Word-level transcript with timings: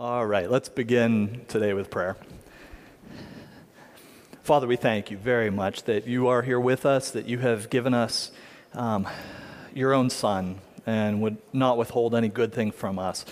All 0.00 0.24
right, 0.24 0.48
let's 0.48 0.68
begin 0.68 1.44
today 1.48 1.72
with 1.72 1.90
prayer. 1.90 2.16
Father, 4.44 4.68
we 4.68 4.76
thank 4.76 5.10
you 5.10 5.16
very 5.16 5.50
much 5.50 5.82
that 5.82 6.06
you 6.06 6.28
are 6.28 6.42
here 6.42 6.60
with 6.60 6.86
us, 6.86 7.10
that 7.10 7.26
you 7.26 7.38
have 7.38 7.68
given 7.68 7.94
us 7.94 8.30
um, 8.74 9.08
your 9.74 9.92
own 9.92 10.08
Son 10.08 10.60
and 10.86 11.20
would 11.20 11.38
not 11.52 11.78
withhold 11.78 12.14
any 12.14 12.28
good 12.28 12.52
thing 12.52 12.70
from 12.70 12.96
us. 12.96 13.24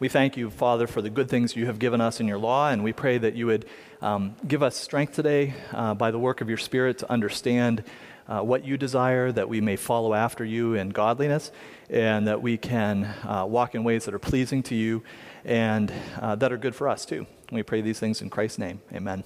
We 0.00 0.08
thank 0.08 0.36
you, 0.36 0.50
Father, 0.50 0.88
for 0.88 1.00
the 1.02 1.10
good 1.10 1.28
things 1.28 1.54
you 1.54 1.66
have 1.66 1.78
given 1.78 2.00
us 2.00 2.18
in 2.18 2.26
your 2.26 2.38
law, 2.38 2.68
and 2.70 2.82
we 2.82 2.92
pray 2.92 3.16
that 3.18 3.34
you 3.34 3.46
would 3.46 3.64
um, 4.02 4.34
give 4.46 4.60
us 4.60 4.76
strength 4.76 5.14
today 5.14 5.54
uh, 5.72 5.94
by 5.94 6.10
the 6.10 6.18
work 6.18 6.40
of 6.40 6.48
your 6.48 6.58
Spirit 6.58 6.98
to 6.98 7.10
understand 7.12 7.84
uh, 8.26 8.40
what 8.40 8.64
you 8.64 8.76
desire, 8.76 9.30
that 9.30 9.48
we 9.48 9.60
may 9.60 9.76
follow 9.76 10.12
after 10.12 10.44
you 10.44 10.74
in 10.74 10.88
godliness, 10.88 11.52
and 11.88 12.26
that 12.26 12.42
we 12.42 12.56
can 12.56 13.04
uh, 13.04 13.46
walk 13.46 13.76
in 13.76 13.84
ways 13.84 14.04
that 14.04 14.14
are 14.14 14.18
pleasing 14.18 14.64
to 14.64 14.74
you 14.74 15.00
and 15.44 15.92
uh, 16.20 16.34
that 16.34 16.52
are 16.52 16.56
good 16.56 16.74
for 16.74 16.88
us 16.88 17.06
too. 17.06 17.24
We 17.52 17.62
pray 17.62 17.80
these 17.80 18.00
things 18.00 18.20
in 18.20 18.30
Christ's 18.30 18.58
name. 18.58 18.80
Amen. 18.92 19.22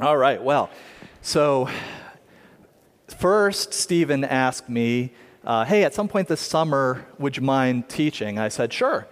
All 0.00 0.16
right, 0.16 0.40
well, 0.40 0.70
so 1.20 1.68
first, 3.08 3.74
Stephen 3.74 4.22
asked 4.22 4.68
me, 4.68 5.12
uh, 5.42 5.64
hey, 5.64 5.82
at 5.82 5.94
some 5.94 6.06
point 6.06 6.28
this 6.28 6.40
summer, 6.40 7.04
would 7.18 7.36
you 7.36 7.42
mind 7.42 7.88
teaching? 7.88 8.38
I 8.38 8.50
said, 8.50 8.72
sure. 8.72 9.08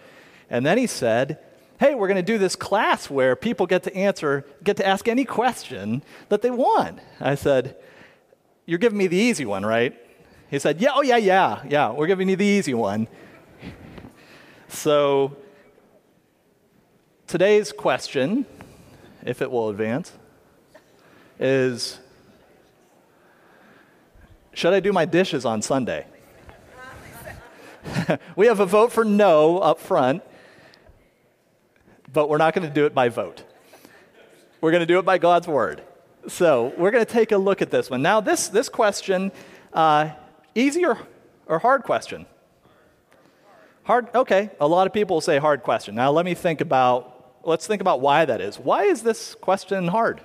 And 0.48 0.64
then 0.64 0.78
he 0.78 0.86
said, 0.86 1.38
hey, 1.78 1.94
we're 1.94 2.08
going 2.08 2.16
to 2.16 2.22
do 2.22 2.38
this 2.38 2.56
class 2.56 3.10
where 3.10 3.36
people 3.36 3.66
get 3.66 3.82
to 3.84 3.94
answer, 3.94 4.46
get 4.62 4.76
to 4.78 4.86
ask 4.86 5.08
any 5.08 5.24
question 5.24 6.02
that 6.28 6.42
they 6.42 6.50
want. 6.50 7.00
I 7.20 7.34
said, 7.34 7.76
you're 8.64 8.78
giving 8.78 8.98
me 8.98 9.06
the 9.06 9.16
easy 9.16 9.44
one, 9.44 9.64
right? 9.64 9.94
He 10.50 10.58
said, 10.58 10.80
yeah, 10.80 10.90
oh, 10.94 11.02
yeah, 11.02 11.16
yeah, 11.16 11.62
yeah, 11.68 11.90
we're 11.90 12.06
giving 12.06 12.28
you 12.28 12.36
the 12.36 12.44
easy 12.44 12.74
one. 12.74 13.08
so 14.68 15.36
today's 17.26 17.72
question, 17.72 18.46
if 19.24 19.42
it 19.42 19.50
will 19.50 19.68
advance, 19.68 20.12
is 21.38 21.98
should 24.54 24.72
I 24.72 24.80
do 24.80 24.90
my 24.90 25.04
dishes 25.04 25.44
on 25.44 25.60
Sunday? 25.60 26.06
we 28.36 28.46
have 28.46 28.58
a 28.60 28.64
vote 28.64 28.90
for 28.90 29.04
no 29.04 29.58
up 29.58 29.78
front 29.78 30.22
but 32.16 32.30
we're 32.30 32.38
not 32.38 32.54
going 32.54 32.66
to 32.66 32.72
do 32.72 32.86
it 32.86 32.94
by 32.94 33.10
vote. 33.10 33.44
We're 34.62 34.70
going 34.70 34.80
to 34.80 34.86
do 34.86 34.98
it 34.98 35.04
by 35.04 35.18
God's 35.18 35.46
word. 35.46 35.82
So 36.28 36.72
we're 36.78 36.90
going 36.90 37.04
to 37.04 37.12
take 37.12 37.30
a 37.30 37.36
look 37.36 37.60
at 37.60 37.70
this 37.70 37.90
one. 37.90 38.00
Now, 38.00 38.22
this, 38.22 38.48
this 38.48 38.70
question, 38.70 39.32
uh, 39.74 40.12
easy 40.54 40.86
or, 40.86 40.98
or 41.44 41.58
hard 41.58 41.82
question? 41.82 42.24
Hard, 43.82 44.08
okay. 44.14 44.48
A 44.60 44.66
lot 44.66 44.86
of 44.86 44.94
people 44.94 45.20
say 45.20 45.36
hard 45.36 45.62
question. 45.62 45.94
Now, 45.94 46.10
let 46.10 46.24
me 46.24 46.32
think 46.32 46.62
about, 46.62 47.42
let's 47.44 47.66
think 47.66 47.82
about 47.82 48.00
why 48.00 48.24
that 48.24 48.40
is. 48.40 48.58
Why 48.58 48.84
is 48.84 49.02
this 49.02 49.34
question 49.34 49.88
hard? 49.88 50.22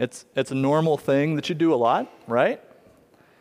It's, 0.00 0.24
it's 0.34 0.50
a 0.50 0.54
normal 0.54 0.96
thing 0.96 1.36
that 1.36 1.50
you 1.50 1.54
do 1.54 1.74
a 1.74 1.76
lot, 1.76 2.10
right? 2.26 2.58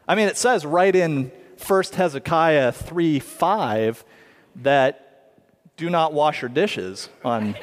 I 0.05 0.15
mean, 0.15 0.27
it 0.27 0.35
says 0.35 0.65
right 0.65 0.93
in 0.93 1.31
1 1.65 1.83
Hezekiah 1.93 2.73
3 2.73 3.19
5 3.19 4.05
that 4.57 5.35
do 5.77 5.89
not 5.89 6.11
wash 6.11 6.41
your 6.41 6.49
dishes 6.49 7.07
on. 7.23 7.55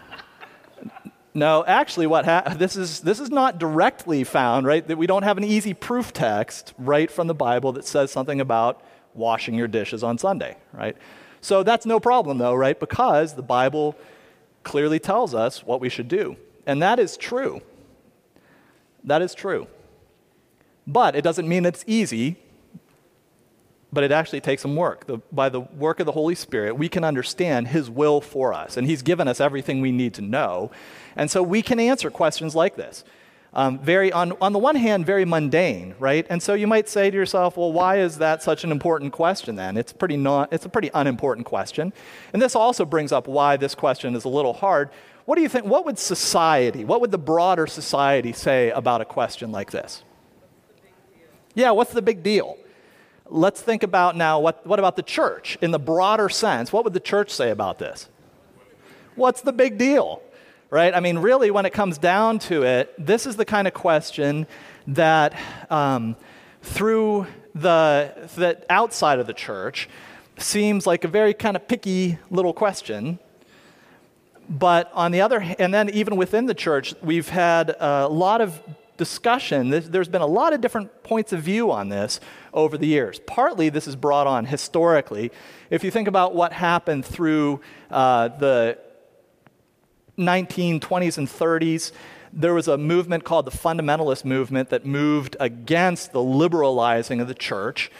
no, 1.34 1.62
actually, 1.66 2.06
what 2.06 2.24
ha- 2.24 2.54
this 2.56 2.76
is 2.76 3.00
this 3.00 3.20
is 3.20 3.28
not 3.28 3.58
directly 3.58 4.24
found, 4.24 4.66
right? 4.66 4.86
That 4.88 4.96
we 4.96 5.06
don't 5.06 5.24
have 5.24 5.36
an 5.36 5.44
easy 5.44 5.74
proof 5.74 6.14
text 6.14 6.72
right 6.78 7.10
from 7.10 7.26
the 7.26 7.34
Bible 7.34 7.72
that 7.72 7.84
says 7.84 8.10
something 8.10 8.40
about 8.40 8.82
washing 9.12 9.54
your 9.54 9.68
dishes 9.68 10.02
on 10.02 10.16
Sunday, 10.16 10.56
right? 10.72 10.96
So 11.42 11.62
that's 11.62 11.84
no 11.84 12.00
problem, 12.00 12.38
though, 12.38 12.54
right? 12.54 12.80
Because 12.80 13.34
the 13.34 13.42
Bible 13.42 13.96
clearly 14.62 14.98
tells 14.98 15.34
us 15.34 15.62
what 15.62 15.82
we 15.82 15.90
should 15.90 16.08
do, 16.08 16.36
and 16.66 16.80
that 16.80 16.98
is 16.98 17.18
true. 17.18 17.60
That 19.08 19.22
is 19.22 19.34
true. 19.34 19.66
But 20.86 21.16
it 21.16 21.22
doesn't 21.22 21.48
mean 21.48 21.64
it's 21.64 21.82
easy, 21.86 22.36
but 23.90 24.04
it 24.04 24.12
actually 24.12 24.42
takes 24.42 24.62
some 24.62 24.76
work. 24.76 25.06
The, 25.06 25.18
by 25.32 25.48
the 25.48 25.60
work 25.60 25.98
of 25.98 26.06
the 26.06 26.12
Holy 26.12 26.34
Spirit, 26.34 26.76
we 26.76 26.90
can 26.90 27.04
understand 27.04 27.68
His 27.68 27.88
will 27.88 28.20
for 28.20 28.52
us, 28.52 28.76
and 28.76 28.86
He's 28.86 29.00
given 29.00 29.26
us 29.26 29.40
everything 29.40 29.80
we 29.80 29.92
need 29.92 30.12
to 30.14 30.22
know. 30.22 30.70
And 31.16 31.30
so 31.30 31.42
we 31.42 31.62
can 31.62 31.80
answer 31.80 32.10
questions 32.10 32.54
like 32.54 32.76
this. 32.76 33.02
Um, 33.54 33.78
very 33.78 34.12
on, 34.12 34.34
on 34.42 34.52
the 34.52 34.58
one 34.58 34.76
hand 34.76 35.06
very 35.06 35.24
mundane 35.24 35.94
right 35.98 36.26
and 36.28 36.42
so 36.42 36.52
you 36.52 36.66
might 36.66 36.86
say 36.86 37.10
to 37.10 37.16
yourself 37.16 37.56
well 37.56 37.72
why 37.72 37.98
is 37.98 38.18
that 38.18 38.42
such 38.42 38.62
an 38.62 38.70
important 38.70 39.14
question 39.14 39.56
then 39.56 39.78
it's 39.78 39.90
pretty 39.90 40.18
not 40.18 40.52
it's 40.52 40.66
a 40.66 40.68
pretty 40.68 40.90
unimportant 40.92 41.46
question 41.46 41.94
and 42.34 42.42
this 42.42 42.54
also 42.54 42.84
brings 42.84 43.10
up 43.10 43.26
why 43.26 43.56
this 43.56 43.74
question 43.74 44.14
is 44.14 44.26
a 44.26 44.28
little 44.28 44.52
hard 44.52 44.90
what 45.28 45.36
do 45.36 45.42
you 45.42 45.50
think? 45.50 45.66
What 45.66 45.84
would 45.84 45.98
society, 45.98 46.86
what 46.86 47.02
would 47.02 47.10
the 47.10 47.18
broader 47.18 47.66
society 47.66 48.32
say 48.32 48.70
about 48.70 49.02
a 49.02 49.04
question 49.04 49.52
like 49.52 49.70
this? 49.70 50.02
Yeah, 51.54 51.72
what's 51.72 51.92
the 51.92 52.00
big 52.00 52.22
deal? 52.22 52.56
Let's 53.26 53.60
think 53.60 53.82
about 53.82 54.16
now 54.16 54.40
what, 54.40 54.66
what 54.66 54.78
about 54.78 54.96
the 54.96 55.02
church 55.02 55.58
in 55.60 55.70
the 55.70 55.78
broader 55.78 56.30
sense? 56.30 56.72
What 56.72 56.82
would 56.84 56.94
the 56.94 57.00
church 57.00 57.30
say 57.30 57.50
about 57.50 57.78
this? 57.78 58.08
What's 59.16 59.42
the 59.42 59.52
big 59.52 59.76
deal? 59.76 60.22
Right? 60.70 60.94
I 60.94 61.00
mean, 61.00 61.18
really, 61.18 61.50
when 61.50 61.64
it 61.64 61.72
comes 61.72 61.96
down 61.96 62.38
to 62.40 62.62
it, 62.62 62.94
this 62.98 63.26
is 63.26 63.36
the 63.36 63.46
kind 63.46 63.66
of 63.66 63.72
question 63.72 64.46
that 64.86 65.34
um, 65.70 66.14
through 66.62 67.26
the 67.54 68.28
that 68.36 68.66
outside 68.68 69.18
of 69.18 69.26
the 69.26 69.32
church 69.32 69.88
seems 70.36 70.86
like 70.86 71.04
a 71.04 71.08
very 71.08 71.32
kind 71.32 71.56
of 71.56 71.66
picky 71.66 72.18
little 72.30 72.52
question 72.52 73.18
but 74.48 74.90
on 74.94 75.12
the 75.12 75.20
other 75.20 75.40
hand, 75.40 75.56
and 75.58 75.74
then 75.74 75.90
even 75.90 76.16
within 76.16 76.46
the 76.46 76.54
church, 76.54 76.94
we've 77.02 77.28
had 77.28 77.76
a 77.78 78.08
lot 78.08 78.40
of 78.40 78.60
discussion. 78.96 79.70
There's 79.70 80.08
been 80.08 80.22
a 80.22 80.26
lot 80.26 80.52
of 80.52 80.60
different 80.60 81.02
points 81.02 81.32
of 81.32 81.42
view 81.42 81.70
on 81.70 81.88
this 81.88 82.18
over 82.52 82.78
the 82.78 82.86
years. 82.86 83.20
Partly 83.20 83.68
this 83.68 83.86
is 83.86 83.94
brought 83.94 84.26
on 84.26 84.46
historically. 84.46 85.30
If 85.70 85.84
you 85.84 85.90
think 85.90 86.08
about 86.08 86.34
what 86.34 86.52
happened 86.52 87.04
through 87.04 87.60
uh, 87.90 88.28
the 88.28 88.78
1920s 90.18 91.18
and 91.18 91.28
30s, 91.28 91.92
there 92.32 92.52
was 92.52 92.68
a 92.68 92.76
movement 92.76 93.24
called 93.24 93.46
the 93.46 93.50
fundamentalist 93.50 94.24
movement 94.24 94.70
that 94.70 94.84
moved 94.84 95.36
against 95.40 96.12
the 96.12 96.22
liberalizing 96.22 97.20
of 97.20 97.28
the 97.28 97.34
church. 97.34 97.90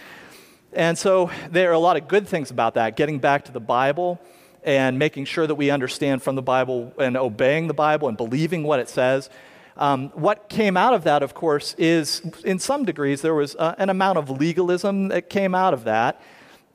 And 0.73 0.99
so 0.99 1.31
there 1.51 1.71
are 1.71 1.75
a 1.75 1.79
lot 1.79 1.97
of 1.97 2.09
good 2.09 2.29
things 2.29 2.51
about 2.51 2.75
that, 2.75 2.97
getting 2.97 3.19
back 3.19 3.47
to 3.47 3.53
the 3.53 3.61
Bible 3.61 4.21
and 4.63 4.99
making 4.99 5.25
sure 5.25 5.47
that 5.47 5.55
we 5.55 5.71
understand 5.71 6.23
from 6.23 6.35
the 6.35 6.43
Bible 6.43 6.93
and 6.99 7.17
obeying 7.17 7.69
the 7.69 7.75
Bible 7.75 8.09
and 8.09 8.17
believing 8.17 8.65
what 8.65 8.81
it 8.81 8.89
says. 8.89 9.31
Um, 9.77 10.11
what 10.11 10.49
came 10.49 10.77
out 10.77 10.93
of 10.93 11.05
that, 11.05 11.23
of 11.23 11.35
course, 11.35 11.75
is 11.79 12.21
in 12.45 12.59
some 12.59 12.85
degrees 12.85 13.23
there 13.23 13.35
was 13.35 13.55
uh, 13.57 13.77
an 13.79 13.91
amount 13.91 14.19
of 14.19 14.29
legalism 14.29 15.09
that 15.09 15.31
came 15.31 15.55
out 15.55 15.73
of 15.73 15.85
that. 15.85 16.21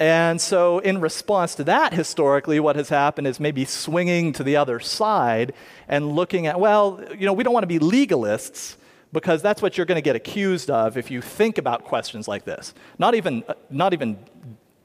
And 0.04 0.42
so, 0.42 0.80
in 0.80 1.00
response 1.00 1.56
to 1.56 1.64
that, 1.64 1.94
historically, 1.94 2.60
what 2.60 2.76
has 2.76 2.90
happened 2.90 3.26
is 3.26 3.40
maybe 3.40 3.64
swinging 3.64 4.34
to 4.34 4.44
the 4.44 4.58
other 4.58 4.82
side 4.82 5.54
and 5.88 6.12
looking 6.12 6.46
at, 6.46 6.60
well, 6.60 7.02
you 7.18 7.26
know, 7.26 7.32
we 7.32 7.42
don't 7.42 7.54
want 7.54 7.64
to 7.64 7.68
be 7.68 7.80
legalists 7.80 8.76
because 9.14 9.42
that's 9.42 9.62
what 9.62 9.78
you're 9.78 9.86
going 9.86 9.96
to 9.96 10.02
get 10.02 10.18
accused 10.18 10.70
of 10.70 10.98
if 10.98 11.10
you 11.10 11.22
think 11.22 11.58
about 11.58 11.86
questions 11.86 12.28
like 12.28 12.44
this. 12.44 12.74
Not 13.00 13.16
even, 13.16 13.46
uh, 13.48 13.54
not 13.70 13.94
even 13.94 14.20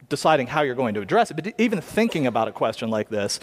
deciding 0.09 0.47
how 0.47 0.63
you're 0.63 0.77
going 0.77 0.95
to 0.95 1.01
address 1.01 1.33
it, 1.33 1.35
but 1.35 1.53
even 1.59 1.81
thinking 1.81 2.29
about 2.29 2.47
a 2.47 2.53
question 2.53 2.89
like 2.89 3.09
this 3.09 3.41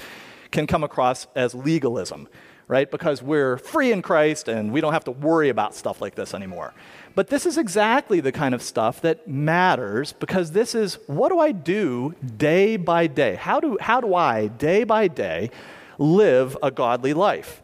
can 0.52 0.68
come 0.68 0.82
across 0.82 1.28
as 1.36 1.54
legalism, 1.54 2.30
right? 2.68 2.90
Because 2.90 3.22
we're 3.22 3.58
free 3.58 3.92
in 3.92 4.02
Christ 4.02 4.48
and 4.48 4.72
we 4.72 4.82
don't 4.82 4.94
have 4.94 5.04
to 5.06 5.12
worry 5.12 5.50
about 5.50 5.76
stuff 5.76 6.02
like 6.02 6.16
this 6.16 6.34
anymore. 6.34 6.74
But 7.14 7.28
this 7.28 7.46
is 7.46 7.58
exactly 7.58 8.20
the 8.20 8.32
kind 8.32 8.54
of 8.54 8.62
stuff 8.62 9.02
that 9.02 9.28
matters 9.28 10.14
because 10.14 10.52
this 10.52 10.76
is 10.76 10.98
what 11.08 11.30
do 11.30 11.40
I 11.40 11.52
do 11.52 12.14
day 12.38 12.76
by 12.76 13.08
day? 13.08 13.36
How 13.36 13.60
do, 13.60 13.78
how 13.80 14.02
do 14.02 14.16
I, 14.16 14.48
day 14.48 14.84
by 14.84 15.08
day, 15.08 15.52
live 15.98 16.58
a 16.62 16.72
godly 16.72 17.14
life? 17.14 17.62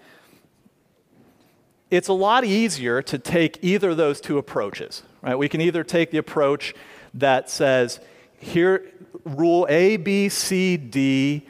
It's 1.89 2.07
a 2.07 2.13
lot 2.13 2.45
easier 2.45 3.01
to 3.01 3.18
take 3.18 3.59
either 3.62 3.89
of 3.89 3.97
those 3.97 4.21
two 4.21 4.38
approaches, 4.38 5.04
right? 5.21 5.38
We 5.38 5.50
can 5.50 5.59
either 5.59 5.83
take 5.83 6.12
the 6.12 6.19
approach 6.19 6.74
that 7.13 7.50
says, 7.50 8.00
here, 8.38 8.89
rule 9.25 9.68
A, 9.69 9.97
B, 9.97 10.30
C, 10.30 10.77
D. 10.77 11.45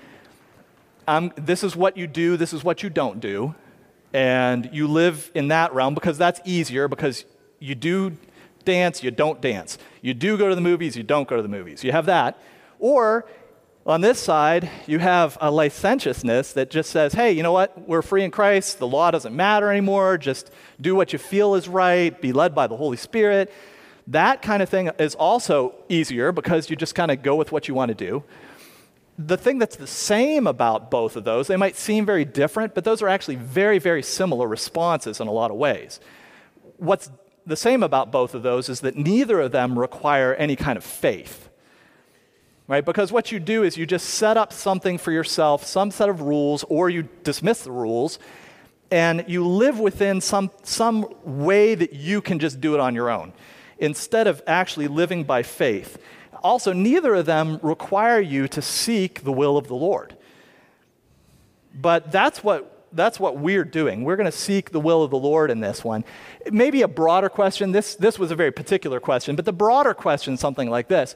This 1.36 1.64
is 1.64 1.76
what 1.76 1.98
you 1.98 2.08
do, 2.08 2.38
this 2.38 2.54
is 2.54 2.64
what 2.64 2.84
you 2.84 2.90
don't 2.90 3.20
do. 3.20 3.56
And 4.14 4.70
you 4.74 4.88
live 4.88 5.32
in 5.34 5.48
that 5.50 5.74
realm 5.74 5.94
because 5.94 6.18
that's 6.18 6.42
easier 6.46 6.88
because 6.88 7.26
you 7.60 7.76
do 7.76 8.18
dance, 8.66 9.04
you 9.04 9.12
don't 9.12 9.42
dance. 9.42 9.78
You 10.02 10.14
do 10.14 10.38
go 10.38 10.50
to 10.50 10.56
the 10.56 10.62
movies, 10.62 10.98
you 10.98 11.04
don't 11.04 11.28
go 11.28 11.36
to 11.38 11.42
the 11.42 11.48
movies. 11.48 11.84
You 11.84 11.92
have 11.92 12.06
that. 12.08 12.38
Or 12.80 13.26
On 13.84 14.00
this 14.00 14.20
side, 14.20 14.70
you 14.86 15.00
have 15.00 15.40
a 15.42 15.50
licentiousness 15.50 16.54
that 16.54 16.70
just 16.70 16.92
says, 16.92 17.14
hey, 17.14 17.32
you 17.32 17.42
know 17.42 17.52
what? 17.52 17.88
We're 17.88 18.04
free 18.04 18.24
in 18.24 18.30
Christ. 18.30 18.78
The 18.78 18.86
law 18.86 19.10
doesn't 19.10 19.36
matter 19.36 19.72
anymore. 19.72 20.20
Just 20.20 20.52
do 20.80 20.94
what 20.94 21.14
you 21.14 21.18
feel 21.20 21.56
is 21.56 21.68
right. 21.68 22.20
Be 22.22 22.32
led 22.32 22.54
by 22.54 22.68
the 22.68 22.78
Holy 22.78 22.98
Spirit. 22.98 23.52
That 24.06 24.44
kind 24.44 24.62
of 24.62 24.70
thing 24.70 24.92
is 25.00 25.16
also 25.16 25.74
easier 25.90 26.32
because 26.32 26.70
you 26.70 26.76
just 26.76 26.94
kind 26.94 27.10
of 27.10 27.24
go 27.24 27.36
with 27.36 27.52
what 27.52 27.68
you 27.68 27.74
want 27.74 27.90
to 27.90 27.96
do. 27.96 28.24
The 29.18 29.38
thing 29.38 29.60
that's 29.60 29.76
the 29.76 29.88
same 29.88 30.48
about 30.48 30.90
both 30.90 31.16
of 31.16 31.24
those, 31.24 31.48
they 31.48 31.58
might 31.58 31.76
seem 31.76 32.06
very 32.06 32.26
different, 32.26 32.74
but 32.74 32.84
those 32.84 33.02
are 33.02 33.10
actually 33.10 33.36
very, 33.36 33.78
very 33.78 34.02
similar 34.02 34.48
responses 34.48 35.20
in 35.20 35.28
a 35.28 35.32
lot 35.32 35.52
of 35.52 35.58
ways. 35.58 36.00
What's 36.78 37.12
the 37.46 37.56
same 37.56 37.84
about 37.84 38.12
both 38.12 38.34
of 38.34 38.44
those 38.44 38.70
is 38.70 38.82
that 38.82 38.96
neither 38.96 39.40
of 39.42 39.52
them 39.52 39.78
require 39.78 40.34
any 40.36 40.56
kind 40.56 40.78
of 40.78 40.84
faith 40.84 41.50
right? 42.72 42.86
Because 42.86 43.12
what 43.12 43.34
you 43.34 43.40
do 43.42 43.64
is 43.64 43.76
you 43.76 43.86
just 43.86 44.12
set 44.12 44.38
up 44.38 44.54
something 44.54 44.98
for 44.98 45.12
yourself, 45.12 45.66
some 45.66 45.92
set 45.92 46.08
of 46.08 46.22
rules, 46.22 46.64
or 46.70 46.90
you 46.90 47.10
dismiss 47.24 47.64
the 47.64 47.72
rules, 47.72 48.18
and 48.90 49.26
you 49.28 49.46
live 49.46 49.78
within 49.78 50.22
some, 50.22 50.50
some 50.64 51.06
way 51.26 51.76
that 51.76 51.92
you 51.92 52.22
can 52.22 52.40
just 52.40 52.62
do 52.62 52.74
it 52.74 52.80
on 52.80 52.96
your 52.96 53.10
own 53.10 53.34
instead 53.78 54.26
of 54.26 54.42
actually 54.48 54.88
living 54.88 55.26
by 55.26 55.44
faith. 55.44 55.98
Also, 56.42 56.74
neither 56.74 57.16
of 57.16 57.26
them 57.26 57.60
require 57.62 58.20
you 58.20 58.48
to 58.50 58.62
seek 58.62 59.24
the 59.24 59.32
will 59.32 59.58
of 59.58 59.68
the 59.68 59.76
Lord. 59.76 60.16
But 61.74 62.12
that's 62.12 62.44
what, 62.44 62.88
that's 62.92 63.20
what 63.20 63.38
we're 63.38 63.64
doing. 63.64 64.04
We're 64.04 64.16
going 64.16 64.26
to 64.26 64.38
seek 64.38 64.72
the 64.72 64.80
will 64.80 65.04
of 65.04 65.12
the 65.12 65.18
Lord 65.18 65.52
in 65.52 65.60
this 65.60 65.84
one. 65.84 66.04
Maybe 66.52 66.82
a 66.82 66.88
broader 66.88 67.30
question. 67.30 67.72
This, 67.72 67.96
this 67.96 68.20
was 68.20 68.32
a 68.32 68.36
very 68.36 68.52
particular 68.52 69.00
question, 69.00 69.36
but 69.36 69.46
the 69.46 69.54
broader 69.54 69.94
question 69.94 70.34
is 70.34 70.40
something 70.40 70.70
like 70.70 70.88
this 70.88 71.16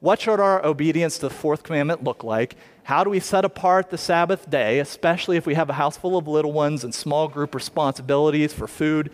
what 0.00 0.20
should 0.20 0.40
our 0.40 0.64
obedience 0.64 1.16
to 1.16 1.28
the 1.28 1.34
fourth 1.34 1.62
commandment 1.62 2.04
look 2.04 2.22
like? 2.22 2.56
How 2.84 3.02
do 3.02 3.10
we 3.10 3.18
set 3.18 3.44
apart 3.44 3.90
the 3.90 3.98
Sabbath 3.98 4.48
day, 4.48 4.78
especially 4.78 5.36
if 5.36 5.46
we 5.46 5.54
have 5.54 5.70
a 5.70 5.72
house 5.72 5.96
full 5.96 6.18
of 6.18 6.28
little 6.28 6.52
ones 6.52 6.84
and 6.84 6.94
small 6.94 7.28
group 7.28 7.54
responsibilities 7.54 8.52
for 8.52 8.68
food 8.68 9.10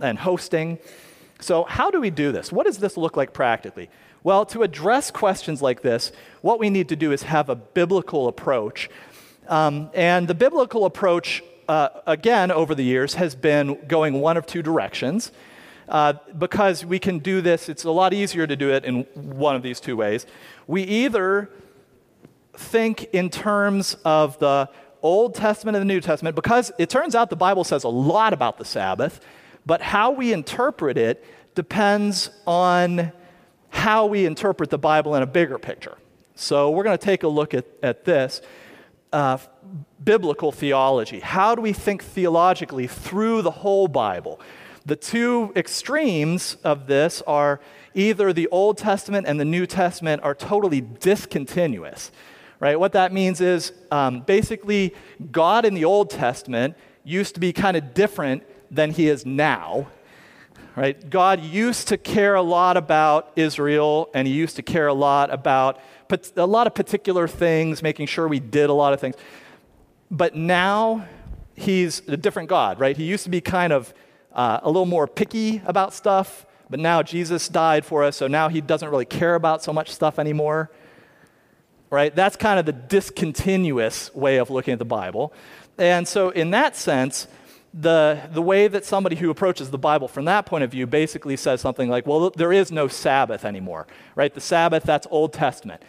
and 0.00 0.18
hosting? 0.18 0.78
So, 1.40 1.64
how 1.64 1.90
do 1.90 2.00
we 2.00 2.10
do 2.10 2.32
this? 2.32 2.50
What 2.50 2.66
does 2.66 2.78
this 2.78 2.96
look 2.96 3.16
like 3.16 3.32
practically? 3.32 3.88
Well, 4.24 4.44
to 4.46 4.62
address 4.62 5.10
questions 5.10 5.62
like 5.62 5.82
this, 5.82 6.12
what 6.42 6.58
we 6.58 6.70
need 6.70 6.88
to 6.88 6.96
do 6.96 7.12
is 7.12 7.22
have 7.22 7.48
a 7.48 7.54
biblical 7.54 8.28
approach. 8.28 8.90
Um, 9.48 9.90
and 9.94 10.28
the 10.28 10.34
biblical 10.34 10.84
approach, 10.84 11.42
uh, 11.68 11.88
again, 12.06 12.50
over 12.50 12.74
the 12.74 12.82
years, 12.82 13.14
has 13.14 13.34
been 13.34 13.78
going 13.86 14.20
one 14.20 14.36
of 14.36 14.46
two 14.46 14.62
directions 14.62 15.32
uh, 15.88 16.14
because 16.36 16.84
we 16.84 16.98
can 16.98 17.18
do 17.18 17.40
this, 17.40 17.68
it's 17.68 17.84
a 17.84 17.90
lot 17.90 18.12
easier 18.12 18.46
to 18.46 18.56
do 18.56 18.70
it 18.70 18.84
in 18.84 19.04
one 19.14 19.56
of 19.56 19.62
these 19.62 19.80
two 19.80 19.96
ways. 19.96 20.26
We 20.66 20.82
either 20.82 21.50
think 22.54 23.04
in 23.12 23.30
terms 23.30 23.96
of 24.04 24.38
the 24.38 24.68
Old 25.00 25.34
Testament 25.34 25.76
and 25.76 25.88
the 25.88 25.94
New 25.94 26.00
Testament, 26.00 26.36
because 26.36 26.72
it 26.78 26.90
turns 26.90 27.14
out 27.14 27.30
the 27.30 27.36
Bible 27.36 27.64
says 27.64 27.84
a 27.84 27.88
lot 27.88 28.32
about 28.32 28.58
the 28.58 28.64
Sabbath, 28.64 29.20
but 29.64 29.80
how 29.80 30.10
we 30.10 30.32
interpret 30.32 30.98
it 30.98 31.24
depends 31.54 32.30
on 32.46 33.12
how 33.88 34.04
we 34.04 34.26
interpret 34.26 34.68
the 34.68 34.76
Bible 34.76 35.14
in 35.14 35.22
a 35.22 35.26
bigger 35.26 35.58
picture. 35.58 35.96
So 36.34 36.70
we're 36.70 36.84
going 36.84 36.98
to 36.98 37.02
take 37.02 37.22
a 37.22 37.28
look 37.28 37.54
at, 37.54 37.64
at 37.82 38.04
this. 38.04 38.42
Uh, 39.14 39.38
biblical 40.04 40.52
theology. 40.52 41.20
How 41.20 41.54
do 41.54 41.62
we 41.62 41.72
think 41.72 42.04
theologically 42.04 42.86
through 42.86 43.40
the 43.40 43.50
whole 43.50 43.88
Bible? 43.88 44.40
The 44.84 44.94
two 44.94 45.54
extremes 45.56 46.58
of 46.64 46.86
this 46.86 47.22
are 47.22 47.60
either 47.94 48.34
the 48.34 48.48
Old 48.48 48.76
Testament 48.76 49.26
and 49.26 49.40
the 49.40 49.46
New 49.46 49.64
Testament 49.64 50.22
are 50.22 50.34
totally 50.34 50.82
discontinuous, 50.82 52.12
right? 52.60 52.78
What 52.78 52.92
that 52.92 53.10
means 53.10 53.40
is 53.40 53.72
um, 53.90 54.20
basically 54.20 54.94
God 55.32 55.64
in 55.64 55.72
the 55.72 55.86
Old 55.86 56.10
Testament 56.10 56.76
used 57.04 57.32
to 57.36 57.40
be 57.40 57.54
kind 57.54 57.74
of 57.74 57.94
different 57.94 58.42
than 58.70 58.90
he 58.90 59.08
is 59.08 59.24
now, 59.24 59.88
right? 60.78 61.10
God 61.10 61.42
used 61.42 61.88
to 61.88 61.96
care 61.96 62.36
a 62.36 62.42
lot 62.42 62.76
about 62.76 63.32
Israel 63.34 64.10
and 64.14 64.28
he 64.28 64.34
used 64.34 64.54
to 64.56 64.62
care 64.62 64.86
a 64.86 64.94
lot 64.94 65.32
about 65.32 65.80
a 66.36 66.46
lot 66.46 66.68
of 66.68 66.74
particular 66.74 67.26
things, 67.26 67.82
making 67.82 68.06
sure 68.06 68.28
we 68.28 68.38
did 68.38 68.70
a 68.70 68.72
lot 68.72 68.92
of 68.92 69.00
things. 69.00 69.16
But 70.08 70.36
now 70.36 71.06
he's 71.54 72.00
a 72.06 72.16
different 72.16 72.48
God, 72.48 72.78
right? 72.78 72.96
He 72.96 73.04
used 73.04 73.24
to 73.24 73.30
be 73.30 73.40
kind 73.40 73.72
of 73.72 73.92
uh, 74.32 74.60
a 74.62 74.68
little 74.68 74.86
more 74.86 75.08
picky 75.08 75.60
about 75.66 75.92
stuff, 75.92 76.46
but 76.70 76.78
now 76.78 77.02
Jesus 77.02 77.48
died 77.48 77.84
for 77.84 78.04
us, 78.04 78.16
so 78.16 78.28
now 78.28 78.48
he 78.48 78.60
doesn't 78.60 78.88
really 78.88 79.04
care 79.04 79.34
about 79.34 79.64
so 79.64 79.72
much 79.72 79.90
stuff 79.90 80.20
anymore. 80.20 80.70
Right? 81.90 82.14
That's 82.14 82.36
kind 82.36 82.60
of 82.60 82.66
the 82.66 82.72
discontinuous 82.72 84.14
way 84.14 84.36
of 84.36 84.48
looking 84.48 84.72
at 84.72 84.78
the 84.78 84.84
Bible. 84.84 85.32
And 85.76 86.06
so, 86.06 86.30
in 86.30 86.50
that 86.50 86.76
sense, 86.76 87.26
the, 87.74 88.28
the 88.32 88.42
way 88.42 88.66
that 88.68 88.84
somebody 88.84 89.16
who 89.16 89.30
approaches 89.30 89.70
the 89.70 89.78
Bible 89.78 90.08
from 90.08 90.24
that 90.24 90.46
point 90.46 90.64
of 90.64 90.70
view 90.70 90.86
basically 90.86 91.36
says 91.36 91.60
something 91.60 91.88
like, 91.88 92.06
well, 92.06 92.30
there 92.30 92.52
is 92.52 92.72
no 92.72 92.88
Sabbath 92.88 93.44
anymore, 93.44 93.86
right? 94.14 94.32
The 94.32 94.40
Sabbath, 94.40 94.84
that's 94.84 95.06
Old 95.10 95.32
Testament. 95.32 95.82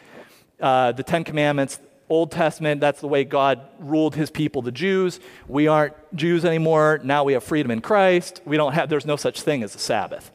Uh, 0.59 0.91
the 0.91 1.03
Ten 1.03 1.23
Commandments, 1.23 1.79
Old 2.09 2.31
Testament, 2.31 2.81
that's 2.81 3.01
the 3.01 3.07
way 3.07 3.23
God 3.23 3.61
ruled 3.79 4.15
his 4.15 4.29
people, 4.29 4.61
the 4.61 4.71
Jews. 4.71 5.19
We 5.47 5.67
aren't 5.67 5.93
Jews 6.15 6.43
anymore. 6.43 6.99
Now 7.03 7.23
we 7.23 7.33
have 7.33 7.43
freedom 7.43 7.71
in 7.71 7.81
Christ. 7.81 8.41
We 8.45 8.57
don't 8.57 8.73
have, 8.73 8.89
there's 8.89 9.05
no 9.05 9.15
such 9.15 9.41
thing 9.41 9.63
as 9.63 9.75
a 9.75 9.79
Sabbath. 9.79 10.31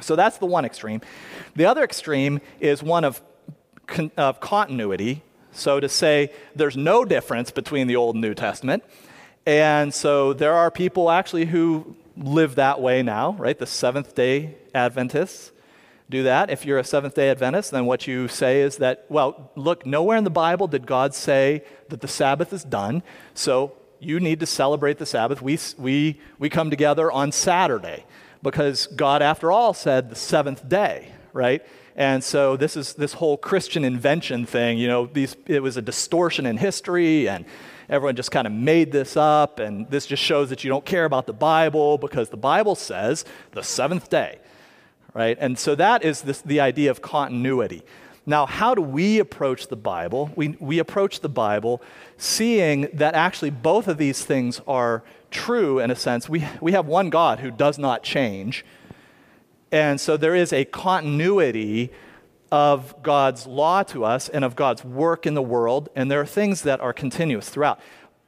So 0.00 0.16
that's 0.16 0.38
the 0.38 0.46
one 0.46 0.64
extreme. 0.64 1.00
The 1.56 1.66
other 1.66 1.84
extreme 1.84 2.40
is 2.58 2.82
one 2.82 3.04
of, 3.04 3.22
of 4.16 4.40
continuity. 4.40 5.22
So 5.52 5.78
to 5.78 5.88
say 5.88 6.32
there's 6.56 6.76
no 6.76 7.04
difference 7.04 7.50
between 7.50 7.86
the 7.86 7.96
Old 7.96 8.14
and 8.14 8.22
New 8.22 8.34
Testament. 8.34 8.82
And 9.48 9.94
so 9.94 10.34
there 10.34 10.52
are 10.52 10.70
people 10.70 11.10
actually 11.10 11.46
who 11.46 11.96
live 12.18 12.56
that 12.56 12.82
way 12.82 13.02
now, 13.02 13.32
right? 13.38 13.58
The 13.58 13.64
Seventh 13.64 14.14
day 14.14 14.56
Adventists 14.74 15.52
do 16.10 16.24
that. 16.24 16.50
If 16.50 16.66
you're 16.66 16.76
a 16.76 16.84
Seventh 16.84 17.14
day 17.14 17.30
Adventist, 17.30 17.70
then 17.70 17.86
what 17.86 18.06
you 18.06 18.28
say 18.28 18.60
is 18.60 18.76
that, 18.76 19.06
well, 19.08 19.50
look, 19.56 19.86
nowhere 19.86 20.18
in 20.18 20.24
the 20.24 20.28
Bible 20.28 20.66
did 20.66 20.86
God 20.86 21.14
say 21.14 21.64
that 21.88 22.02
the 22.02 22.08
Sabbath 22.08 22.52
is 22.52 22.62
done, 22.62 23.02
so 23.32 23.72
you 24.00 24.20
need 24.20 24.38
to 24.40 24.46
celebrate 24.46 24.98
the 24.98 25.06
Sabbath. 25.06 25.40
We, 25.40 25.58
we, 25.78 26.20
we 26.38 26.50
come 26.50 26.68
together 26.68 27.10
on 27.10 27.32
Saturday 27.32 28.04
because 28.42 28.86
God, 28.88 29.22
after 29.22 29.50
all, 29.50 29.72
said 29.72 30.10
the 30.10 30.14
seventh 30.14 30.68
day, 30.68 31.10
right? 31.32 31.64
And 31.96 32.22
so 32.22 32.58
this 32.58 32.76
is 32.76 32.92
this 32.92 33.14
whole 33.14 33.38
Christian 33.38 33.82
invention 33.82 34.44
thing, 34.44 34.76
you 34.76 34.88
know, 34.88 35.06
these, 35.06 35.36
it 35.46 35.62
was 35.62 35.78
a 35.78 35.82
distortion 35.82 36.44
in 36.44 36.58
history 36.58 37.30
and 37.30 37.46
everyone 37.88 38.16
just 38.16 38.30
kind 38.30 38.46
of 38.46 38.52
made 38.52 38.92
this 38.92 39.16
up 39.16 39.58
and 39.58 39.88
this 39.90 40.06
just 40.06 40.22
shows 40.22 40.50
that 40.50 40.64
you 40.64 40.70
don't 40.70 40.84
care 40.84 41.04
about 41.04 41.26
the 41.26 41.32
Bible 41.32 41.98
because 41.98 42.28
the 42.28 42.36
Bible 42.36 42.74
says 42.74 43.24
the 43.52 43.62
seventh 43.62 44.10
day 44.10 44.38
right? 45.14 45.36
And 45.40 45.58
so 45.58 45.74
that 45.74 46.04
is 46.04 46.22
this, 46.22 46.40
the 46.42 46.60
idea 46.60 46.90
of 46.90 47.02
continuity. 47.02 47.82
Now, 48.26 48.46
how 48.46 48.74
do 48.74 48.82
we 48.82 49.18
approach 49.18 49.68
the 49.68 49.76
Bible? 49.76 50.30
We, 50.36 50.56
we 50.60 50.78
approach 50.78 51.20
the 51.20 51.28
Bible 51.28 51.82
seeing 52.18 52.88
that 52.92 53.14
actually 53.14 53.50
both 53.50 53.88
of 53.88 53.98
these 53.98 54.24
things 54.24 54.60
are 54.68 55.02
true 55.30 55.80
in 55.80 55.90
a 55.90 55.96
sense. 55.96 56.28
We, 56.28 56.46
we 56.60 56.72
have 56.72 56.86
one 56.86 57.10
God 57.10 57.40
who 57.40 57.50
does 57.50 57.78
not 57.78 58.02
change. 58.02 58.64
And 59.72 60.00
so 60.00 60.16
there 60.16 60.34
is 60.34 60.52
a 60.52 60.64
continuity 60.66 61.90
of 62.50 63.02
God's 63.02 63.46
law 63.46 63.82
to 63.84 64.04
us 64.04 64.28
and 64.28 64.44
of 64.44 64.56
God's 64.56 64.84
work 64.84 65.26
in 65.26 65.34
the 65.34 65.42
world, 65.42 65.88
and 65.94 66.10
there 66.10 66.20
are 66.20 66.26
things 66.26 66.62
that 66.62 66.80
are 66.80 66.92
continuous 66.92 67.48
throughout. 67.48 67.80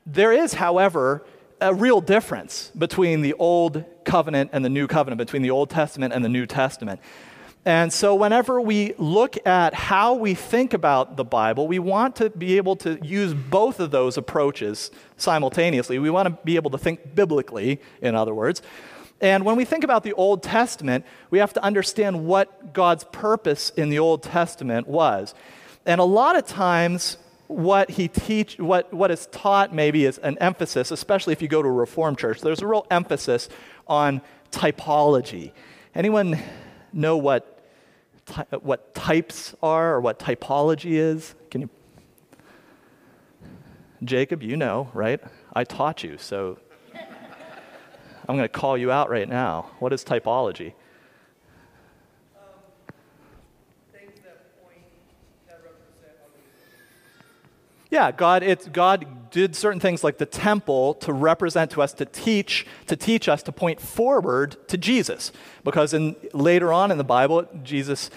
There 0.06 0.32
is, 0.32 0.54
however, 0.54 1.24
a 1.60 1.74
real 1.74 2.00
difference 2.00 2.70
between 2.76 3.20
the 3.20 3.34
Old 3.34 3.84
Covenant 4.04 4.50
and 4.52 4.64
the 4.64 4.70
New 4.70 4.86
Covenant, 4.86 5.18
between 5.18 5.42
the 5.42 5.50
Old 5.50 5.70
Testament 5.70 6.12
and 6.12 6.24
the 6.24 6.28
New 6.28 6.46
Testament. 6.46 7.00
And 7.66 7.92
so, 7.92 8.14
whenever 8.14 8.58
we 8.58 8.94
look 8.96 9.36
at 9.46 9.74
how 9.74 10.14
we 10.14 10.32
think 10.32 10.72
about 10.72 11.18
the 11.18 11.24
Bible, 11.24 11.68
we 11.68 11.78
want 11.78 12.16
to 12.16 12.30
be 12.30 12.56
able 12.56 12.74
to 12.76 12.98
use 13.04 13.34
both 13.34 13.80
of 13.80 13.90
those 13.90 14.16
approaches 14.16 14.90
simultaneously. 15.18 15.98
We 15.98 16.08
want 16.08 16.26
to 16.26 16.38
be 16.42 16.56
able 16.56 16.70
to 16.70 16.78
think 16.78 17.14
biblically, 17.14 17.80
in 18.00 18.14
other 18.14 18.34
words. 18.34 18.62
And 19.20 19.44
when 19.44 19.56
we 19.56 19.64
think 19.64 19.84
about 19.84 20.02
the 20.02 20.14
Old 20.14 20.42
Testament, 20.42 21.04
we 21.30 21.38
have 21.38 21.52
to 21.52 21.62
understand 21.62 22.26
what 22.26 22.72
God's 22.72 23.04
purpose 23.04 23.70
in 23.70 23.90
the 23.90 23.98
Old 23.98 24.22
Testament 24.22 24.88
was. 24.88 25.34
And 25.84 26.00
a 26.00 26.04
lot 26.04 26.36
of 26.36 26.46
times, 26.46 27.18
what 27.50 27.90
he 27.90 28.06
teach 28.06 28.58
what, 28.60 28.94
what 28.94 29.10
is 29.10 29.26
taught 29.26 29.74
maybe 29.74 30.04
is 30.04 30.18
an 30.18 30.38
emphasis 30.38 30.92
especially 30.92 31.32
if 31.32 31.42
you 31.42 31.48
go 31.48 31.60
to 31.60 31.68
a 31.68 31.72
reformed 31.72 32.16
church. 32.16 32.40
There's 32.40 32.62
a 32.62 32.66
real 32.66 32.86
emphasis 32.90 33.48
on 33.88 34.22
typology. 34.52 35.50
Anyone 35.94 36.38
know 36.92 37.16
what 37.16 37.56
what 38.60 38.94
types 38.94 39.56
are 39.60 39.94
or 39.94 40.00
what 40.00 40.20
typology 40.20 40.92
is? 40.92 41.34
Can 41.50 41.62
you 41.62 41.70
jacob 44.04 44.44
you 44.44 44.56
know 44.56 44.88
right? 44.94 45.20
I 45.52 45.64
taught 45.64 46.04
you 46.04 46.18
so 46.18 46.58
i'm 48.30 48.36
going 48.36 48.48
to 48.48 48.48
call 48.48 48.78
you 48.78 48.92
out 48.92 49.10
right 49.10 49.28
now 49.28 49.70
what 49.80 49.92
is 49.92 50.04
typology 50.04 50.72
Yeah, 57.90 58.12
God, 58.12 58.44
it's, 58.44 58.68
God 58.68 59.32
did 59.32 59.56
certain 59.56 59.80
things 59.80 60.04
like 60.04 60.18
the 60.18 60.26
temple 60.26 60.94
to 60.94 61.12
represent 61.12 61.72
to 61.72 61.82
us, 61.82 61.92
to 61.94 62.04
teach, 62.04 62.64
to 62.86 62.94
teach 62.94 63.28
us 63.28 63.42
to 63.42 63.52
point 63.52 63.80
forward 63.80 64.56
to 64.68 64.78
Jesus. 64.78 65.32
Because 65.64 65.92
in, 65.92 66.14
later 66.32 66.72
on 66.72 66.92
in 66.92 66.98
the 66.98 67.04
Bible, 67.04 67.48
Jesus, 67.64 68.08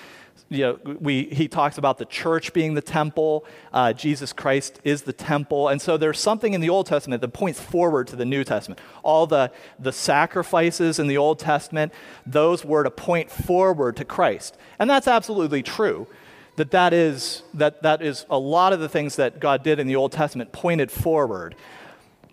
you 0.54 0.62
know, 0.62 0.98
we, 1.00 1.24
he 1.26 1.48
talks 1.48 1.78
about 1.78 1.98
the 1.98 2.06
church 2.06 2.54
being 2.54 2.76
the 2.76 2.82
temple. 2.82 3.46
Uh, 3.74 3.92
Jesus 3.92 4.32
Christ 4.32 4.80
is 4.84 5.02
the 5.02 5.14
temple. 5.14 5.68
And 5.68 5.82
so 5.82 5.98
there's 5.98 6.20
something 6.20 6.54
in 6.54 6.62
the 6.62 6.70
Old 6.70 6.86
Testament 6.86 7.22
that 7.22 7.30
points 7.30 7.60
forward 7.60 8.08
to 8.08 8.16
the 8.16 8.26
New 8.26 8.44
Testament. 8.44 8.80
All 9.02 9.26
the, 9.26 9.52
the 9.80 9.92
sacrifices 9.92 11.00
in 11.00 11.08
the 11.08 11.18
Old 11.18 11.40
Testament, 11.40 11.92
those 12.26 12.64
were 12.64 12.84
to 12.84 12.92
point 12.92 13.32
forward 13.32 13.96
to 13.98 14.06
Christ. 14.06 14.56
And 14.78 14.90
that's 14.90 15.08
absolutely 15.08 15.64
true 15.64 16.08
that 16.56 16.70
that 16.70 16.94
is, 16.94 17.42
that, 17.56 17.82
that 17.82 18.04
is 18.04 18.28
a 18.30 18.38
lot 18.38 18.74
of 18.74 18.80
the 18.80 18.90
things 18.90 19.16
that 19.16 19.40
God 19.40 19.64
did 19.64 19.80
in 19.80 19.88
the 19.88 19.96
Old 19.96 20.12
Testament 20.12 20.52
pointed 20.52 20.92
forward. 20.92 21.56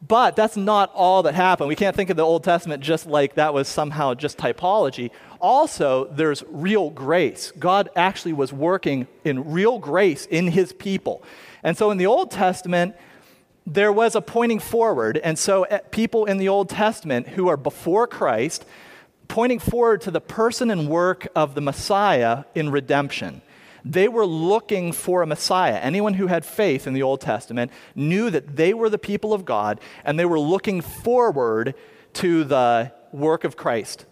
But 0.07 0.35
that's 0.35 0.57
not 0.57 0.91
all 0.95 1.23
that 1.25 1.35
happened. 1.35 1.69
We 1.69 1.77
can't 1.77 1.95
think 1.95 2.11
of 2.11 2.17
the 2.17 2.25
Old 2.25 2.43
Testament 2.43 2.83
just 2.83 3.07
like 3.07 3.35
that 3.35 3.53
was 3.53 3.69
somehow 3.69 4.15
just 4.15 4.39
typology. 4.39 5.11
Also, 5.41 6.07
there's 6.07 6.43
real 6.49 6.91
grace. 6.91 7.53
God 7.59 7.91
actually 7.95 8.33
was 8.33 8.53
working 8.53 9.07
in 9.25 9.53
real 9.53 9.79
grace 9.79 10.27
in 10.27 10.49
his 10.49 10.73
people. 10.73 11.23
And 11.63 11.77
so 11.77 11.91
in 11.91 11.99
the 11.99 12.07
Old 12.07 12.31
Testament, 12.31 12.95
there 13.67 13.93
was 13.93 14.15
a 14.15 14.23
pointing 14.23 14.59
forward. 14.59 15.19
And 15.19 15.39
so 15.39 15.65
eh, 15.65 15.79
people 15.91 16.25
in 16.25 16.39
the 16.39 16.49
Old 16.49 16.71
Testament 16.71 17.29
who 17.29 17.49
are 17.49 17.57
before 17.57 18.07
Christ, 18.07 18.65
pointing 19.29 19.59
forward 19.59 20.01
to 20.03 20.11
the 20.11 20.21
person 20.21 20.71
and 20.71 20.89
work 20.89 21.29
of 21.37 21.55
the 21.55 21.61
Messiah 21.61 22.45
in 22.55 22.71
redemption. 22.71 23.43
They 23.85 24.09
were 24.09 24.27
looking 24.27 24.93
for 24.93 25.23
a 25.23 25.27
Messiah. 25.27 25.77
Anyone 25.77 26.15
who 26.15 26.27
had 26.27 26.45
faith 26.45 26.87
in 26.87 26.93
the 26.93 27.03
Old 27.03 27.21
Testament 27.21 27.71
knew 27.95 28.31
that 28.31 28.57
they 28.57 28.75
were 28.75 28.91
the 28.91 28.99
people 28.99 29.33
of 29.33 29.45
God 29.45 29.81
and 30.05 30.19
they 30.19 30.25
were 30.25 30.41
looking 30.41 30.81
forward 30.81 31.75
to 32.15 32.45
the 32.45 32.93
work 33.13 33.45
of 33.45 33.57
Christ. 33.57 34.07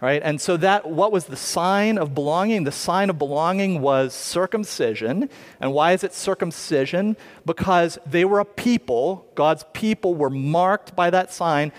Right? 0.00 0.20
And 0.24 0.40
so 0.40 0.56
that 0.56 0.90
what 0.90 1.12
was 1.12 1.26
the 1.26 1.36
sign 1.36 1.96
of 1.96 2.12
belonging? 2.12 2.64
The 2.64 2.72
sign 2.72 3.08
of 3.08 3.18
belonging 3.18 3.80
was 3.80 4.12
circumcision. 4.12 5.30
And 5.60 5.72
why 5.72 5.92
is 5.92 6.02
it 6.02 6.12
circumcision? 6.12 7.16
Because 7.46 8.00
they 8.04 8.24
were 8.24 8.40
a 8.40 8.44
people, 8.44 9.30
God's 9.36 9.64
people 9.72 10.16
were 10.16 10.28
marked 10.28 10.96
by 10.96 11.10
that 11.10 11.32
sign 11.32 11.70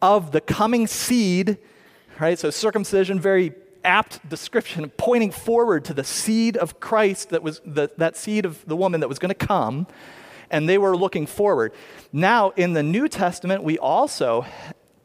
of 0.00 0.32
the 0.32 0.40
coming 0.40 0.86
seed, 0.86 1.58
right? 2.18 2.38
So 2.38 2.48
circumcision 2.48 3.20
very 3.20 3.52
apt 3.86 4.28
description 4.28 4.90
pointing 4.96 5.30
forward 5.30 5.84
to 5.86 5.94
the 5.94 6.04
seed 6.04 6.56
of 6.56 6.80
Christ 6.80 7.30
that 7.30 7.42
was 7.42 7.60
the, 7.64 7.90
that 7.96 8.16
seed 8.16 8.44
of 8.44 8.66
the 8.66 8.76
woman 8.76 9.00
that 9.00 9.08
was 9.08 9.18
going 9.18 9.30
to 9.30 9.46
come, 9.46 9.86
and 10.50 10.68
they 10.68 10.76
were 10.76 10.96
looking 10.96 11.26
forward. 11.26 11.72
Now, 12.12 12.50
in 12.50 12.72
the 12.72 12.82
New 12.82 13.08
Testament, 13.08 13.62
we 13.62 13.78
also 13.78 14.44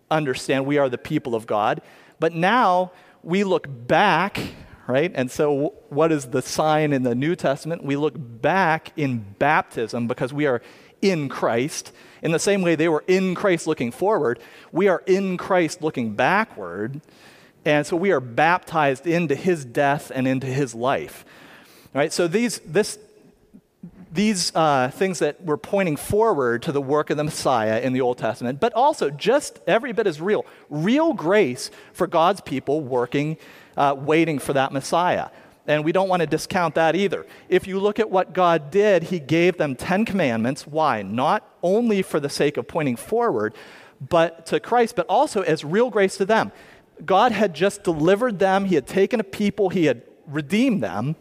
understand 0.10 0.66
we 0.66 0.78
are 0.78 0.90
the 0.90 0.98
people 0.98 1.36
of 1.36 1.48
God, 1.48 1.82
but 2.20 2.34
now 2.34 2.92
we 3.24 3.44
look 3.44 3.68
back, 3.88 4.40
right? 4.88 5.12
And 5.14 5.32
so, 5.32 5.76
what 5.90 6.12
is 6.12 6.26
the 6.26 6.42
sign 6.42 6.92
in 6.92 7.04
the 7.04 7.16
New 7.16 7.36
Testament? 7.36 7.84
We 7.84 7.96
look 7.96 8.16
back 8.18 8.92
in 8.98 9.26
baptism 9.40 10.08
because 10.08 10.34
we 10.34 10.46
are 10.48 10.62
in 11.02 11.30
Christ. 11.30 11.92
In 12.22 12.32
the 12.32 12.40
same 12.40 12.62
way 12.62 12.76
they 12.76 12.90
were 12.90 13.04
in 13.08 13.36
Christ 13.36 13.68
looking 13.68 13.92
forward, 13.92 14.40
we 14.72 14.88
are 14.88 15.04
in 15.06 15.38
Christ 15.38 15.82
looking 15.82 16.14
backward. 16.14 17.02
And 17.66 17.86
so 17.86 17.96
we 17.96 18.12
are 18.12 18.20
baptized 18.20 19.06
into 19.06 19.36
his 19.36 19.66
death 19.66 20.12
and 20.14 20.28
into 20.28 20.48
his 20.48 20.74
life. 20.74 21.26
Right? 21.94 22.12
So 22.12 22.28
these, 22.28 22.60
this, 22.60 22.98
these 24.12 24.54
uh, 24.56 24.90
things 24.90 25.20
that 25.20 25.42
we're 25.44 25.58
pointing 25.58 25.96
forward 25.96 26.64
to 26.64 26.72
the 26.72 26.82
work 26.82 27.10
of 27.10 27.18
the 27.18 27.24
Messiah 27.24 27.80
in 27.80 27.94
the 27.94 28.02
Old 28.02 28.18
Testament, 28.18 28.60
but 28.60 28.74
also 28.74 29.10
just 29.10 29.60
every 29.68 29.94
bit 29.94 30.08
as 30.08 30.20
real. 30.20 30.46
Real 30.70 31.14
grace 31.14 31.70
for 31.94 32.08
God's 32.08 32.42
people 32.42 32.82
working, 32.82 33.38
uh, 33.78 33.96
waiting 33.98 34.40
for 34.40 34.54
that 34.54 34.72
Messiah. 34.72 35.30
And 35.68 35.86
we 35.86 35.92
don't 35.92 36.10
want 36.10 36.22
to 36.22 36.28
discount 36.28 36.76
that 36.76 36.96
either. 36.96 37.26
If 37.48 37.68
you 37.68 37.80
look 37.80 38.00
at 38.00 38.10
what 38.10 38.34
God 38.34 38.72
did, 38.72 39.04
He 39.04 39.20
gave 39.20 39.58
them 39.58 39.76
10 39.76 40.06
commandments. 40.06 40.66
Why? 40.66 41.04
Not 41.04 41.48
only 41.62 42.02
for 42.02 42.20
the 42.20 42.30
sake 42.30 42.58
of 42.58 42.68
pointing 42.68 42.96
forward, 42.96 43.54
but 44.10 44.48
to 44.48 44.60
Christ, 44.60 44.96
but 44.96 45.06
also 45.08 45.42
as 45.42 45.64
real 45.64 45.90
grace 45.90 46.18
to 46.18 46.26
them. 46.26 46.52
God 47.06 47.32
had 47.32 47.54
just 47.54 47.84
delivered 47.84 48.40
them, 48.40 48.66
He 48.66 48.76
had 48.76 48.88
taken 48.88 49.20
a 49.20 49.24
people, 49.24 49.70
He 49.70 49.86
had 49.86 50.04
redeemed 50.28 50.84
them. 50.84 51.16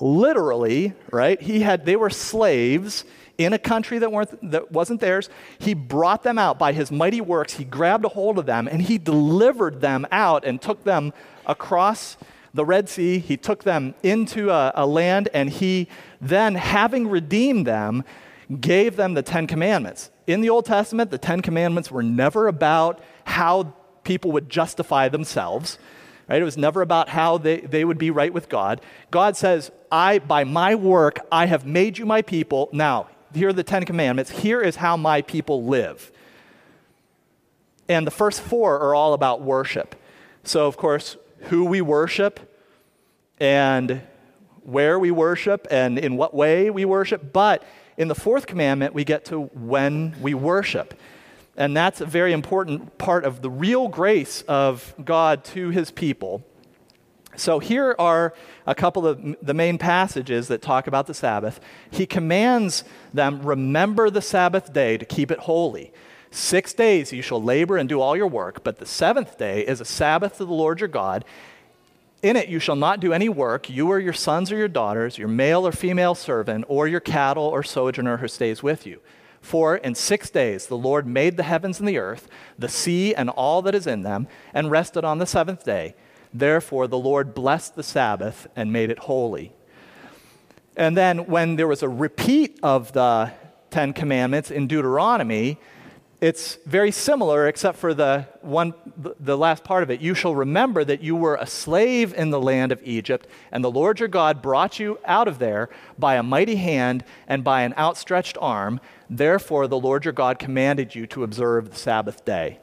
Literally, 0.00 0.94
right? 1.10 1.40
He 1.40 1.60
had 1.60 1.84
they 1.84 1.96
were 1.96 2.08
slaves 2.08 3.04
in 3.36 3.52
a 3.54 3.58
country 3.58 3.98
that, 3.98 4.12
weren't, 4.12 4.50
that 4.50 4.70
wasn't 4.70 5.00
theirs. 5.00 5.30
He 5.58 5.72
brought 5.72 6.22
them 6.22 6.38
out 6.38 6.58
by 6.58 6.72
his 6.72 6.92
mighty 6.92 7.22
works. 7.22 7.54
He 7.54 7.64
grabbed 7.64 8.04
a 8.04 8.08
hold 8.08 8.38
of 8.38 8.44
them 8.44 8.68
and 8.68 8.82
he 8.82 8.98
delivered 8.98 9.80
them 9.80 10.06
out 10.12 10.44
and 10.44 10.60
took 10.60 10.84
them 10.84 11.14
across 11.46 12.18
the 12.52 12.64
Red 12.64 12.88
Sea. 12.88 13.18
He 13.18 13.38
took 13.38 13.64
them 13.64 13.94
into 14.02 14.50
a, 14.50 14.72
a 14.74 14.86
land 14.86 15.30
and 15.32 15.48
he 15.48 15.88
then, 16.20 16.54
having 16.54 17.08
redeemed 17.08 17.66
them, 17.66 18.04
gave 18.60 18.96
them 18.96 19.14
the 19.14 19.22
Ten 19.22 19.46
Commandments. 19.46 20.10
In 20.26 20.42
the 20.42 20.50
Old 20.50 20.66
Testament, 20.66 21.10
the 21.10 21.18
Ten 21.18 21.40
Commandments 21.40 21.90
were 21.90 22.02
never 22.02 22.46
about 22.46 23.02
how 23.24 23.74
people 24.10 24.32
would 24.32 24.50
justify 24.50 25.08
themselves. 25.08 25.78
Right? 26.28 26.42
It 26.42 26.44
was 26.44 26.56
never 26.56 26.82
about 26.82 27.10
how 27.10 27.38
they, 27.38 27.60
they 27.60 27.84
would 27.84 27.96
be 27.96 28.10
right 28.10 28.34
with 28.34 28.48
God. 28.48 28.80
God 29.12 29.36
says, 29.36 29.70
I, 29.88 30.18
by 30.18 30.42
my 30.42 30.74
work, 30.74 31.20
I 31.30 31.46
have 31.46 31.64
made 31.64 31.96
you 31.96 32.06
my 32.06 32.20
people. 32.20 32.68
Now, 32.72 33.08
here 33.32 33.50
are 33.50 33.52
the 33.52 33.62
Ten 33.62 33.84
Commandments. 33.84 34.32
Here 34.32 34.60
is 34.60 34.74
how 34.74 34.96
my 34.96 35.22
people 35.22 35.62
live. 35.62 36.10
And 37.88 38.04
the 38.04 38.10
first 38.10 38.40
four 38.40 38.80
are 38.80 38.96
all 38.96 39.12
about 39.12 39.42
worship. 39.42 39.94
So, 40.42 40.66
of 40.66 40.76
course, 40.76 41.16
who 41.42 41.64
we 41.64 41.80
worship 41.80 42.40
and 43.38 44.02
where 44.64 44.98
we 44.98 45.12
worship 45.12 45.68
and 45.70 46.00
in 46.00 46.16
what 46.16 46.34
way 46.34 46.68
we 46.68 46.84
worship. 46.84 47.32
But 47.32 47.62
in 47.96 48.08
the 48.08 48.16
fourth 48.16 48.48
commandment, 48.48 48.92
we 48.92 49.04
get 49.04 49.24
to 49.26 49.42
when 49.54 50.16
we 50.20 50.34
worship. 50.34 50.94
And 51.60 51.76
that's 51.76 52.00
a 52.00 52.06
very 52.06 52.32
important 52.32 52.96
part 52.96 53.26
of 53.26 53.42
the 53.42 53.50
real 53.50 53.88
grace 53.88 54.40
of 54.48 54.94
God 55.04 55.44
to 55.44 55.68
his 55.68 55.90
people. 55.90 56.42
So 57.36 57.58
here 57.58 57.94
are 57.98 58.32
a 58.66 58.74
couple 58.74 59.06
of 59.06 59.36
the 59.42 59.52
main 59.52 59.76
passages 59.76 60.48
that 60.48 60.62
talk 60.62 60.86
about 60.86 61.06
the 61.06 61.12
Sabbath. 61.12 61.60
He 61.90 62.06
commands 62.06 62.82
them, 63.12 63.42
remember 63.42 64.08
the 64.08 64.22
Sabbath 64.22 64.72
day 64.72 64.96
to 64.96 65.04
keep 65.04 65.30
it 65.30 65.40
holy. 65.40 65.92
Six 66.30 66.72
days 66.72 67.12
you 67.12 67.20
shall 67.20 67.42
labor 67.42 67.76
and 67.76 67.90
do 67.90 68.00
all 68.00 68.16
your 68.16 68.26
work, 68.26 68.64
but 68.64 68.78
the 68.78 68.86
seventh 68.86 69.36
day 69.36 69.60
is 69.60 69.82
a 69.82 69.84
Sabbath 69.84 70.38
to 70.38 70.46
the 70.46 70.54
Lord 70.54 70.80
your 70.80 70.88
God. 70.88 71.26
In 72.22 72.36
it 72.36 72.48
you 72.48 72.58
shall 72.58 72.74
not 72.74 73.00
do 73.00 73.12
any 73.12 73.28
work, 73.28 73.68
you 73.68 73.88
or 73.88 73.98
your 73.98 74.14
sons 74.14 74.50
or 74.50 74.56
your 74.56 74.68
daughters, 74.68 75.18
your 75.18 75.28
male 75.28 75.66
or 75.66 75.72
female 75.72 76.14
servant, 76.14 76.64
or 76.68 76.88
your 76.88 77.00
cattle 77.00 77.44
or 77.44 77.62
sojourner 77.62 78.16
who 78.16 78.28
stays 78.28 78.62
with 78.62 78.86
you. 78.86 79.02
For 79.40 79.76
in 79.76 79.94
six 79.94 80.30
days 80.30 80.66
the 80.66 80.76
Lord 80.76 81.06
made 81.06 81.36
the 81.36 81.42
heavens 81.42 81.80
and 81.80 81.88
the 81.88 81.98
earth, 81.98 82.28
the 82.58 82.68
sea 82.68 83.14
and 83.14 83.30
all 83.30 83.62
that 83.62 83.74
is 83.74 83.86
in 83.86 84.02
them, 84.02 84.28
and 84.52 84.70
rested 84.70 85.04
on 85.04 85.18
the 85.18 85.26
seventh 85.26 85.64
day. 85.64 85.94
Therefore 86.32 86.86
the 86.86 86.98
Lord 86.98 87.34
blessed 87.34 87.74
the 87.74 87.82
Sabbath 87.82 88.46
and 88.54 88.72
made 88.72 88.90
it 88.90 89.00
holy. 89.00 89.52
And 90.76 90.96
then 90.96 91.26
when 91.26 91.56
there 91.56 91.68
was 91.68 91.82
a 91.82 91.88
repeat 91.88 92.58
of 92.62 92.92
the 92.92 93.32
Ten 93.70 93.92
Commandments 93.92 94.50
in 94.50 94.66
Deuteronomy, 94.66 95.58
it's 96.20 96.58
very 96.66 96.90
similar 96.90 97.48
except 97.48 97.78
for 97.78 97.94
the 97.94 98.26
one 98.42 98.74
the 98.96 99.38
last 99.38 99.64
part 99.64 99.82
of 99.82 99.90
it 99.90 100.00
you 100.00 100.14
shall 100.14 100.34
remember 100.34 100.84
that 100.84 101.02
you 101.02 101.16
were 101.16 101.36
a 101.36 101.46
slave 101.46 102.12
in 102.12 102.28
the 102.30 102.40
land 102.40 102.72
of 102.72 102.80
egypt 102.84 103.26
and 103.52 103.64
the 103.64 103.70
lord 103.70 103.98
your 103.98 104.08
god 104.08 104.42
brought 104.42 104.78
you 104.78 104.98
out 105.06 105.26
of 105.26 105.38
there 105.38 105.70
by 105.98 106.16
a 106.16 106.22
mighty 106.22 106.56
hand 106.56 107.02
and 107.26 107.42
by 107.42 107.62
an 107.62 107.72
outstretched 107.78 108.36
arm 108.40 108.78
therefore 109.10 109.66
the 109.66 109.78
lord 109.78 110.04
your 110.04 110.12
god 110.12 110.38
commanded 110.38 110.94
you 110.94 111.06
to 111.06 111.22
observe 111.22 111.70
the 111.70 111.76
sabbath 111.76 112.24
day 112.24 112.58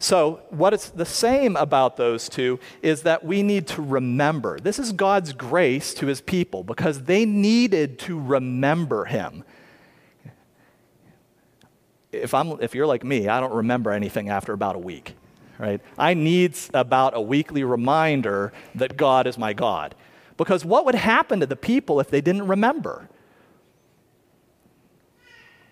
so 0.00 0.40
what 0.50 0.72
is 0.72 0.90
the 0.90 1.04
same 1.04 1.56
about 1.56 1.96
those 1.96 2.28
two 2.28 2.58
is 2.82 3.02
that 3.02 3.24
we 3.24 3.42
need 3.42 3.66
to 3.66 3.80
remember 3.82 4.58
this 4.58 4.78
is 4.78 4.92
god's 4.92 5.32
grace 5.32 5.94
to 5.94 6.06
his 6.06 6.20
people 6.20 6.64
because 6.64 7.04
they 7.04 7.24
needed 7.24 7.98
to 7.98 8.18
remember 8.18 9.04
him 9.04 9.44
if, 12.12 12.34
I'm, 12.34 12.60
if 12.60 12.74
you're 12.74 12.86
like 12.86 13.04
me, 13.04 13.28
I 13.28 13.40
don't 13.40 13.52
remember 13.52 13.90
anything 13.90 14.28
after 14.28 14.52
about 14.52 14.76
a 14.76 14.78
week, 14.78 15.14
right? 15.58 15.80
I 15.98 16.14
need 16.14 16.56
about 16.72 17.16
a 17.16 17.20
weekly 17.20 17.64
reminder 17.64 18.52
that 18.74 18.96
God 18.96 19.26
is 19.26 19.36
my 19.36 19.52
God. 19.52 19.94
Because 20.36 20.64
what 20.64 20.84
would 20.86 20.94
happen 20.94 21.40
to 21.40 21.46
the 21.46 21.56
people 21.56 22.00
if 22.00 22.10
they 22.10 22.20
didn't 22.20 22.46
remember? 22.46 23.08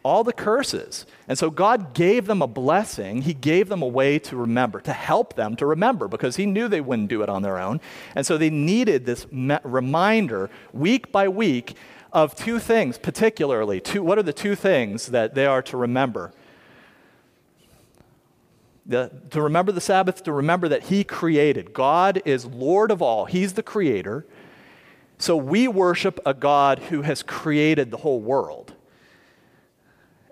All 0.07 0.23
the 0.23 0.33
curses. 0.33 1.05
And 1.27 1.37
so 1.37 1.51
God 1.51 1.93
gave 1.93 2.27
them 2.27 2.41
a 2.41 2.47
blessing. 2.47 3.23
He 3.23 3.35
gave 3.35 3.69
them 3.69 3.83
a 3.83 3.89
way 3.89 4.21
to 4.21 4.37
remember, 4.37 4.81
to 4.83 4.93
help 4.93 5.35
them 5.35 5.57
to 5.57 5.67
remember, 5.67 6.07
because 6.07 6.37
He 6.37 6.47
knew 6.47 6.69
they 6.69 6.81
wouldn't 6.81 7.09
do 7.09 7.23
it 7.23 7.29
on 7.29 7.43
their 7.43 7.59
own. 7.59 7.81
And 8.15 8.25
so 8.25 8.39
they 8.39 8.49
needed 8.49 9.05
this 9.05 9.27
me- 9.33 9.59
reminder 9.65 10.49
week 10.73 11.11
by 11.11 11.27
week 11.27 11.75
of 12.13 12.37
two 12.37 12.61
things, 12.61 12.99
particularly. 12.99 13.81
Two, 13.81 14.01
what 14.05 14.17
are 14.17 14.23
the 14.23 14.33
two 14.33 14.55
things 14.55 15.07
that 15.07 15.35
they 15.35 15.45
are 15.45 15.63
to 15.63 15.77
remember? 15.77 16.33
The, 18.87 19.11
to 19.31 19.43
remember 19.43 19.73
the 19.73 19.81
Sabbath, 19.81 20.23
to 20.23 20.33
remember 20.33 20.69
that 20.69 20.85
He 20.85 21.03
created. 21.03 21.73
God 21.73 22.23
is 22.25 22.45
Lord 22.45 22.93
of 22.93 23.03
all, 23.03 23.25
He's 23.25 23.55
the 23.55 23.63
creator. 23.65 24.25
So 25.19 25.37
we 25.37 25.67
worship 25.67 26.21
a 26.25 26.33
God 26.33 26.79
who 26.91 27.03
has 27.03 27.25
created 27.25 27.91
the 27.91 27.97
whole 27.97 28.21
world. 28.21 28.76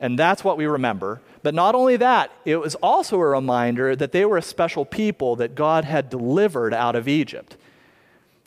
And 0.00 0.18
that's 0.18 0.44
what 0.44 0.56
we 0.56 0.66
remember. 0.66 1.20
But 1.42 1.54
not 1.54 1.74
only 1.74 1.96
that, 1.98 2.30
it 2.44 2.56
was 2.56 2.74
also 2.76 3.20
a 3.20 3.26
reminder 3.26 3.94
that 3.94 4.12
they 4.12 4.24
were 4.24 4.38
a 4.38 4.42
special 4.42 4.84
people 4.84 5.36
that 5.36 5.54
God 5.54 5.84
had 5.84 6.08
delivered 6.08 6.72
out 6.72 6.96
of 6.96 7.06
Egypt. 7.06 7.56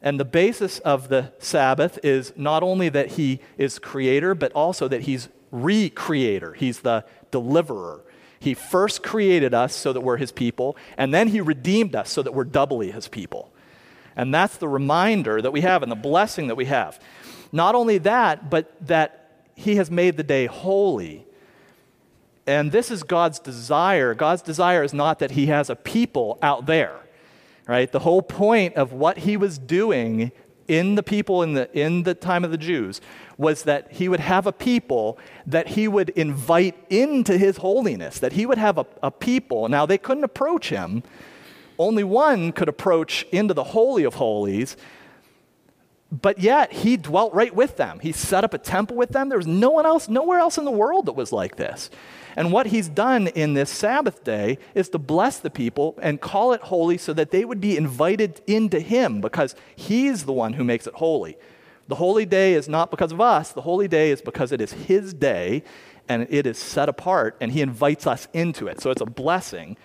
And 0.02 0.20
the 0.20 0.26
basis 0.26 0.80
of 0.80 1.10
the 1.10 1.32
Sabbath 1.40 2.00
is 2.04 2.34
not 2.36 2.64
only 2.64 2.90
that 2.90 3.12
He 3.12 3.40
is 3.58 3.78
creator, 3.78 4.34
but 4.34 4.52
also 4.54 4.88
that 4.88 5.02
He's 5.02 5.30
recreator. 5.54 6.56
He's 6.56 6.80
the 6.80 7.06
deliverer. 7.30 8.02
He 8.40 8.54
first 8.54 9.04
created 9.04 9.54
us 9.54 9.76
so 9.76 9.94
that 9.94 10.02
we're 10.02 10.18
His 10.18 10.32
people, 10.32 10.76
and 10.98 11.14
then 11.14 11.28
He 11.28 11.42
redeemed 11.42 11.96
us 11.96 12.10
so 12.10 12.22
that 12.24 12.34
we're 12.34 12.44
doubly 12.44 12.92
His 12.92 13.08
people. 13.08 13.52
And 14.16 14.34
that's 14.34 14.58
the 14.58 14.68
reminder 14.68 15.40
that 15.42 15.52
we 15.52 15.62
have 15.62 15.84
and 15.84 15.92
the 15.92 15.96
blessing 15.96 16.48
that 16.48 16.56
we 16.56 16.66
have. 16.66 17.00
Not 17.52 17.76
only 17.76 18.00
that, 18.00 18.50
but 18.50 18.74
that 18.88 19.30
He 19.56 19.76
has 19.76 19.92
made 19.92 20.18
the 20.18 20.24
day 20.24 20.48
holy. 20.48 21.27
And 22.48 22.72
this 22.72 22.90
is 22.90 23.04
God's 23.04 23.40
desire. 23.40 24.14
God's 24.14 24.42
desire 24.42 24.84
is 24.84 24.94
not 24.94 25.20
that 25.20 25.32
He 25.32 25.48
has 25.48 25.70
a 25.70 25.76
people 25.76 26.40
out 26.42 26.66
there, 26.66 26.96
right? 27.68 27.92
The 27.92 28.00
whole 28.00 28.22
point 28.22 28.76
of 28.76 28.94
what 28.94 29.20
He 29.20 29.38
was 29.38 29.58
doing 29.58 30.32
in 30.68 30.96
the 30.96 31.04
people 31.04 31.44
in 31.44 31.54
the, 31.54 31.70
in 31.78 32.04
the 32.04 32.14
time 32.14 32.44
of 32.44 32.52
the 32.52 32.58
Jews 32.58 33.00
was 33.38 33.64
that 33.64 33.92
He 33.92 34.10
would 34.10 34.20
have 34.22 34.48
a 34.48 34.52
people 34.52 35.20
that 35.46 35.68
He 35.70 35.88
would 35.88 36.10
invite 36.10 36.76
into 36.90 37.38
His 37.38 37.58
holiness, 37.58 38.18
that 38.20 38.34
He 38.34 38.46
would 38.46 38.58
have 38.58 38.78
a, 38.78 38.86
a 39.04 39.12
people. 39.12 39.68
Now, 39.70 39.86
they 39.86 39.98
couldn't 39.98 40.24
approach 40.24 40.70
Him 40.70 41.04
only 41.80 42.04
one 42.04 42.52
could 42.52 42.70
approach 42.70 43.24
into 43.32 43.54
the 43.54 43.64
Holy 43.64 44.04
of 44.04 44.16
Holies, 44.16 44.78
but 46.12 46.40
yet 46.40 46.72
he 46.72 46.98
dwelt 46.98 47.34
right 47.34 47.54
with 47.54 47.78
them. 47.78 48.00
He 48.00 48.12
set 48.12 48.44
up 48.44 48.54
a 48.54 48.58
temple 48.58 48.96
with 48.96 49.10
them. 49.10 49.30
There 49.30 49.38
was 49.38 49.48
no 49.48 49.72
one 49.72 49.86
else, 49.86 50.08
nowhere 50.08 50.40
else 50.40 50.58
in 50.58 50.66
the 50.66 50.72
world 50.72 51.06
that 51.06 51.14
was 51.14 51.32
like 51.32 51.58
this. 51.58 51.90
And 52.38 52.54
what 52.54 52.68
he's 52.68 52.88
done 52.88 53.28
in 53.28 53.54
this 53.56 53.70
Sabbath 53.70 54.24
day 54.24 54.60
is 54.74 54.88
to 54.90 54.98
bless 54.98 55.40
the 55.40 55.50
people 55.50 55.98
and 56.02 56.22
call 56.22 56.54
it 56.54 56.62
holy 56.62 56.98
so 56.98 57.12
that 57.14 57.32
they 57.32 57.44
would 57.44 57.60
be 57.60 57.76
invited 57.76 58.40
into 58.48 58.80
him 58.80 59.20
because 59.20 59.56
he's 59.76 60.24
the 60.24 60.32
one 60.32 60.54
who 60.54 60.64
makes 60.64 60.88
it 60.88 60.94
holy. 60.94 61.36
The 61.90 61.96
holy 61.96 62.26
day 62.26 62.54
is 62.54 62.70
not 62.70 62.92
because 62.92 63.12
of 63.12 63.20
us, 63.20 63.52
the 63.52 63.62
holy 63.62 63.90
day 63.90 64.12
is 64.12 64.22
because 64.22 64.54
it 64.54 64.62
is 64.62 64.72
his 64.72 65.14
day 65.14 65.64
and 66.08 66.26
it 66.30 66.46
is 66.46 66.58
set 66.58 66.88
apart 66.88 67.36
and 67.42 67.52
he 67.52 67.62
invites 67.62 68.08
us 68.08 68.30
into 68.34 68.68
it. 68.68 68.80
So 68.80 68.92
it's 68.92 69.02
a 69.02 69.06
blessing 69.06 69.76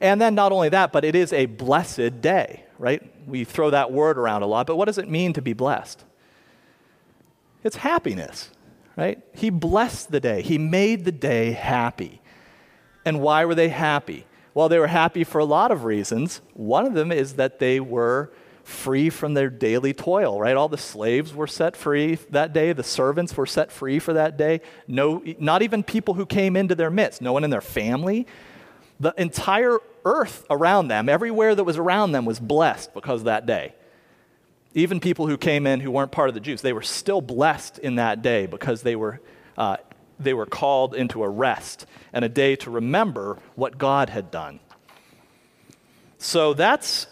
and 0.00 0.20
then 0.20 0.34
not 0.34 0.52
only 0.52 0.70
that, 0.70 0.92
but 0.92 1.04
it 1.04 1.14
is 1.14 1.32
a 1.32 1.46
blessed 1.46 2.20
day, 2.20 2.64
right? 2.78 3.02
We 3.26 3.44
throw 3.44 3.70
that 3.70 3.92
word 3.92 4.18
around 4.18 4.42
a 4.42 4.46
lot, 4.46 4.66
but 4.66 4.76
what 4.76 4.86
does 4.86 4.98
it 4.98 5.08
mean 5.08 5.34
to 5.34 5.42
be 5.42 5.52
blessed? 5.52 6.04
It's 7.62 7.76
happiness, 7.76 8.50
right? 9.00 9.18
He 9.32 9.48
blessed 9.48 10.10
the 10.10 10.20
day, 10.20 10.42
He 10.42 10.58
made 10.58 11.04
the 11.04 11.12
day 11.12 11.52
happy. 11.52 12.20
And 13.04 13.20
why 13.20 13.46
were 13.46 13.54
they 13.54 13.70
happy? 13.70 14.26
Well, 14.52 14.68
they 14.68 14.78
were 14.78 14.88
happy 14.88 15.24
for 15.24 15.38
a 15.38 15.44
lot 15.44 15.70
of 15.70 15.84
reasons. 15.84 16.42
One 16.52 16.84
of 16.84 16.92
them 16.92 17.10
is 17.10 17.34
that 17.34 17.58
they 17.58 17.80
were 17.80 18.30
free 18.62 19.08
from 19.08 19.32
their 19.32 19.48
daily 19.48 19.94
toil, 19.94 20.38
right? 20.38 20.54
All 20.54 20.68
the 20.68 20.76
slaves 20.76 21.32
were 21.32 21.46
set 21.46 21.76
free 21.76 22.16
that 22.30 22.52
day, 22.52 22.72
the 22.74 22.82
servants 22.82 23.36
were 23.36 23.46
set 23.46 23.72
free 23.72 23.98
for 23.98 24.12
that 24.12 24.36
day. 24.36 24.60
No, 24.86 25.22
not 25.38 25.62
even 25.62 25.82
people 25.82 26.14
who 26.14 26.26
came 26.26 26.56
into 26.56 26.74
their 26.74 26.90
midst, 26.90 27.22
no 27.22 27.32
one 27.32 27.42
in 27.42 27.50
their 27.50 27.62
family. 27.62 28.26
The 28.98 29.14
entire 29.16 29.78
earth 30.04 30.44
around 30.50 30.88
them, 30.88 31.08
everywhere 31.08 31.54
that 31.54 31.64
was 31.64 31.78
around 31.78 32.12
them, 32.12 32.26
was 32.26 32.38
blessed 32.38 32.92
because 32.92 33.22
of 33.22 33.24
that 33.24 33.46
day. 33.46 33.74
Even 34.74 35.00
people 35.00 35.26
who 35.26 35.36
came 35.36 35.66
in 35.66 35.80
who 35.80 35.90
weren't 35.90 36.12
part 36.12 36.28
of 36.28 36.34
the 36.34 36.40
Jews, 36.40 36.62
they 36.62 36.72
were 36.72 36.82
still 36.82 37.20
blessed 37.20 37.78
in 37.78 37.96
that 37.96 38.22
day 38.22 38.46
because 38.46 38.82
they 38.82 38.96
were, 38.96 39.20
uh, 39.58 39.76
they 40.18 40.34
were 40.34 40.46
called 40.46 40.94
into 40.94 41.22
a 41.22 41.28
rest 41.28 41.86
and 42.12 42.24
a 42.24 42.28
day 42.28 42.56
to 42.56 42.70
remember 42.70 43.38
what 43.56 43.78
God 43.78 44.10
had 44.10 44.30
done. 44.30 44.60
So 46.18 46.54
that's 46.54 47.06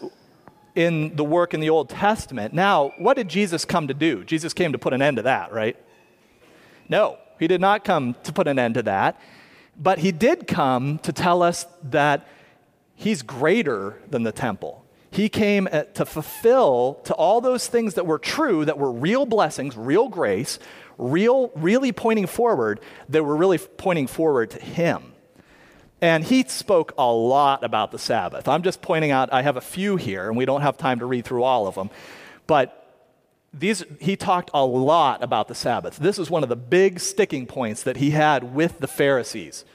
in 0.75 1.15
the 1.15 1.23
work 1.23 1.53
in 1.53 1.59
the 1.59 1.69
Old 1.69 1.89
Testament. 1.89 2.53
Now, 2.53 2.93
what 2.97 3.15
did 3.15 3.27
Jesus 3.27 3.65
come 3.65 3.87
to 3.87 3.93
do? 3.93 4.23
Jesus 4.23 4.53
came 4.53 4.71
to 4.71 4.77
put 4.77 4.93
an 4.93 5.01
end 5.01 5.17
to 5.17 5.23
that, 5.23 5.51
right? 5.51 5.75
No, 6.87 7.17
he 7.39 7.47
did 7.47 7.59
not 7.59 7.83
come 7.83 8.15
to 8.23 8.31
put 8.31 8.47
an 8.47 8.57
end 8.57 8.75
to 8.75 8.83
that. 8.83 9.19
But 9.77 9.99
he 9.99 10.11
did 10.11 10.47
come 10.47 10.99
to 10.99 11.13
tell 11.13 11.41
us 11.41 11.65
that 11.83 12.27
He's 12.99 13.21
greater 13.21 13.97
than 14.09 14.23
the 14.23 14.33
temple. 14.33 14.78
He 15.11 15.29
came 15.29 15.67
uh, 15.71 15.83
to 15.95 16.05
fulfill 16.05 17.01
to 17.05 17.13
all 17.13 17.41
those 17.41 17.67
things 17.67 17.95
that 17.95 18.05
were 18.05 18.19
true, 18.19 18.65
that 18.65 18.77
were 18.77 18.91
real 18.91 19.25
blessings, 19.25 19.75
real 19.75 20.07
grace, 20.07 20.59
real, 20.97 21.51
really 21.55 21.91
pointing 21.91 22.27
forward, 22.27 22.79
that 23.09 23.23
were 23.23 23.35
really 23.35 23.57
pointing 23.57 24.07
forward 24.07 24.51
to 24.51 24.59
Him. 24.59 25.13
And 26.01 26.23
he 26.23 26.43
spoke 26.43 26.93
a 26.97 27.11
lot 27.11 27.63
about 27.63 27.91
the 27.91 27.99
Sabbath. 27.99 28.47
I'm 28.47 28.63
just 28.63 28.81
pointing 28.81 29.11
out, 29.11 29.33
I 29.33 29.41
have 29.41 29.57
a 29.57 29.61
few 29.61 29.97
here, 29.97 30.27
and 30.27 30.37
we 30.37 30.45
don't 30.45 30.61
have 30.61 30.77
time 30.77 30.99
to 30.99 31.05
read 31.05 31.25
through 31.25 31.43
all 31.43 31.67
of 31.67 31.75
them. 31.75 31.89
But 32.47 32.75
these, 33.53 33.83
he 33.99 34.15
talked 34.15 34.51
a 34.53 34.65
lot 34.65 35.23
about 35.23 35.47
the 35.47 35.55
Sabbath. 35.55 35.97
This 35.97 36.17
is 36.17 36.29
one 36.29 36.43
of 36.43 36.49
the 36.49 36.55
big 36.55 36.99
sticking 36.99 37.47
points 37.47 37.83
that 37.83 37.97
he 37.97 38.11
had 38.11 38.55
with 38.55 38.79
the 38.79 38.87
Pharisees 38.87 39.65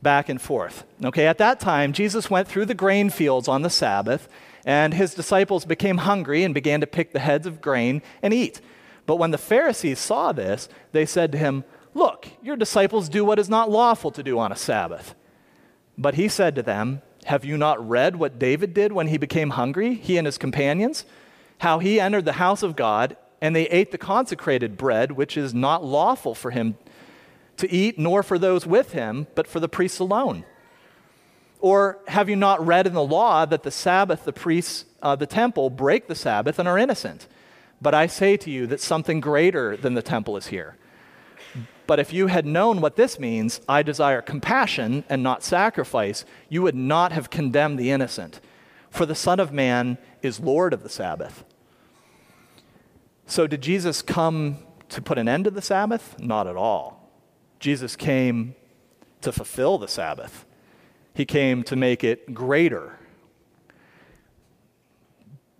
back 0.00 0.28
and 0.28 0.40
forth. 0.40 0.84
Okay, 1.04 1.26
at 1.26 1.38
that 1.38 1.60
time, 1.60 1.92
Jesus 1.92 2.30
went 2.30 2.48
through 2.48 2.66
the 2.66 2.74
grain 2.74 3.10
fields 3.10 3.48
on 3.48 3.62
the 3.62 3.70
Sabbath, 3.70 4.28
and 4.64 4.94
his 4.94 5.14
disciples 5.14 5.64
became 5.64 5.98
hungry 5.98 6.44
and 6.44 6.54
began 6.54 6.80
to 6.80 6.86
pick 6.86 7.12
the 7.12 7.20
heads 7.20 7.46
of 7.46 7.60
grain 7.60 8.02
and 8.22 8.34
eat. 8.34 8.60
But 9.06 9.16
when 9.16 9.30
the 9.30 9.38
Pharisees 9.38 9.98
saw 9.98 10.32
this, 10.32 10.68
they 10.92 11.06
said 11.06 11.32
to 11.32 11.38
him, 11.38 11.64
Look, 11.94 12.28
your 12.42 12.56
disciples 12.56 13.08
do 13.08 13.24
what 13.24 13.38
is 13.38 13.48
not 13.48 13.70
lawful 13.70 14.10
to 14.12 14.22
do 14.22 14.38
on 14.38 14.52
a 14.52 14.56
Sabbath. 14.56 15.14
But 15.98 16.14
he 16.14 16.28
said 16.28 16.54
to 16.54 16.62
them, 16.62 17.02
Have 17.24 17.44
you 17.44 17.56
not 17.56 17.86
read 17.86 18.16
what 18.16 18.38
David 18.38 18.72
did 18.74 18.92
when 18.92 19.08
he 19.08 19.18
became 19.18 19.50
hungry, 19.50 19.94
he 19.94 20.16
and 20.16 20.26
his 20.26 20.38
companions? 20.38 21.04
How 21.58 21.78
he 21.78 22.00
entered 22.00 22.24
the 22.24 22.34
house 22.34 22.62
of 22.62 22.76
God, 22.76 23.16
and 23.40 23.56
they 23.56 23.68
ate 23.68 23.90
the 23.90 23.98
consecrated 23.98 24.76
bread, 24.76 25.12
which 25.12 25.36
is 25.36 25.52
not 25.52 25.84
lawful 25.84 26.34
for 26.34 26.52
him 26.52 26.76
to 27.56 27.70
eat, 27.70 27.98
nor 27.98 28.22
for 28.22 28.38
those 28.38 28.66
with 28.66 28.92
him, 28.92 29.26
but 29.34 29.46
for 29.46 29.60
the 29.60 29.68
priests 29.68 29.98
alone? 29.98 30.44
Or 31.60 31.98
have 32.08 32.28
you 32.28 32.36
not 32.36 32.66
read 32.66 32.86
in 32.86 32.94
the 32.94 33.04
law 33.04 33.44
that 33.44 33.62
the 33.62 33.70
Sabbath, 33.70 34.24
the 34.24 34.32
priests, 34.32 34.86
uh, 35.02 35.16
the 35.16 35.26
temple, 35.26 35.70
break 35.70 36.08
the 36.08 36.14
Sabbath 36.14 36.58
and 36.58 36.66
are 36.66 36.78
innocent? 36.78 37.28
But 37.82 37.94
I 37.94 38.06
say 38.06 38.36
to 38.38 38.50
you 38.50 38.66
that 38.66 38.80
something 38.80 39.20
greater 39.20 39.76
than 39.76 39.94
the 39.94 40.02
temple 40.02 40.36
is 40.36 40.48
here. 40.48 40.76
But 41.86 41.98
if 41.98 42.12
you 42.12 42.28
had 42.28 42.46
known 42.46 42.80
what 42.80 42.96
this 42.96 43.18
means, 43.18 43.60
I 43.68 43.82
desire 43.82 44.22
compassion 44.22 45.04
and 45.08 45.22
not 45.22 45.42
sacrifice, 45.42 46.24
you 46.48 46.62
would 46.62 46.76
not 46.76 47.12
have 47.12 47.30
condemned 47.30 47.78
the 47.78 47.90
innocent. 47.90 48.40
For 48.90 49.04
the 49.06 49.14
Son 49.14 49.40
of 49.40 49.52
Man 49.52 49.98
is 50.22 50.40
Lord 50.40 50.72
of 50.72 50.82
the 50.82 50.88
Sabbath. 50.88 51.44
So, 53.26 53.46
did 53.46 53.60
Jesus 53.60 54.02
come 54.02 54.58
to 54.88 55.02
put 55.02 55.18
an 55.18 55.28
end 55.28 55.44
to 55.44 55.50
the 55.50 55.62
Sabbath? 55.62 56.18
Not 56.18 56.46
at 56.46 56.56
all. 56.56 57.10
Jesus 57.58 57.96
came 57.96 58.54
to 59.20 59.32
fulfill 59.32 59.78
the 59.78 59.88
Sabbath, 59.88 60.44
He 61.14 61.24
came 61.24 61.62
to 61.64 61.76
make 61.76 62.04
it 62.04 62.34
greater. 62.34 62.98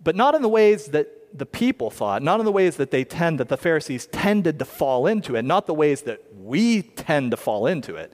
But 0.03 0.15
not 0.15 0.35
in 0.35 0.41
the 0.41 0.49
ways 0.49 0.87
that 0.87 1.37
the 1.37 1.45
people 1.45 1.89
thought, 1.89 2.21
not 2.21 2.39
in 2.39 2.45
the 2.45 2.51
ways 2.51 2.77
that 2.77 2.91
they 2.91 3.03
tend, 3.03 3.39
that 3.39 3.49
the 3.49 3.57
Pharisees 3.57 4.07
tended 4.07 4.59
to 4.59 4.65
fall 4.65 5.07
into 5.07 5.35
it, 5.35 5.43
not 5.43 5.67
the 5.67 5.73
ways 5.73 6.01
that 6.03 6.21
we 6.35 6.81
tend 6.81 7.31
to 7.31 7.37
fall 7.37 7.67
into 7.67 7.95
it, 7.95 8.11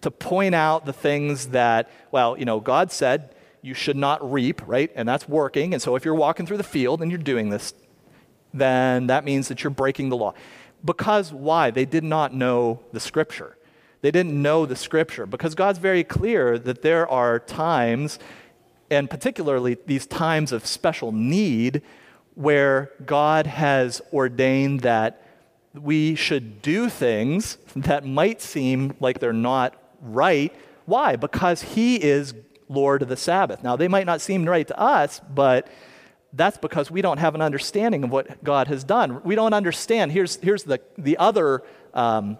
to 0.00 0.10
point 0.10 0.54
out 0.54 0.86
the 0.86 0.92
things 0.92 1.48
that, 1.48 1.90
well, 2.10 2.38
you 2.38 2.44
know, 2.44 2.60
God 2.60 2.90
said 2.90 3.34
you 3.62 3.74
should 3.74 3.96
not 3.96 4.32
reap, 4.32 4.62
right? 4.66 4.90
And 4.94 5.08
that's 5.08 5.28
working. 5.28 5.72
And 5.72 5.82
so 5.82 5.96
if 5.96 6.04
you're 6.04 6.14
walking 6.14 6.46
through 6.46 6.56
the 6.56 6.62
field 6.62 7.02
and 7.02 7.10
you're 7.10 7.18
doing 7.18 7.50
this, 7.50 7.74
then 8.54 9.08
that 9.08 9.24
means 9.24 9.48
that 9.48 9.62
you're 9.62 9.70
breaking 9.70 10.08
the 10.08 10.16
law. 10.16 10.34
Because 10.84 11.32
why? 11.32 11.70
They 11.70 11.84
did 11.84 12.04
not 12.04 12.32
know 12.32 12.80
the 12.92 13.00
scripture. 13.00 13.57
They 14.00 14.10
didn't 14.10 14.40
know 14.40 14.66
the 14.66 14.76
scripture 14.76 15.26
because 15.26 15.54
God's 15.54 15.78
very 15.78 16.04
clear 16.04 16.58
that 16.58 16.82
there 16.82 17.08
are 17.08 17.38
times, 17.38 18.18
and 18.90 19.10
particularly 19.10 19.76
these 19.86 20.06
times 20.06 20.52
of 20.52 20.66
special 20.66 21.12
need, 21.12 21.82
where 22.34 22.92
God 23.04 23.46
has 23.46 24.00
ordained 24.12 24.80
that 24.80 25.22
we 25.74 26.14
should 26.14 26.62
do 26.62 26.88
things 26.88 27.58
that 27.74 28.06
might 28.06 28.40
seem 28.40 28.94
like 29.00 29.18
they're 29.18 29.32
not 29.32 29.74
right. 30.00 30.54
Why? 30.86 31.16
Because 31.16 31.62
He 31.62 31.96
is 31.96 32.34
Lord 32.68 33.02
of 33.02 33.08
the 33.08 33.16
Sabbath. 33.16 33.62
Now, 33.62 33.76
they 33.76 33.88
might 33.88 34.06
not 34.06 34.20
seem 34.20 34.44
right 34.44 34.66
to 34.66 34.78
us, 34.78 35.20
but 35.34 35.68
that's 36.32 36.58
because 36.58 36.90
we 36.90 37.02
don't 37.02 37.18
have 37.18 37.34
an 37.34 37.42
understanding 37.42 38.04
of 38.04 38.10
what 38.10 38.44
God 38.44 38.68
has 38.68 38.84
done. 38.84 39.22
We 39.24 39.34
don't 39.34 39.54
understand. 39.54 40.12
Here's, 40.12 40.36
here's 40.36 40.62
the, 40.62 40.80
the 40.96 41.16
other, 41.16 41.62
um, 41.94 42.38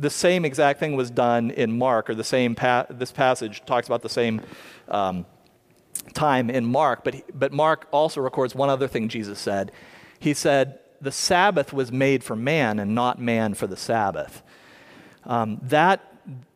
the 0.00 0.10
same 0.10 0.44
exact 0.44 0.80
thing 0.80 0.96
was 0.96 1.10
done 1.10 1.50
in 1.50 1.76
Mark, 1.76 2.08
or 2.08 2.14
the 2.14 2.24
same, 2.24 2.54
pa- 2.54 2.86
this 2.88 3.12
passage 3.12 3.62
talks 3.66 3.86
about 3.86 4.00
the 4.00 4.08
same 4.08 4.40
um, 4.88 5.26
time 6.14 6.48
in 6.48 6.64
Mark, 6.64 7.04
but, 7.04 7.16
but 7.38 7.52
Mark 7.52 7.86
also 7.90 8.20
records 8.20 8.54
one 8.54 8.70
other 8.70 8.88
thing 8.88 9.08
Jesus 9.08 9.38
said. 9.38 9.72
He 10.18 10.32
said, 10.32 10.78
The 11.00 11.12
Sabbath 11.12 11.72
was 11.72 11.92
made 11.92 12.24
for 12.24 12.34
man 12.34 12.78
and 12.78 12.94
not 12.94 13.20
man 13.20 13.52
for 13.54 13.66
the 13.66 13.76
Sabbath. 13.76 14.42
Um, 15.24 15.60
that, 15.64 16.00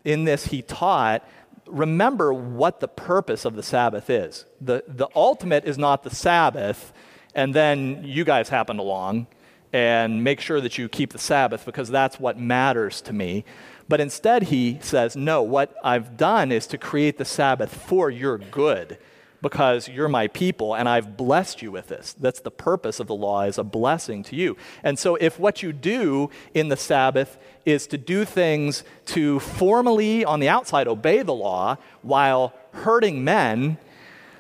in 0.05 0.25
this, 0.25 0.47
he 0.47 0.63
taught 0.63 1.27
remember 1.67 2.33
what 2.33 2.81
the 2.81 2.89
purpose 2.89 3.45
of 3.45 3.57
the 3.57 3.63
Sabbath 3.63 4.11
is. 4.11 4.45
The, 4.61 4.85
the 4.87 5.09
ultimate 5.15 5.65
is 5.65 5.79
not 5.79 6.03
the 6.03 6.15
Sabbath, 6.15 6.93
and 7.35 7.55
then 7.55 8.05
you 8.05 8.25
guys 8.25 8.49
happened 8.49 8.81
along 8.81 9.27
and 9.75 10.23
make 10.23 10.41
sure 10.41 10.61
that 10.61 10.79
you 10.79 10.89
keep 10.89 11.13
the 11.13 11.19
Sabbath 11.19 11.65
because 11.67 11.91
that's 11.91 12.21
what 12.21 12.39
matters 12.39 13.01
to 13.01 13.13
me. 13.13 13.45
But 13.89 14.01
instead, 14.01 14.45
he 14.45 14.79
says, 14.81 15.17
No, 15.17 15.43
what 15.43 15.75
I've 15.83 16.17
done 16.17 16.53
is 16.53 16.69
to 16.69 16.79
create 16.79 17.19
the 17.19 17.25
Sabbath 17.25 17.75
for 17.75 18.09
your 18.09 18.39
good 18.39 18.99
because 19.43 19.89
you're 19.89 20.09
my 20.09 20.29
people 20.29 20.77
and 20.77 20.89
I've 20.89 21.17
blessed 21.17 21.61
you 21.61 21.73
with 21.73 21.89
this. 21.89 22.15
That's 22.15 22.39
the 22.39 22.53
purpose 22.53 23.01
of 23.01 23.09
the 23.09 23.17
law 23.17 23.43
is 23.43 23.59
a 23.59 23.65
blessing 23.65 24.23
to 24.25 24.37
you. 24.37 24.57
And 24.85 24.97
so 24.97 25.17
if 25.17 25.41
what 25.41 25.61
you 25.61 25.73
do 25.73 26.31
in 26.55 26.69
the 26.69 26.77
Sabbath 26.77 27.37
is 27.67 27.89
to 27.89 27.99
do 27.99 28.25
things 28.25 28.85
to 29.07 29.41
formally 29.41 30.25
on 30.25 30.39
the 30.39 30.49
outside 30.49 30.87
obey 30.87 31.23
the 31.23 31.35
law 31.35 31.79
while 32.01 32.55
hurting 32.73 33.25
men, 33.25 33.77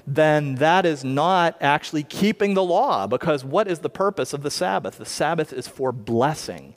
then 0.07 0.57
that 0.57 0.85
is 0.85 1.03
not 1.03 1.57
actually 1.61 2.03
keeping 2.03 2.55
the 2.55 2.62
law 2.62 3.07
because 3.07 3.45
what 3.45 3.67
is 3.67 3.79
the 3.79 3.88
purpose 3.88 4.33
of 4.33 4.43
the 4.43 4.51
Sabbath? 4.51 4.99
The 4.99 5.07
Sabbath 5.07 5.53
is 5.53 5.67
for 5.67 5.93
blessing. 5.93 6.75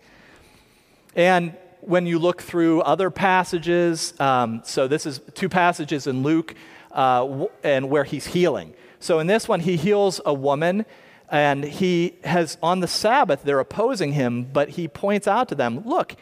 And 1.15 1.55
when 1.81 2.05
you 2.05 2.19
look 2.19 2.41
through 2.41 2.81
other 2.81 3.09
passages, 3.09 4.13
um, 4.19 4.61
so 4.63 4.87
this 4.87 5.05
is 5.05 5.19
two 5.33 5.49
passages 5.49 6.07
in 6.07 6.23
Luke 6.23 6.55
uh, 6.91 7.45
and 7.63 7.89
where 7.89 8.03
he's 8.03 8.27
healing. 8.27 8.73
So 8.99 9.19
in 9.19 9.27
this 9.27 9.47
one, 9.47 9.59
he 9.59 9.77
heals 9.77 10.19
a 10.25 10.33
woman, 10.33 10.85
and 11.29 11.63
he 11.63 12.15
has, 12.23 12.57
on 12.63 12.79
the 12.79 12.87
Sabbath, 12.87 13.43
they're 13.43 13.59
opposing 13.59 14.13
him, 14.13 14.43
but 14.51 14.69
he 14.69 14.87
points 14.87 15.27
out 15.27 15.49
to 15.49 15.55
them, 15.55 15.83
look, 15.85 16.15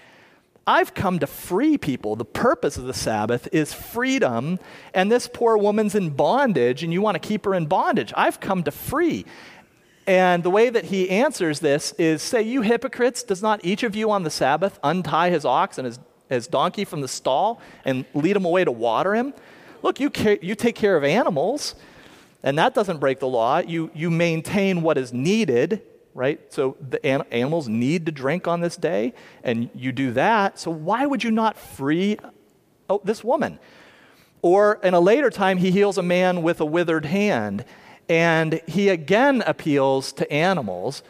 I've 0.68 0.96
come 0.96 1.20
to 1.20 1.28
free 1.28 1.78
people. 1.78 2.16
The 2.16 2.26
purpose 2.26 2.78
of 2.78 2.86
the 2.86 2.94
Sabbath 2.94 3.48
is 3.52 3.72
freedom, 3.72 4.60
and 4.96 5.12
this 5.12 5.28
poor 5.28 5.58
woman's 5.58 5.94
in 5.94 6.10
bondage, 6.10 6.84
and 6.84 6.92
you 6.92 7.02
want 7.02 7.22
to 7.22 7.28
keep 7.28 7.46
her 7.46 7.54
in 7.54 7.68
bondage. 7.68 8.12
I've 8.18 8.40
come 8.40 8.64
to 8.64 8.72
free. 8.72 9.26
And 10.08 10.44
the 10.44 10.50
way 10.50 10.70
that 10.70 10.86
he 10.86 11.10
answers 11.10 11.60
this 11.60 11.92
is 11.94 12.22
say, 12.24 12.42
You 12.42 12.62
hypocrites, 12.62 13.22
does 13.22 13.44
not 13.44 13.64
each 13.64 13.84
of 13.84 13.96
you 13.96 14.10
on 14.10 14.24
the 14.24 14.30
Sabbath 14.32 14.80
untie 14.84 15.30
his 15.30 15.46
ox 15.46 15.78
and 15.78 15.86
his, 15.86 16.00
his 16.30 16.48
donkey 16.48 16.86
from 16.86 17.02
the 17.02 17.08
stall 17.08 17.62
and 17.86 18.06
lead 18.16 18.36
him 18.36 18.46
away 18.46 18.64
to 18.64 18.72
water 18.72 19.14
him? 19.14 19.34
Look, 19.84 20.00
you, 20.00 20.10
care, 20.10 20.40
you 20.42 20.56
take 20.56 20.76
care 20.76 20.98
of 20.98 21.04
animals, 21.04 21.76
and 22.42 22.58
that 22.58 22.74
doesn't 22.74 23.00
break 23.00 23.20
the 23.20 23.28
law. 23.28 23.60
You, 23.60 23.92
you 23.94 24.10
maintain 24.10 24.82
what 24.82 24.98
is 24.98 25.14
needed, 25.14 25.84
right? 26.16 26.42
So 26.52 26.78
the 26.80 27.06
an- 27.06 27.26
animals 27.30 27.68
need 27.68 28.08
to 28.08 28.12
drink 28.12 28.48
on 28.48 28.62
this 28.62 28.78
day, 28.78 29.14
and 29.44 29.70
you 29.76 29.92
do 29.92 30.12
that. 30.14 30.58
So 30.58 30.72
why 30.72 31.06
would 31.06 31.24
you 31.24 31.30
not 31.30 31.58
free 31.58 32.18
oh, 32.90 33.02
this 33.04 33.24
woman? 33.24 33.60
Or 34.42 34.80
in 34.82 34.94
a 34.94 35.00
later 35.00 35.30
time, 35.30 35.58
he 35.58 35.70
heals 35.70 35.98
a 35.98 36.04
man 36.04 36.42
with 36.42 36.60
a 36.62 36.66
withered 36.66 37.06
hand, 37.06 37.66
and 38.10 38.62
he 38.66 38.90
again 38.90 39.44
appeals 39.46 40.12
to 40.14 40.32
animals. 40.32 41.04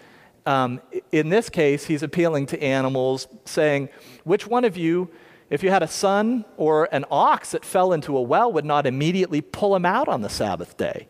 Um, 0.46 0.82
in 1.12 1.30
this 1.30 1.50
case, 1.50 1.86
he's 1.86 2.04
appealing 2.04 2.48
to 2.48 2.62
animals, 2.62 3.28
saying, 3.46 3.90
Which 4.24 4.48
one 4.48 4.66
of 4.66 4.76
you 4.76 5.10
if 5.50 5.62
you 5.62 5.70
had 5.70 5.84
a 5.84 5.88
son 5.88 6.44
or 6.58 6.90
an 6.92 7.06
ox 7.12 7.52
that 7.52 7.64
fell 7.64 7.94
into 7.94 8.18
a 8.18 8.22
well, 8.22 8.52
would 8.52 8.66
not 8.66 8.88
immediately 8.88 9.42
pull 9.42 9.76
him 9.76 9.86
out 9.86 10.08
on 10.08 10.22
the 10.22 10.30
Sabbath 10.30 10.76
day. 10.76 11.08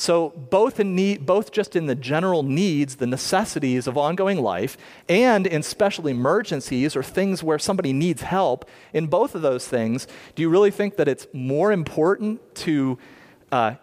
So, 0.00 0.30
both, 0.30 0.80
in 0.80 0.94
need, 0.94 1.26
both 1.26 1.52
just 1.52 1.76
in 1.76 1.84
the 1.84 1.94
general 1.94 2.42
needs, 2.42 2.96
the 2.96 3.06
necessities 3.06 3.86
of 3.86 3.98
ongoing 3.98 4.40
life, 4.40 4.78
and 5.10 5.46
in 5.46 5.62
special 5.62 6.06
emergencies 6.06 6.96
or 6.96 7.02
things 7.02 7.42
where 7.42 7.58
somebody 7.58 7.92
needs 7.92 8.22
help, 8.22 8.66
in 8.94 9.08
both 9.08 9.34
of 9.34 9.42
those 9.42 9.68
things, 9.68 10.08
do 10.34 10.40
you 10.40 10.48
really 10.48 10.70
think 10.70 10.96
that 10.96 11.06
it's 11.06 11.26
more 11.34 11.70
important 11.70 12.54
to 12.54 12.96
uh, 13.52 13.74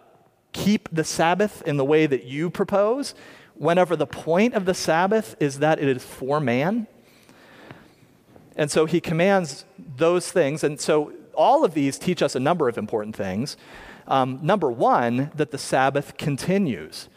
keep 0.52 0.88
the 0.90 1.04
Sabbath 1.04 1.62
in 1.62 1.76
the 1.76 1.84
way 1.84 2.04
that 2.04 2.24
you 2.24 2.50
propose, 2.50 3.14
whenever 3.54 3.94
the 3.94 4.04
point 4.04 4.54
of 4.54 4.64
the 4.64 4.74
Sabbath 4.74 5.36
is 5.38 5.60
that 5.60 5.78
it 5.78 5.86
is 5.86 6.04
for 6.04 6.40
man? 6.40 6.88
And 8.56 8.72
so 8.72 8.86
he 8.86 9.00
commands 9.00 9.64
those 9.78 10.32
things. 10.32 10.64
And 10.64 10.80
so 10.80 11.12
all 11.32 11.64
of 11.64 11.74
these 11.74 11.96
teach 11.96 12.22
us 12.22 12.34
a 12.34 12.40
number 12.40 12.68
of 12.68 12.76
important 12.76 13.14
things. 13.14 13.56
Um, 14.08 14.40
number 14.42 14.70
one, 14.70 15.30
that 15.34 15.50
the 15.50 15.58
Sabbath 15.58 16.16
continues. 16.16 17.08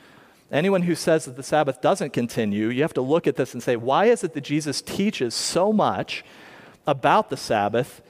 Anyone 0.52 0.82
who 0.82 0.94
says 0.94 1.24
that 1.24 1.38
the 1.38 1.44
Sabbath 1.44 1.80
doesn't 1.80 2.12
continue, 2.12 2.68
you 2.68 2.82
have 2.82 2.94
to 2.96 3.02
look 3.02 3.26
at 3.26 3.38
this 3.38 3.54
and 3.54 3.64
say, 3.64 3.78
why 3.78 4.06
is 4.06 4.24
it 4.26 4.34
that 4.34 4.42
Jesus 4.42 4.82
teaches 4.82 5.34
so 5.34 5.72
much 5.72 6.26
about 6.86 7.30
the 7.30 7.38
Sabbath 7.38 8.02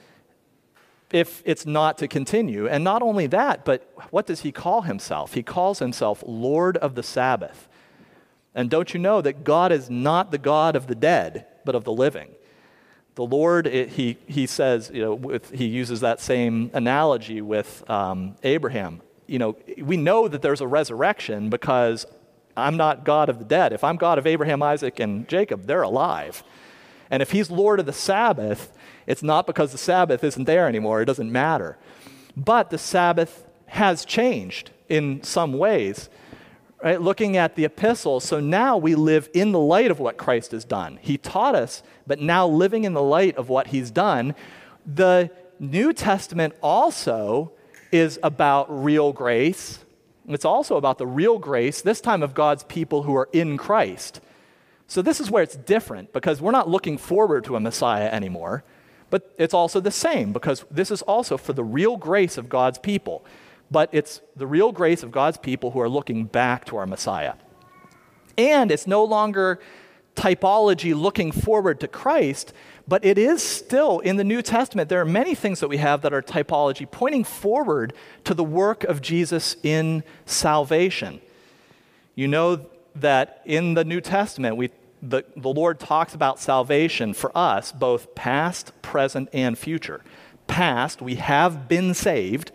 if 1.12 1.40
it's 1.44 1.64
not 1.64 1.96
to 1.98 2.08
continue? 2.08 2.66
And 2.66 2.82
not 2.82 3.00
only 3.00 3.28
that, 3.28 3.64
but 3.64 3.88
what 4.10 4.26
does 4.26 4.40
he 4.40 4.50
call 4.50 4.82
himself? 4.82 5.34
He 5.34 5.44
calls 5.44 5.78
himself 5.78 6.24
Lord 6.26 6.76
of 6.78 6.96
the 6.96 7.04
Sabbath. 7.04 7.68
And 8.52 8.68
don't 8.68 8.92
you 8.92 8.98
know 8.98 9.22
that 9.22 9.44
God 9.44 9.70
is 9.70 9.88
not 9.88 10.32
the 10.32 10.38
God 10.38 10.74
of 10.74 10.88
the 10.88 10.96
dead, 10.96 11.46
but 11.64 11.76
of 11.76 11.84
the 11.84 11.92
living? 11.92 12.30
The 13.14 13.24
Lord, 13.24 13.66
it, 13.66 13.90
he, 13.90 14.16
he 14.26 14.46
says, 14.46 14.90
you 14.92 15.02
know, 15.02 15.14
with, 15.14 15.50
he 15.50 15.66
uses 15.66 16.00
that 16.00 16.20
same 16.20 16.70
analogy 16.72 17.42
with 17.42 17.88
um, 17.90 18.36
Abraham. 18.42 19.02
You 19.26 19.38
know, 19.38 19.56
we 19.78 19.96
know 19.96 20.28
that 20.28 20.42
there's 20.42 20.60
a 20.60 20.66
resurrection 20.66 21.50
because 21.50 22.06
I'm 22.56 22.76
not 22.76 23.04
God 23.04 23.28
of 23.28 23.38
the 23.38 23.44
dead. 23.44 23.72
If 23.72 23.84
I'm 23.84 23.96
God 23.96 24.18
of 24.18 24.26
Abraham, 24.26 24.62
Isaac, 24.62 24.98
and 24.98 25.28
Jacob, 25.28 25.66
they're 25.66 25.82
alive. 25.82 26.42
And 27.10 27.22
if 27.22 27.32
he's 27.32 27.50
Lord 27.50 27.80
of 27.80 27.86
the 27.86 27.92
Sabbath, 27.92 28.72
it's 29.06 29.22
not 29.22 29.46
because 29.46 29.72
the 29.72 29.78
Sabbath 29.78 30.24
isn't 30.24 30.44
there 30.44 30.66
anymore. 30.66 31.02
It 31.02 31.06
doesn't 31.06 31.30
matter. 31.30 31.76
But 32.36 32.70
the 32.70 32.78
Sabbath 32.78 33.46
has 33.66 34.04
changed 34.04 34.70
in 34.88 35.22
some 35.22 35.52
ways 35.52 36.08
right? 36.82 37.00
Looking 37.00 37.36
at 37.36 37.54
the 37.54 37.64
epistles. 37.64 38.24
So 38.24 38.40
now 38.40 38.76
we 38.76 38.94
live 38.94 39.28
in 39.32 39.52
the 39.52 39.58
light 39.58 39.90
of 39.90 40.00
what 40.00 40.16
Christ 40.16 40.50
has 40.50 40.64
done. 40.64 40.98
He 41.00 41.16
taught 41.16 41.54
us, 41.54 41.82
but 42.06 42.20
now 42.20 42.46
living 42.46 42.84
in 42.84 42.92
the 42.92 43.02
light 43.02 43.36
of 43.36 43.48
what 43.48 43.68
he's 43.68 43.90
done. 43.90 44.34
The 44.84 45.30
New 45.60 45.92
Testament 45.92 46.54
also 46.60 47.52
is 47.92 48.18
about 48.22 48.66
real 48.84 49.12
grace. 49.12 49.84
It's 50.28 50.44
also 50.44 50.76
about 50.76 50.98
the 50.98 51.06
real 51.06 51.38
grace, 51.38 51.82
this 51.82 52.00
time 52.00 52.22
of 52.22 52.34
God's 52.34 52.64
people 52.64 53.04
who 53.04 53.14
are 53.14 53.28
in 53.32 53.56
Christ. 53.56 54.20
So 54.88 55.02
this 55.02 55.20
is 55.20 55.30
where 55.30 55.42
it's 55.42 55.56
different 55.56 56.12
because 56.12 56.40
we're 56.40 56.50
not 56.50 56.68
looking 56.68 56.98
forward 56.98 57.44
to 57.44 57.56
a 57.56 57.60
Messiah 57.60 58.08
anymore, 58.08 58.64
but 59.10 59.32
it's 59.38 59.54
also 59.54 59.80
the 59.80 59.90
same 59.90 60.32
because 60.32 60.64
this 60.70 60.90
is 60.90 61.02
also 61.02 61.36
for 61.36 61.52
the 61.52 61.64
real 61.64 61.96
grace 61.96 62.36
of 62.36 62.48
God's 62.48 62.78
people 62.78 63.24
but 63.72 63.88
it's 63.92 64.20
the 64.36 64.46
real 64.46 64.70
grace 64.70 65.02
of 65.02 65.10
God's 65.10 65.38
people 65.38 65.70
who 65.70 65.80
are 65.80 65.88
looking 65.88 66.26
back 66.26 66.66
to 66.66 66.76
our 66.76 66.86
Messiah. 66.86 67.34
And 68.36 68.70
it's 68.70 68.86
no 68.86 69.02
longer 69.02 69.60
typology 70.14 70.94
looking 70.94 71.32
forward 71.32 71.80
to 71.80 71.88
Christ, 71.88 72.52
but 72.86 73.02
it 73.02 73.16
is 73.16 73.42
still 73.42 74.00
in 74.00 74.16
the 74.16 74.24
New 74.24 74.42
Testament. 74.42 74.90
There 74.90 75.00
are 75.00 75.06
many 75.06 75.34
things 75.34 75.60
that 75.60 75.68
we 75.68 75.78
have 75.78 76.02
that 76.02 76.12
are 76.12 76.20
typology 76.20 76.88
pointing 76.90 77.24
forward 77.24 77.94
to 78.24 78.34
the 78.34 78.44
work 78.44 78.84
of 78.84 79.00
Jesus 79.00 79.56
in 79.62 80.04
salvation. 80.26 81.22
You 82.14 82.28
know 82.28 82.66
that 82.96 83.40
in 83.46 83.72
the 83.72 83.84
New 83.84 84.02
Testament, 84.02 84.56
we, 84.56 84.70
the, 85.00 85.24
the 85.34 85.48
Lord 85.48 85.80
talks 85.80 86.14
about 86.14 86.38
salvation 86.38 87.14
for 87.14 87.36
us, 87.36 87.72
both 87.72 88.14
past, 88.14 88.72
present, 88.82 89.30
and 89.32 89.56
future. 89.56 90.02
Past, 90.46 91.00
we 91.00 91.14
have 91.14 91.68
been 91.68 91.94
saved 91.94 92.52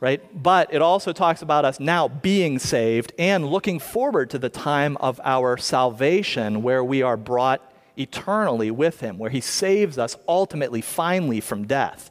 right? 0.00 0.42
But 0.42 0.72
it 0.72 0.82
also 0.82 1.12
talks 1.12 1.42
about 1.42 1.64
us 1.64 1.80
now 1.80 2.08
being 2.08 2.58
saved 2.58 3.12
and 3.18 3.46
looking 3.46 3.78
forward 3.78 4.30
to 4.30 4.38
the 4.38 4.48
time 4.48 4.96
of 4.98 5.20
our 5.24 5.56
salvation 5.56 6.62
where 6.62 6.84
we 6.84 7.02
are 7.02 7.16
brought 7.16 7.72
eternally 7.96 8.70
with 8.70 9.00
Him, 9.00 9.18
where 9.18 9.30
He 9.30 9.40
saves 9.40 9.98
us 9.98 10.16
ultimately, 10.28 10.80
finally 10.80 11.40
from 11.40 11.66
death. 11.66 12.10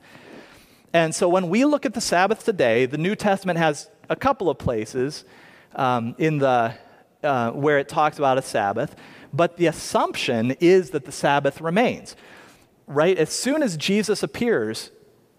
And 0.93 1.13
so 1.13 1.29
when 1.29 1.49
we 1.49 1.65
look 1.65 1.85
at 1.85 1.93
the 1.93 2.01
Sabbath 2.01 2.43
today, 2.43 2.85
the 2.85 2.97
New 2.97 3.15
Testament 3.15 3.59
has 3.59 3.89
a 4.09 4.15
couple 4.15 4.49
of 4.49 4.57
places 4.57 5.25
um, 5.75 6.15
in 6.17 6.37
the, 6.39 6.73
uh, 7.21 7.51
where 7.51 7.77
it 7.77 7.89
talks 7.89 8.17
about 8.17 8.37
a 8.37 8.41
Sabbath, 8.41 8.95
but 9.33 9.57
the 9.57 9.67
assumption 9.67 10.51
is 10.59 10.91
that 10.91 11.05
the 11.05 11.11
Sabbath 11.11 11.61
remains. 11.61 12.15
Right? 12.87 13.17
As 13.17 13.29
soon 13.29 13.61
as 13.61 13.77
Jesus 13.77 14.23
appears, 14.23 14.91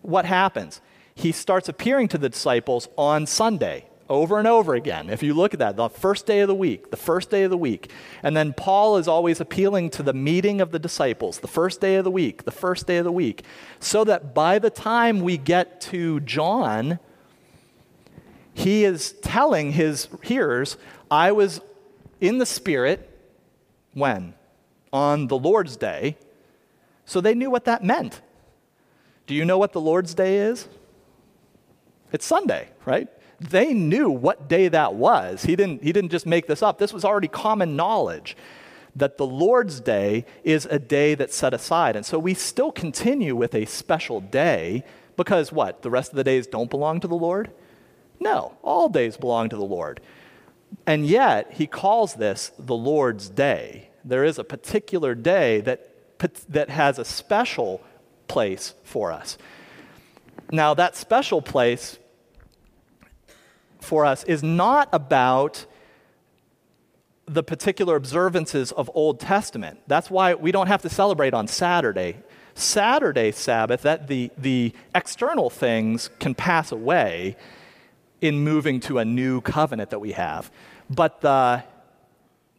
what 0.03 0.25
happens? 0.25 0.81
He 1.17 1.33
starts 1.33 1.69
appearing 1.69 2.07
to 2.09 2.19
the 2.19 2.29
disciples 2.29 2.89
on 2.97 3.27
Sunday. 3.27 3.89
over 4.09 4.39
and 4.39 4.47
over 4.47 4.75
again. 4.75 5.11
If 5.11 5.23
you 5.23 5.35
look 5.35 5.53
at 5.53 5.59
that, 5.59 5.77
the 5.77 5.89
first 5.89 6.27
day 6.27 6.41
of 6.41 6.49
the 6.49 6.55
week, 6.55 6.91
the 6.91 6.97
first 6.97 7.31
day 7.31 7.43
of 7.43 7.51
the 7.51 7.57
week. 7.57 7.91
And 8.23 8.37
then 8.37 8.53
Paul 8.53 8.97
is 8.99 9.09
always 9.09 9.41
appealing 9.41 9.91
to 9.91 10.03
the 10.03 10.13
meeting 10.13 10.61
of 10.61 10.71
the 10.71 10.79
disciples, 10.79 11.41
the 11.41 11.49
first 11.49 11.81
day 11.81 11.97
of 11.97 12.05
the 12.05 12.11
week, 12.11 12.45
the 12.45 12.51
first 12.51 12.87
day 12.87 12.99
of 12.99 13.05
the 13.05 13.13
week, 13.13 13.45
so 13.81 14.05
that 14.05 14.35
by 14.35 14.59
the 14.59 14.71
time 14.71 15.21
we 15.21 15.37
get 15.37 15.81
to 15.83 16.21
John, 16.21 16.99
he 18.55 18.85
is 18.85 19.13
telling 19.23 19.73
his 19.73 20.09
hearers, 20.23 20.77
I 21.11 21.33
was 21.33 21.61
in 22.21 22.39
the 22.39 22.47
Spirit 22.47 23.11
when? 23.93 24.35
On 24.93 25.27
the 25.27 25.37
Lord's 25.37 25.77
day. 25.77 26.17
So 27.05 27.21
they 27.21 27.35
knew 27.35 27.51
what 27.51 27.65
that 27.65 27.85
meant. 27.85 28.21
Do 29.27 29.35
you 29.35 29.45
know 29.45 29.59
what 29.59 29.73
the 29.73 29.81
Lord's 29.81 30.15
day 30.15 30.39
is? 30.39 30.69
It's 32.13 32.25
Sunday, 32.25 32.69
right? 32.85 33.09
They 33.41 33.75
knew 33.75 34.11
what 34.11 34.49
day 34.49 34.69
that 34.69 34.95
was. 34.95 35.45
He 35.45 35.57
didn't, 35.57 35.83
he 35.83 35.93
didn't 35.93 36.11
just 36.11 36.27
make 36.27 36.47
this 36.47 36.63
up. 36.63 36.79
This 36.79 36.93
was 36.93 37.05
already 37.05 37.29
common 37.29 37.77
knowledge 37.77 38.37
that 38.95 39.19
the 39.19 39.27
Lord's 39.27 39.81
day 39.81 40.25
is 40.43 40.67
a 40.67 40.79
day 40.79 41.15
that's 41.15 41.37
set 41.37 41.53
aside. 41.53 41.97
And 41.97 42.07
so 42.07 42.19
we 42.19 42.33
still 42.33 42.73
continue 42.73 43.37
with 43.37 43.55
a 43.55 43.67
special 43.67 44.21
day 44.21 44.85
because 45.17 45.53
what? 45.53 45.83
The 45.83 45.91
rest 45.91 46.13
of 46.13 46.17
the 46.17 46.25
days 46.25 46.47
don't 46.47 46.71
belong 46.71 47.01
to 47.01 47.09
the 47.09 47.15
Lord? 47.15 47.51
No, 48.19 48.57
all 48.63 48.89
days 48.89 49.17
belong 49.17 49.51
to 49.51 49.57
the 49.57 49.65
Lord. 49.65 50.01
And 50.87 51.07
yet, 51.07 51.53
he 51.53 51.67
calls 51.67 52.15
this 52.15 52.53
the 52.59 52.75
Lord's 52.75 53.29
day. 53.29 53.91
There 54.05 54.25
is 54.25 54.39
a 54.39 54.45
particular 54.45 55.15
day 55.15 55.61
that, 55.61 55.91
that 56.49 56.71
has 56.71 56.99
a 56.99 57.05
special 57.05 57.83
place 58.29 58.75
for 58.83 59.13
us. 59.13 59.37
Now, 60.53 60.75
that 60.75 60.97
special 60.97 61.43
place 61.43 61.99
for 63.81 64.05
us 64.05 64.25
is 64.25 64.43
not 64.43 64.89
about 64.93 65.67
the 67.27 67.43
particular 67.43 67.97
observances 67.97 68.71
of 68.73 68.91
Old 68.95 69.19
Testament. 69.19 69.81
That's 69.87 70.11
why 70.11 70.35
we 70.35 70.53
don't 70.53 70.69
have 70.69 70.83
to 70.83 70.89
celebrate 70.89 71.35
on 71.35 71.49
Saturday. 71.49 72.19
Saturday 72.55 73.33
Sabbath, 73.33 73.83
that 73.83 74.07
the, 74.07 74.31
the 74.39 74.73
external 74.95 75.51
things 75.51 76.09
can 76.19 76.35
pass 76.35 76.73
away 76.73 77.37
in 78.21 78.39
moving 78.39 78.81
to 78.81 78.99
a 78.99 79.05
new 79.05 79.41
covenant 79.43 79.91
that 79.91 79.99
we 79.99 80.13
have. 80.13 80.51
But 80.89 81.21
the, 81.21 81.65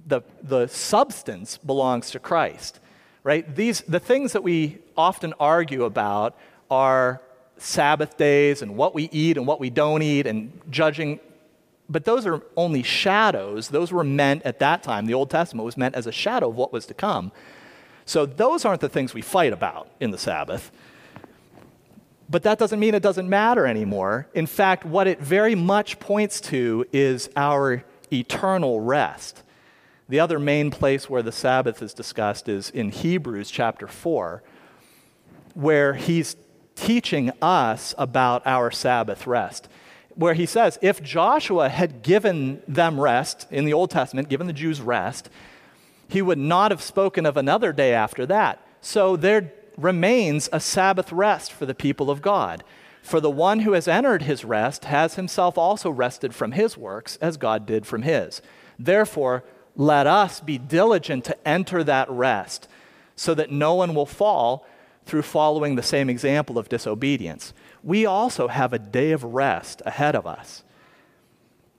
the, 0.06 0.22
the 0.44 0.68
substance 0.68 1.58
belongs 1.58 2.12
to 2.12 2.20
Christ, 2.20 2.80
right? 3.24 3.56
These, 3.56 3.82
the 3.82 4.00
things 4.00 4.34
that 4.34 4.44
we 4.44 4.78
often 4.96 5.34
argue 5.40 5.84
about 5.84 6.38
are 6.70 7.22
Sabbath 7.58 8.18
days 8.18 8.62
and 8.62 8.76
what 8.76 8.94
we 8.94 9.10
eat 9.12 9.38
and 9.38 9.48
what 9.48 9.60
we 9.60 9.70
don't 9.70 10.02
eat 10.02 10.28
and 10.28 10.60
judging. 10.70 11.20
But 11.90 12.06
those 12.06 12.26
are 12.26 12.42
only 12.56 12.84
shadows. 12.84 13.70
Those 13.70 13.92
were 13.92 14.04
meant 14.04 14.44
at 14.44 14.60
that 14.60 14.84
time, 14.84 15.06
the 15.06 15.14
Old 15.14 15.30
Testament 15.30 15.66
was 15.66 15.78
meant 15.78 15.96
as 15.96 16.08
a 16.08 16.12
shadow 16.12 16.50
of 16.50 16.56
what 16.56 16.74
was 16.74 16.86
to 16.88 16.94
come. 16.94 17.32
So 18.06 18.26
those 18.26 18.64
aren't 18.64 18.82
the 18.82 18.90
things 18.90 19.14
we 19.14 19.22
fight 19.22 19.54
about 19.54 19.90
in 20.00 20.12
the 20.12 20.18
Sabbath. 20.18 20.72
But 22.30 22.44
that 22.44 22.58
doesn't 22.60 22.80
mean 22.80 22.94
it 22.94 23.04
doesn't 23.04 23.30
matter 23.30 23.66
anymore. 23.66 24.28
In 24.34 24.48
fact, 24.48 24.86
what 24.86 25.08
it 25.08 25.20
very 25.20 25.56
much 25.56 26.00
points 26.00 26.42
to 26.42 26.86
is 26.92 27.30
our 27.36 27.84
eternal 28.12 28.82
rest. 28.82 29.44
The 30.10 30.20
other 30.20 30.40
main 30.40 30.72
place 30.72 31.10
where 31.10 31.22
the 31.22 31.32
Sabbath 31.32 31.82
is 31.82 31.94
discussed 31.94 32.48
is 32.48 32.70
in 32.70 32.92
Hebrews 32.92 33.52
chapter 33.52 33.88
4, 33.88 34.42
where 35.54 35.94
he's 35.94 36.36
teaching 36.78 37.32
us 37.42 37.94
about 37.98 38.46
our 38.46 38.72
Sabbath 38.72 39.28
rest. 39.28 39.68
Where 40.16 40.36
he 40.36 40.46
says, 40.46 40.80
if 40.82 41.04
Joshua 41.04 41.68
had 41.68 42.02
given 42.02 42.62
them 42.68 43.00
rest 43.00 43.46
in 43.52 43.66
the 43.66 43.74
Old 43.74 43.92
Testament, 43.92 44.30
given 44.30 44.48
the 44.48 44.54
Jews 44.54 44.80
rest, 44.80 45.30
he 46.08 46.22
would 46.22 46.38
not 46.38 46.72
have 46.72 46.82
spoken 46.82 47.26
of 47.26 47.36
another 47.36 47.74
day 47.74 47.94
after 47.94 48.26
that. 48.28 48.66
So 48.80 49.18
there 49.18 49.52
remains 49.76 50.50
a 50.54 50.60
Sabbath 50.60 51.12
rest 51.12 51.52
for 51.52 51.66
the 51.66 51.76
people 51.76 52.10
of 52.10 52.22
God. 52.22 52.64
For 53.02 53.20
the 53.20 53.30
one 53.30 53.60
who 53.60 53.74
has 53.74 53.88
entered 53.88 54.24
his 54.24 54.44
rest 54.44 54.86
has 54.86 55.16
himself 55.16 55.58
also 55.58 55.90
rested 55.90 56.34
from 56.34 56.54
his 56.54 56.78
works 56.78 57.18
as 57.18 57.38
God 57.38 57.66
did 57.66 57.86
from 57.86 58.02
his. 58.02 58.42
Therefore, 58.80 59.44
let 59.76 60.08
us 60.08 60.40
be 60.40 60.58
diligent 60.58 61.26
to 61.26 61.48
enter 61.48 61.84
that 61.84 62.10
rest 62.10 62.68
so 63.16 63.34
that 63.34 63.52
no 63.52 63.76
one 63.76 63.94
will 63.94 64.06
fall 64.06 64.66
through 65.08 65.24
following 65.24 65.76
the 65.76 65.84
same 65.84 66.10
example 66.10 66.58
of 66.58 66.70
disobedience. 66.70 67.54
We 67.84 68.06
also 68.06 68.48
have 68.48 68.74
a 68.74 68.80
day 68.80 69.12
of 69.12 69.24
rest 69.24 69.82
ahead 69.86 70.16
of 70.16 70.28
us. 70.28 70.64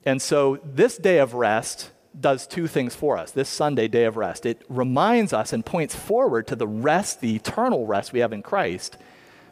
And 0.05 0.21
so, 0.21 0.59
this 0.63 0.97
day 0.97 1.19
of 1.19 1.33
rest 1.33 1.91
does 2.19 2.47
two 2.47 2.67
things 2.67 2.95
for 2.95 3.17
us 3.17 3.31
this 3.31 3.49
Sunday, 3.49 3.87
day 3.87 4.05
of 4.05 4.17
rest. 4.17 4.45
It 4.45 4.63
reminds 4.67 5.33
us 5.33 5.53
and 5.53 5.65
points 5.65 5.95
forward 5.95 6.47
to 6.47 6.55
the 6.55 6.67
rest, 6.67 7.21
the 7.21 7.35
eternal 7.35 7.85
rest 7.85 8.13
we 8.13 8.19
have 8.19 8.33
in 8.33 8.41
Christ, 8.41 8.97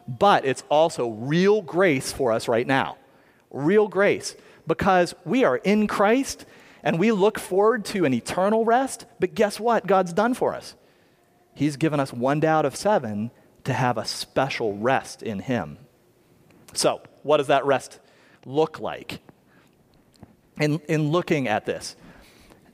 but 0.06 0.44
it's 0.44 0.64
also 0.68 1.10
real 1.10 1.62
grace 1.62 2.12
for 2.12 2.32
us 2.32 2.48
right 2.48 2.66
now. 2.66 2.96
Real 3.50 3.88
grace. 3.88 4.36
Because 4.66 5.14
we 5.24 5.44
are 5.44 5.56
in 5.58 5.86
Christ 5.86 6.44
and 6.82 6.98
we 6.98 7.12
look 7.12 7.38
forward 7.38 7.84
to 7.86 8.04
an 8.04 8.14
eternal 8.14 8.64
rest, 8.64 9.06
but 9.20 9.34
guess 9.34 9.58
what 9.60 9.86
God's 9.86 10.12
done 10.12 10.34
for 10.34 10.54
us? 10.54 10.74
He's 11.54 11.76
given 11.76 12.00
us 12.00 12.12
one 12.12 12.40
day 12.40 12.48
out 12.48 12.64
of 12.64 12.76
seven 12.76 13.30
to 13.64 13.72
have 13.72 13.98
a 13.98 14.04
special 14.04 14.76
rest 14.76 15.22
in 15.22 15.40
Him. 15.40 15.78
So, 16.74 17.02
what 17.22 17.38
does 17.38 17.48
that 17.48 17.64
rest 17.64 18.00
look 18.44 18.80
like? 18.80 19.20
In, 20.60 20.80
in 20.88 21.10
looking 21.10 21.46
at 21.46 21.66
this, 21.66 21.94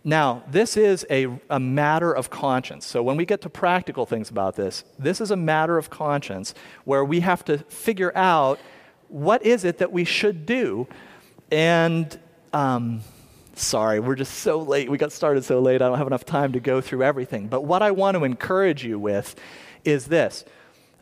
now, 0.06 0.42
this 0.50 0.76
is 0.76 1.06
a, 1.08 1.28
a 1.48 1.58
matter 1.58 2.12
of 2.12 2.28
conscience. 2.28 2.86
So, 2.86 3.02
when 3.02 3.16
we 3.16 3.24
get 3.24 3.40
to 3.42 3.48
practical 3.48 4.04
things 4.04 4.28
about 4.28 4.54
this, 4.54 4.84
this 4.98 5.20
is 5.20 5.30
a 5.30 5.36
matter 5.36 5.78
of 5.78 5.88
conscience 5.88 6.54
where 6.84 7.04
we 7.04 7.20
have 7.20 7.44
to 7.46 7.58
figure 7.58 8.12
out 8.14 8.58
what 9.08 9.44
is 9.44 9.64
it 9.64 9.78
that 9.78 9.92
we 9.92 10.04
should 10.04 10.44
do. 10.44 10.86
And, 11.50 12.18
um, 12.52 13.00
sorry, 13.54 14.00
we're 14.00 14.14
just 14.14 14.34
so 14.34 14.60
late. 14.60 14.90
We 14.90 14.98
got 14.98 15.12
started 15.12 15.44
so 15.44 15.60
late, 15.60 15.80
I 15.80 15.88
don't 15.88 15.98
have 15.98 16.06
enough 16.06 16.26
time 16.26 16.52
to 16.52 16.60
go 16.60 16.80
through 16.82 17.02
everything. 17.02 17.48
But 17.48 17.64
what 17.64 17.80
I 17.80 17.90
want 17.90 18.16
to 18.16 18.24
encourage 18.24 18.84
you 18.84 18.98
with 18.98 19.34
is 19.84 20.06
this 20.06 20.44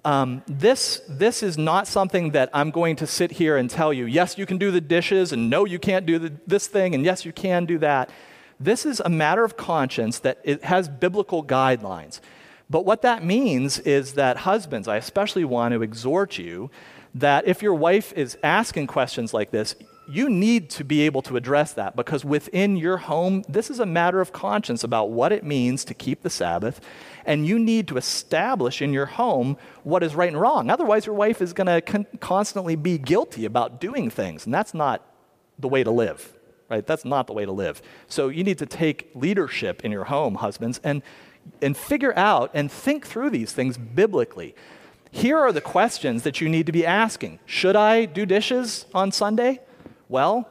um, 0.05 0.43
this, 0.47 1.01
this 1.09 1.43
is 1.43 1.57
not 1.57 1.87
something 1.87 2.31
that 2.33 2.51
I'm 2.53 2.71
going 2.71 2.97
to 2.97 3.07
sit 3.07 3.33
here 3.33 3.57
and 3.57 3.71
tell 3.71 3.93
you, 3.93 4.07
yes, 4.07 4.37
you 4.37 4.47
can 4.47 4.59
do 4.59 4.71
the 4.71 4.81
dishes, 4.81 5.33
and 5.33 5.49
no, 5.49 5.65
you 5.65 5.79
can't 5.79 6.07
do 6.07 6.19
the, 6.19 6.33
this 6.47 6.67
thing, 6.67 6.95
and 6.95 7.05
yes, 7.05 7.25
you 7.25 7.33
can 7.33 7.67
do 7.67 7.79
that. 7.79 8.11
This 8.59 8.85
is 8.85 9.01
a 9.01 9.09
matter 9.09 9.45
of 9.45 9.57
conscience 9.57 10.19
that 10.21 10.39
it 10.45 10.65
has 10.65 10.89
biblical 10.89 11.45
guidelines. 11.45 12.21
But 12.69 12.85
what 12.85 13.03
that 13.03 13.25
means 13.25 13.79
is 13.81 14.15
that 14.15 14.39
husbands, 14.39 14.89
I 14.89 14.97
especially 14.97 15.45
want 15.45 15.73
to 15.73 15.83
exhort 15.83 16.39
you 16.39 16.71
that 17.15 17.47
if 17.47 17.63
your 17.63 17.75
wife 17.75 18.13
is 18.15 18.39
asking 18.43 18.87
questions 18.87 19.35
like 19.35 19.51
this, 19.51 19.77
you 20.09 20.29
need 20.29 20.71
to 20.71 20.85
be 20.85 21.03
able 21.03 21.23
to 21.23 21.37
address 21.37 21.75
that 21.75 21.95
because 21.95 22.25
within 22.25 22.77
your 22.77 22.97
home, 22.97 23.45
this 23.49 23.71
is 23.71 23.79
a 23.79 23.87
matter 23.87 24.21
of 24.21 24.33
conscience 24.33 24.83
about 24.83 25.11
what 25.11 25.33
it 25.33 25.45
means 25.45 25.85
to 25.85 25.95
keep 25.95 26.23
the 26.23 26.31
Sabbath. 26.31 26.81
And 27.25 27.47
you 27.47 27.59
need 27.59 27.89
to 27.89 27.97
establish 27.97 28.83
in 28.83 28.93
your 28.93 29.07
home 29.07 29.57
what 29.85 30.03
is 30.03 30.15
right 30.15 30.29
and 30.29 30.41
wrong. 30.41 30.71
Otherwise, 30.71 31.07
your 31.07 31.15
wife 31.15 31.41
is 31.41 31.53
going 31.53 31.67
to 31.67 31.81
con- 31.81 32.07
constantly 32.21 32.77
be 32.77 32.99
guilty 32.99 33.45
about 33.45 33.81
doing 33.81 34.11
things. 34.11 34.45
And 34.45 34.53
that's 34.53 34.75
not 34.75 35.07
the 35.59 35.69
way 35.69 35.85
to 35.85 35.91
live, 35.91 36.33
right? 36.69 36.87
That's 36.87 37.05
not 37.05 37.27
the 37.27 37.33
way 37.33 37.45
to 37.45 37.53
live. 37.53 37.81
So 38.09 38.29
you 38.29 38.45
need 38.45 38.59
to 38.59 38.67
take 38.67 39.11
leadership 39.15 39.85
in 39.85 39.93
your 39.93 40.05
home, 40.05 40.37
husbands, 40.37 40.81
and, 40.83 41.03
and 41.61 41.77
figure 41.77 42.17
out 42.17 42.51
and 42.55 42.71
think 42.71 43.07
through 43.07 43.31
these 43.31 43.53
things 43.53 43.79
biblically. 43.79 44.55
Here 45.11 45.39
are 45.39 45.53
the 45.53 45.61
questions 45.61 46.23
that 46.23 46.41
you 46.41 46.49
need 46.49 46.67
to 46.67 46.73
be 46.73 46.87
asking 46.87 47.39
Should 47.47 47.77
I 47.77 48.07
do 48.07 48.27
dishes 48.27 48.87
on 48.95 49.13
Sunday? 49.13 49.61
Well, 50.09 50.49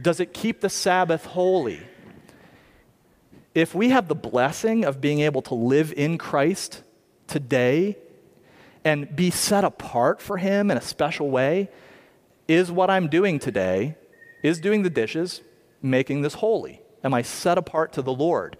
does 0.00 0.20
it 0.20 0.34
keep 0.34 0.60
the 0.60 0.68
Sabbath 0.68 1.24
holy? 1.24 1.80
If 3.56 3.74
we 3.74 3.88
have 3.88 4.08
the 4.08 4.14
blessing 4.14 4.84
of 4.84 5.00
being 5.00 5.20
able 5.20 5.40
to 5.40 5.54
live 5.54 5.90
in 5.96 6.18
Christ 6.18 6.82
today 7.26 7.96
and 8.84 9.16
be 9.16 9.30
set 9.30 9.64
apart 9.64 10.20
for 10.20 10.36
Him 10.36 10.70
in 10.70 10.76
a 10.76 10.82
special 10.82 11.30
way, 11.30 11.70
is 12.46 12.70
what 12.70 12.90
I'm 12.90 13.08
doing 13.08 13.38
today, 13.38 13.96
is 14.42 14.60
doing 14.60 14.82
the 14.82 14.90
dishes, 14.90 15.40
making 15.80 16.20
this 16.20 16.34
holy? 16.34 16.82
Am 17.02 17.14
I 17.14 17.22
set 17.22 17.56
apart 17.56 17.94
to 17.94 18.02
the 18.02 18.12
Lord? 18.12 18.58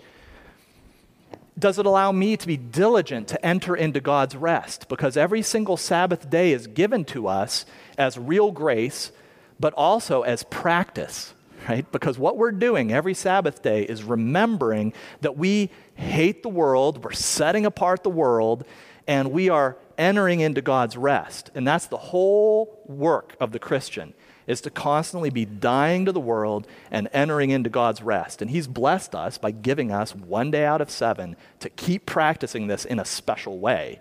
Does 1.59 1.78
it 1.78 1.85
allow 1.85 2.11
me 2.11 2.38
to 2.38 2.46
be 2.46 2.56
diligent 2.56 3.28
to 3.28 3.44
enter 3.44 3.76
into 3.76 4.00
God's 4.00 4.35
rest? 4.35 4.88
Because 4.88 5.18
every 5.18 5.42
single 5.42 5.76
Sabbath 5.76 6.30
day 6.30 6.52
is 6.52 6.66
given 6.66 7.04
to 7.04 7.28
us 7.28 7.66
as 7.98 8.16
real 8.16 8.50
grace 8.50 9.12
but 9.61 9.74
also 9.74 10.22
as 10.22 10.42
practice, 10.44 11.35
right? 11.68 11.90
Because 11.92 12.18
what 12.18 12.37
we're 12.37 12.52
doing 12.52 12.92
every 12.92 13.14
Sabbath 13.14 13.62
day 13.62 13.83
is 13.83 14.02
remembering 14.02 14.92
that 15.20 15.37
we 15.37 15.70
hate 15.94 16.42
the 16.42 16.48
world, 16.48 17.05
we're 17.05 17.12
setting 17.12 17.66
apart 17.66 18.02
the 18.02 18.11
world, 18.11 18.64
and 19.07 19.33
we 19.33 19.48
are 19.48 19.76
entering 19.98 20.40
into 20.40 20.61
God's 20.61 20.96
rest. 20.96 21.50
And 21.55 21.66
that's 21.66 21.87
the 21.87 21.96
whole 21.96 22.83
work 22.87 23.37
of 23.40 23.52
the 23.52 23.59
Christian. 23.59 24.14
is 24.46 24.61
to 24.61 24.70
constantly 24.70 25.29
be 25.29 25.44
dying 25.44 26.05
to 26.05 26.12
the 26.12 26.20
world 26.20 26.68
and 26.90 27.09
entering 27.12 27.50
into 27.50 27.68
God's 27.68 28.00
rest. 28.00 28.40
And 28.40 28.50
He's 28.50 28.68
blessed 28.68 29.14
us 29.14 29.38
by 29.38 29.50
giving 29.50 29.90
us 29.90 30.14
one 30.14 30.50
day 30.50 30.64
out 30.64 30.81
of 30.81 30.90
seven 30.90 31.37
to 31.61 31.68
keep 31.68 32.07
practicing 32.07 32.68
this 32.68 32.85
in 32.85 33.00
a 33.00 33.05
special 33.05 33.59
way. 33.59 33.98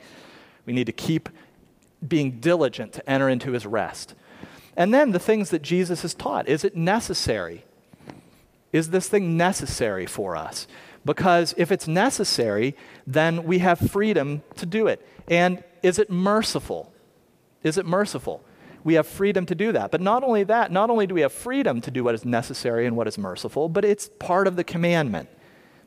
We 0.66 0.74
need 0.74 0.86
to 0.86 0.92
keep 0.92 1.30
being 2.08 2.40
diligent 2.40 2.94
to 2.94 3.10
enter 3.10 3.28
into 3.28 3.52
His 3.52 3.66
rest. 3.66 4.14
And 4.76 4.94
then 4.94 5.12
the 5.12 5.20
things 5.20 5.50
that 5.50 5.62
Jesus 5.62 6.02
has 6.02 6.14
taught 6.14 6.48
is 6.50 6.64
it 6.64 6.76
necessary? 6.76 7.66
Is 8.72 8.90
this 8.90 9.08
thing 9.08 9.38
necessary 9.38 10.06
for 10.06 10.36
us? 10.36 10.68
Because 11.06 11.54
if 11.58 11.72
it's 11.72 11.88
necessary, 11.88 12.76
then 13.06 13.44
we 13.44 13.60
have 13.60 13.80
freedom 13.80 14.44
to 14.58 14.66
do 14.66 14.88
it. 14.88 15.06
And 15.30 15.64
is 15.82 16.00
it 16.00 16.10
merciful? 16.10 16.92
Is 17.64 17.78
it 17.78 17.86
merciful? 17.86 18.44
we 18.86 18.94
have 18.94 19.08
freedom 19.08 19.48
to 19.48 19.56
do 19.56 19.72
that. 19.72 19.90
But 19.90 20.00
not 20.00 20.24
only 20.24 20.44
that, 20.44 20.72
not 20.72 20.92
only 20.92 21.08
do 21.08 21.16
we 21.16 21.22
have 21.22 21.34
freedom 21.34 21.82
to 21.82 21.92
do 21.92 22.04
what 22.04 22.14
is 22.14 22.24
necessary 22.24 22.86
and 22.86 22.96
what 22.96 23.08
is 23.08 23.18
merciful, 23.18 23.68
but 23.68 23.84
it's 23.84 24.10
part 24.20 24.48
of 24.48 24.56
the 24.56 24.64
commandment. 24.64 25.28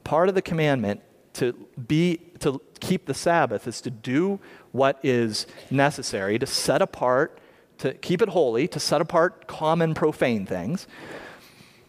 Part 0.02 0.28
of 0.28 0.34
the 0.34 0.42
commandment 0.42 1.00
to 1.34 1.52
be 1.86 2.18
to 2.40 2.60
keep 2.80 3.06
the 3.06 3.14
Sabbath 3.14 3.68
is 3.68 3.80
to 3.82 3.90
do 3.90 4.40
what 4.72 4.98
is 5.04 5.46
necessary, 5.70 6.40
to 6.40 6.46
set 6.46 6.82
apart, 6.82 7.38
to 7.78 7.94
keep 7.94 8.22
it 8.22 8.28
holy, 8.30 8.68
to 8.68 8.80
set 8.80 9.00
apart 9.00 9.46
common 9.46 9.94
profane 9.94 10.46
things, 10.46 10.86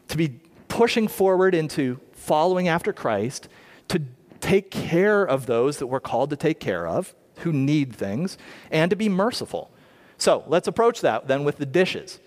to 0.07 0.17
be 0.17 0.39
pushing 0.67 1.07
forward 1.07 1.55
into 1.55 1.99
following 2.13 2.67
after 2.67 2.93
Christ, 2.93 3.49
to 3.87 4.03
take 4.39 4.71
care 4.71 5.23
of 5.23 5.45
those 5.45 5.77
that 5.77 5.87
we're 5.87 5.99
called 5.99 6.29
to 6.29 6.35
take 6.35 6.59
care 6.59 6.87
of, 6.87 7.13
who 7.39 7.51
need 7.51 7.95
things, 7.95 8.37
and 8.71 8.89
to 8.89 8.95
be 8.95 9.09
merciful. 9.09 9.71
So 10.17 10.43
let's 10.47 10.67
approach 10.67 11.01
that 11.01 11.27
then 11.27 11.43
with 11.43 11.57
the 11.57 11.65
dishes. 11.65 12.19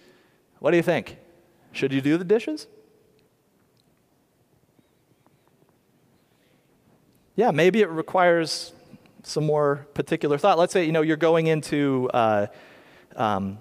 What 0.59 0.71
do 0.71 0.77
you 0.77 0.83
think? 0.83 1.19
Should 1.73 1.93
you 1.93 2.01
do 2.01 2.17
the 2.17 2.25
dishes? 2.25 2.67
Yeah, 7.35 7.51
maybe 7.51 7.81
it 7.81 7.89
requires 7.89 8.73
some 9.23 9.47
more 9.47 9.87
particular 9.95 10.37
thought. 10.37 10.59
Let's 10.59 10.73
say 10.73 10.85
you 10.85 10.93
know 10.93 11.03
you're 11.03 11.17
going 11.17 11.47
into 11.47 12.11
uh, 12.13 12.47
um, 13.17 13.59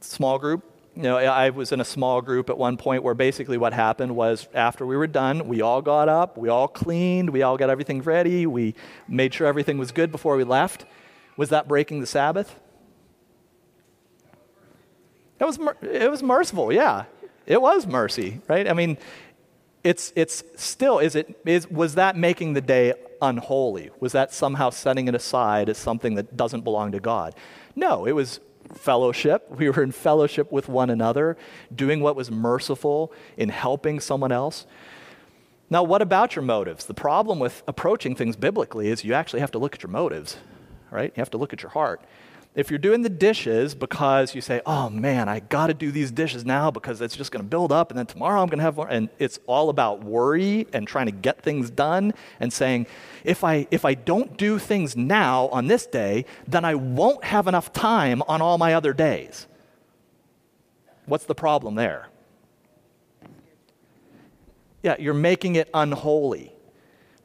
small 0.00 0.38
group. 0.38 0.64
You 0.96 1.02
know, 1.02 1.16
I 1.16 1.50
was 1.50 1.72
in 1.72 1.80
a 1.80 1.84
small 1.84 2.20
group 2.20 2.50
at 2.50 2.58
one 2.58 2.76
point 2.76 3.02
where 3.02 3.14
basically 3.14 3.56
what 3.56 3.72
happened 3.72 4.16
was 4.16 4.48
after 4.52 4.84
we 4.84 4.96
were 4.96 5.06
done, 5.06 5.46
we 5.46 5.62
all 5.62 5.80
got 5.80 6.08
up, 6.08 6.36
we 6.36 6.48
all 6.48 6.68
cleaned, 6.68 7.30
we 7.30 7.42
all 7.42 7.56
got 7.56 7.70
everything 7.70 8.02
ready, 8.02 8.44
we 8.46 8.74
made 9.06 9.32
sure 9.32 9.46
everything 9.46 9.78
was 9.78 9.92
good 9.92 10.10
before 10.10 10.36
we 10.36 10.44
left. 10.44 10.84
Was 11.36 11.48
that 11.50 11.68
breaking 11.68 12.00
the 12.00 12.06
Sabbath? 12.06 12.58
It 15.38 15.44
was, 15.44 15.58
it 15.80 16.10
was 16.10 16.22
merciful, 16.22 16.72
yeah. 16.72 17.04
It 17.46 17.62
was 17.62 17.86
mercy, 17.86 18.40
right? 18.46 18.68
I 18.68 18.74
mean, 18.74 18.98
it's, 19.82 20.12
it's 20.14 20.44
still, 20.56 20.98
is 20.98 21.14
it, 21.14 21.40
is, 21.46 21.70
was 21.70 21.94
that 21.94 22.16
making 22.16 22.52
the 22.52 22.60
day 22.60 22.94
unholy? 23.22 23.90
Was 24.00 24.12
that 24.12 24.32
somehow 24.34 24.70
setting 24.70 25.08
it 25.08 25.14
aside 25.14 25.68
as 25.68 25.78
something 25.78 26.16
that 26.16 26.36
doesn't 26.36 26.62
belong 26.62 26.92
to 26.92 27.00
God? 27.00 27.34
No, 27.74 28.04
it 28.04 28.12
was 28.12 28.40
fellowship. 28.74 29.50
We 29.50 29.68
were 29.70 29.82
in 29.82 29.92
fellowship 29.92 30.50
with 30.52 30.68
one 30.68 30.90
another, 30.90 31.36
doing 31.74 32.00
what 32.00 32.16
was 32.16 32.30
merciful, 32.30 33.12
in 33.36 33.48
helping 33.48 34.00
someone 34.00 34.32
else. 34.32 34.66
Now, 35.68 35.82
what 35.84 36.02
about 36.02 36.34
your 36.34 36.42
motives? 36.42 36.86
The 36.86 36.94
problem 36.94 37.38
with 37.38 37.62
approaching 37.68 38.16
things 38.16 38.36
biblically 38.36 38.88
is 38.88 39.04
you 39.04 39.14
actually 39.14 39.40
have 39.40 39.52
to 39.52 39.58
look 39.58 39.74
at 39.74 39.82
your 39.82 39.90
motives, 39.90 40.36
right? 40.90 41.12
You 41.14 41.20
have 41.20 41.30
to 41.30 41.38
look 41.38 41.52
at 41.52 41.62
your 41.62 41.70
heart. 41.70 42.02
If 42.52 42.68
you're 42.68 42.80
doing 42.80 43.02
the 43.02 43.08
dishes 43.08 43.76
because 43.76 44.34
you 44.34 44.40
say, 44.40 44.60
oh 44.66 44.90
man, 44.90 45.28
I 45.28 45.38
got 45.38 45.68
to 45.68 45.74
do 45.74 45.92
these 45.92 46.10
dishes 46.10 46.44
now 46.44 46.72
because 46.72 47.00
it's 47.00 47.16
just 47.16 47.30
going 47.30 47.44
to 47.44 47.48
build 47.48 47.70
up 47.70 47.90
and 47.90 47.98
then 47.98 48.06
tomorrow 48.06 48.42
I'm 48.42 48.48
going 48.48 48.58
to 48.58 48.64
have 48.64 48.76
more, 48.76 48.88
and 48.88 49.08
it's 49.20 49.38
all 49.46 49.68
about 49.68 50.02
worry 50.02 50.66
and 50.72 50.86
trying 50.86 51.06
to 51.06 51.12
get 51.12 51.42
things 51.42 51.70
done 51.70 52.12
and 52.40 52.52
saying, 52.52 52.88
if 53.22 53.44
I, 53.44 53.68
if 53.70 53.84
I 53.84 53.94
don't 53.94 54.36
do 54.36 54.58
things 54.58 54.96
now 54.96 55.46
on 55.48 55.68
this 55.68 55.86
day, 55.86 56.24
then 56.48 56.64
I 56.64 56.74
won't 56.74 57.22
have 57.22 57.46
enough 57.46 57.72
time 57.72 58.20
on 58.26 58.42
all 58.42 58.58
my 58.58 58.74
other 58.74 58.92
days. 58.92 59.46
What's 61.06 61.26
the 61.26 61.36
problem 61.36 61.76
there? 61.76 62.08
Yeah, 64.82 64.96
you're 64.98 65.14
making 65.14 65.54
it 65.54 65.70
unholy, 65.72 66.52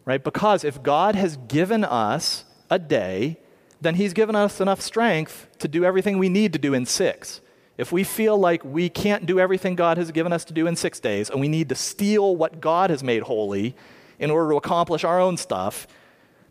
right? 0.04 0.24
Because 0.24 0.64
if 0.64 0.84
God 0.84 1.16
has 1.16 1.38
given 1.48 1.84
us 1.84 2.46
a 2.70 2.78
day 2.78 3.40
then 3.82 3.96
He's 3.96 4.14
given 4.14 4.36
us 4.36 4.62
enough 4.62 4.82
strength 4.82 5.48
to 5.60 5.68
do 5.68 5.84
everything 5.84 6.18
we 6.18 6.30
need 6.30 6.54
to 6.54 6.60
do 6.60 6.74
in 6.74 6.86
six. 6.86 7.42
If 7.78 7.92
we 7.92 8.04
feel 8.04 8.38
like 8.38 8.64
we 8.64 8.90
can't 8.90 9.26
do 9.26 9.40
everything 9.40 9.76
God 9.76 9.98
has 9.98 10.12
given 10.12 10.32
us 10.32 10.46
to 10.46 10.54
do 10.54 10.66
in 10.66 10.76
six 10.76 11.00
days, 11.00 11.30
and 11.30 11.42
we 11.42 11.50
need 11.50 11.70
to 11.70 11.76
steal 11.76 12.36
what 12.36 12.62
God 12.62 12.90
has 12.90 13.04
made 13.04 13.24
holy 13.24 13.76
in 14.18 14.32
order 14.32 14.52
to 14.52 14.56
accomplish 14.56 15.04
our 15.04 15.20
own 15.20 15.36
stuff, 15.36 15.88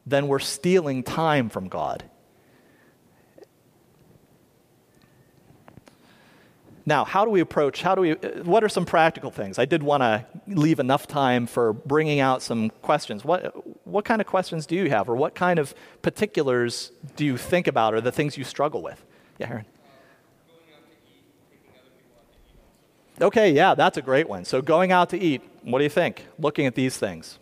then 0.06 0.28
we're 0.28 0.38
stealing 0.38 1.02
time 1.02 1.48
from 1.48 1.68
God. 1.68 2.04
Now, 6.86 7.06
how 7.06 7.24
do 7.24 7.30
we 7.30 7.40
approach, 7.40 7.80
how 7.80 7.94
do 7.94 8.02
we, 8.02 8.12
what 8.42 8.62
are 8.62 8.68
some 8.68 8.84
practical 8.84 9.30
things? 9.30 9.58
I 9.58 9.64
did 9.64 9.82
want 9.82 10.02
to 10.02 10.26
leave 10.46 10.78
enough 10.78 11.06
time 11.06 11.46
for 11.46 11.72
bringing 11.72 12.20
out 12.20 12.42
some 12.42 12.68
questions. 12.82 13.24
What, 13.24 13.63
what 13.84 14.04
kind 14.04 14.20
of 14.20 14.26
questions 14.26 14.66
do 14.66 14.74
you 14.74 14.90
have, 14.90 15.08
or 15.08 15.16
what 15.16 15.34
kind 15.34 15.58
of 15.58 15.74
particulars 16.02 16.92
do 17.16 17.24
you 17.24 17.36
think 17.36 17.66
about, 17.66 17.94
or 17.94 18.00
the 18.00 18.12
things 18.12 18.36
you 18.36 18.44
struggle 18.44 18.82
with? 18.82 19.04
Yeah, 19.38 19.50
Aaron. 19.50 19.66
Okay, 23.20 23.52
yeah, 23.52 23.74
that's 23.74 23.96
a 23.96 24.02
great 24.02 24.28
one. 24.28 24.44
So, 24.44 24.60
going 24.60 24.90
out 24.90 25.10
to 25.10 25.18
eat, 25.18 25.42
what 25.62 25.78
do 25.78 25.84
you 25.84 25.90
think? 25.90 26.26
Looking 26.38 26.66
at 26.66 26.74
these 26.74 26.96
things. 26.96 27.38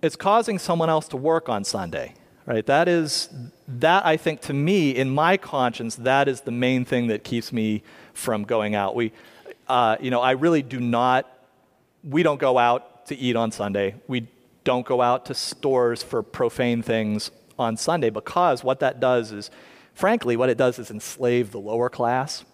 It's 0.00 0.16
causing 0.16 0.58
someone 0.58 0.88
else 0.88 1.08
to 1.08 1.16
work 1.16 1.48
on 1.48 1.64
Sunday 1.64 2.14
right 2.46 2.66
that 2.66 2.88
is 2.88 3.28
that 3.66 4.04
i 4.04 4.16
think 4.16 4.40
to 4.40 4.52
me 4.52 4.90
in 4.90 5.08
my 5.08 5.36
conscience 5.36 5.96
that 5.96 6.28
is 6.28 6.42
the 6.42 6.50
main 6.50 6.84
thing 6.84 7.06
that 7.06 7.24
keeps 7.24 7.52
me 7.52 7.82
from 8.12 8.44
going 8.44 8.74
out 8.74 8.94
we 8.94 9.12
uh, 9.68 9.96
you 10.00 10.10
know 10.10 10.20
i 10.20 10.32
really 10.32 10.62
do 10.62 10.80
not 10.80 11.26
we 12.08 12.22
don't 12.22 12.40
go 12.40 12.58
out 12.58 13.06
to 13.06 13.16
eat 13.16 13.36
on 13.36 13.50
sunday 13.50 13.94
we 14.06 14.26
don't 14.64 14.86
go 14.86 15.00
out 15.00 15.26
to 15.26 15.34
stores 15.34 16.02
for 16.02 16.22
profane 16.22 16.82
things 16.82 17.30
on 17.58 17.76
sunday 17.76 18.10
because 18.10 18.64
what 18.64 18.80
that 18.80 19.00
does 19.00 19.32
is 19.32 19.50
frankly 19.94 20.36
what 20.36 20.48
it 20.48 20.58
does 20.58 20.78
is 20.78 20.90
enslave 20.90 21.50
the 21.50 21.60
lower 21.60 21.88
class 21.88 22.44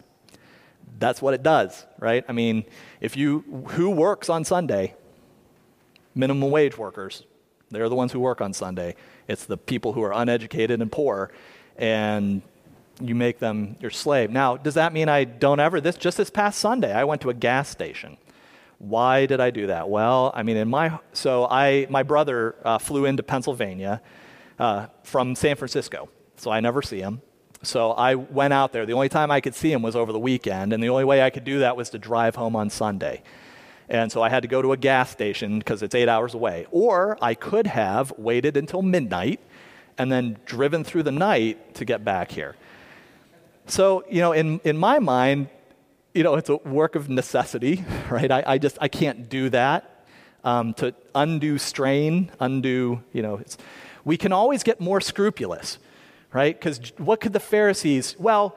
that's 0.98 1.22
what 1.22 1.34
it 1.34 1.42
does 1.42 1.84
right 1.98 2.24
i 2.28 2.32
mean 2.32 2.64
if 3.00 3.16
you 3.16 3.64
who 3.68 3.90
works 3.90 4.28
on 4.28 4.44
sunday 4.44 4.94
minimum 6.14 6.50
wage 6.50 6.76
workers 6.76 7.24
they're 7.70 7.88
the 7.88 7.94
ones 7.94 8.12
who 8.12 8.20
work 8.20 8.40
on 8.40 8.52
sunday 8.52 8.94
it's 9.30 9.44
the 9.44 9.56
people 9.56 9.92
who 9.92 10.02
are 10.02 10.12
uneducated 10.12 10.82
and 10.82 10.90
poor, 10.90 11.30
and 11.76 12.42
you 13.00 13.14
make 13.14 13.38
them 13.38 13.76
your 13.80 13.92
slave. 13.92 14.28
Now, 14.28 14.56
does 14.56 14.74
that 14.74 14.92
mean 14.92 15.08
I 15.08 15.22
don't 15.22 15.60
ever? 15.60 15.80
This 15.80 15.96
just 15.96 16.16
this 16.16 16.30
past 16.30 16.58
Sunday, 16.58 16.92
I 16.92 17.04
went 17.04 17.22
to 17.22 17.30
a 17.30 17.34
gas 17.34 17.68
station. 17.68 18.16
Why 18.80 19.26
did 19.26 19.40
I 19.40 19.50
do 19.50 19.66
that? 19.66 19.90
Well, 19.90 20.32
I 20.34 20.42
mean, 20.42 20.56
in 20.56 20.68
my 20.68 20.98
so 21.12 21.46
I 21.46 21.86
my 21.90 22.02
brother 22.02 22.56
uh, 22.64 22.78
flew 22.78 23.04
into 23.04 23.22
Pennsylvania 23.22 24.00
uh, 24.58 24.86
from 25.02 25.34
San 25.34 25.56
Francisco, 25.56 26.08
so 26.36 26.50
I 26.50 26.60
never 26.60 26.80
see 26.80 27.00
him. 27.00 27.20
So 27.62 27.90
I 27.92 28.14
went 28.14 28.54
out 28.54 28.72
there. 28.72 28.86
The 28.86 28.94
only 28.94 29.10
time 29.10 29.30
I 29.30 29.42
could 29.42 29.54
see 29.54 29.70
him 29.70 29.82
was 29.82 29.94
over 29.94 30.12
the 30.12 30.18
weekend, 30.18 30.72
and 30.72 30.82
the 30.82 30.88
only 30.88 31.04
way 31.04 31.20
I 31.20 31.28
could 31.28 31.44
do 31.44 31.58
that 31.58 31.76
was 31.76 31.90
to 31.90 31.98
drive 31.98 32.36
home 32.36 32.56
on 32.56 32.70
Sunday. 32.70 33.22
And 33.90 34.10
so 34.10 34.22
I 34.22 34.30
had 34.30 34.42
to 34.42 34.48
go 34.48 34.62
to 34.62 34.72
a 34.72 34.78
gas 34.78 35.10
station 35.10 35.58
because 35.58 35.82
it's 35.82 35.94
eight 35.94 36.08
hours 36.08 36.32
away. 36.32 36.66
Or 36.70 37.18
I 37.20 37.34
could 37.34 37.66
have 37.66 38.14
waited 38.16 38.56
until 38.56 38.80
midnight 38.80 39.40
and 39.98 40.10
then 40.10 40.38
driven 40.46 40.84
through 40.84 41.02
the 41.02 41.12
night 41.12 41.74
to 41.74 41.84
get 41.84 42.02
back 42.02 42.30
here. 42.30 42.56
So, 43.66 44.04
you 44.08 44.20
know, 44.20 44.32
in, 44.32 44.60
in 44.64 44.78
my 44.78 45.00
mind, 45.00 45.50
you 46.14 46.22
know, 46.22 46.34
it's 46.34 46.48
a 46.48 46.56
work 46.56 46.94
of 46.96 47.08
necessity, 47.08 47.84
right? 48.10 48.30
I, 48.30 48.42
I 48.46 48.58
just, 48.58 48.78
I 48.80 48.88
can't 48.88 49.28
do 49.28 49.48
that. 49.50 49.86
Um, 50.42 50.72
to 50.74 50.94
undo 51.14 51.58
strain, 51.58 52.30
undo, 52.40 53.02
you 53.12 53.20
know, 53.20 53.36
it's 53.36 53.58
we 54.06 54.16
can 54.16 54.32
always 54.32 54.62
get 54.62 54.80
more 54.80 54.98
scrupulous, 54.98 55.78
right? 56.32 56.58
Because 56.58 56.92
what 56.96 57.20
could 57.20 57.34
the 57.34 57.40
Pharisees, 57.40 58.16
well, 58.18 58.56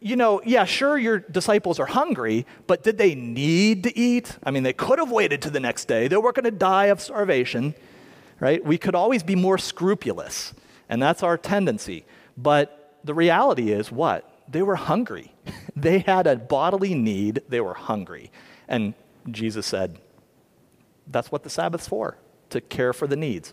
you 0.00 0.14
know, 0.14 0.40
yeah, 0.44 0.64
sure, 0.64 0.96
your 0.96 1.18
disciples 1.18 1.80
are 1.80 1.86
hungry, 1.86 2.46
but 2.68 2.84
did 2.84 2.96
they 2.96 3.16
need 3.16 3.82
to 3.82 3.98
eat? 3.98 4.38
I 4.44 4.52
mean, 4.52 4.62
they 4.62 4.72
could 4.72 5.00
have 5.00 5.10
waited 5.10 5.42
to 5.42 5.50
the 5.50 5.58
next 5.58 5.86
day. 5.86 6.08
They 6.08 6.16
weren't 6.16 6.36
going 6.36 6.44
to 6.44 6.50
die 6.50 6.86
of 6.86 7.00
starvation, 7.00 7.74
right? 8.38 8.64
We 8.64 8.78
could 8.78 8.94
always 8.94 9.22
be 9.22 9.34
more 9.34 9.58
scrupulous, 9.58 10.54
and 10.88 11.02
that's 11.02 11.24
our 11.24 11.36
tendency. 11.36 12.04
But 12.36 12.98
the 13.04 13.14
reality 13.14 13.72
is 13.72 13.90
what? 13.92 14.29
They 14.50 14.62
were 14.62 14.76
hungry. 14.76 15.32
they 15.76 16.00
had 16.00 16.26
a 16.26 16.36
bodily 16.36 16.94
need, 16.94 17.42
they 17.48 17.60
were 17.60 17.74
hungry. 17.74 18.30
And 18.68 18.94
Jesus 19.30 19.66
said, 19.66 19.98
that's 21.06 21.30
what 21.32 21.42
the 21.42 21.50
Sabbath's 21.50 21.88
for, 21.88 22.16
to 22.50 22.60
care 22.60 22.92
for 22.92 23.06
the 23.06 23.16
needs. 23.16 23.52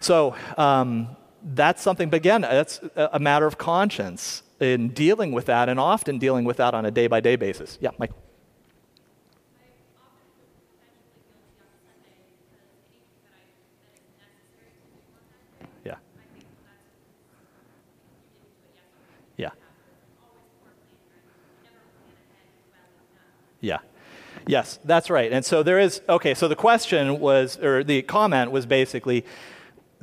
So, 0.00 0.34
um, 0.56 1.16
that's 1.42 1.82
something, 1.82 2.08
but 2.08 2.16
again, 2.16 2.40
that's 2.40 2.80
a 2.96 3.18
matter 3.18 3.46
of 3.46 3.58
conscience 3.58 4.42
in 4.60 4.88
dealing 4.88 5.32
with 5.32 5.46
that 5.46 5.68
and 5.68 5.78
often 5.78 6.18
dealing 6.18 6.44
with 6.44 6.56
that 6.56 6.74
on 6.74 6.86
a 6.86 6.90
day 6.90 7.06
by 7.06 7.20
day 7.20 7.36
basis. 7.36 7.76
Yeah, 7.82 7.90
Michael. 7.98 8.23
Yeah. 23.64 23.78
Yes, 24.46 24.78
that's 24.84 25.08
right. 25.08 25.32
And 25.32 25.42
so 25.42 25.62
there 25.62 25.78
is, 25.78 26.02
okay, 26.06 26.34
so 26.34 26.48
the 26.48 26.56
question 26.56 27.18
was, 27.18 27.58
or 27.58 27.82
the 27.82 28.02
comment 28.02 28.50
was 28.50 28.66
basically, 28.66 29.24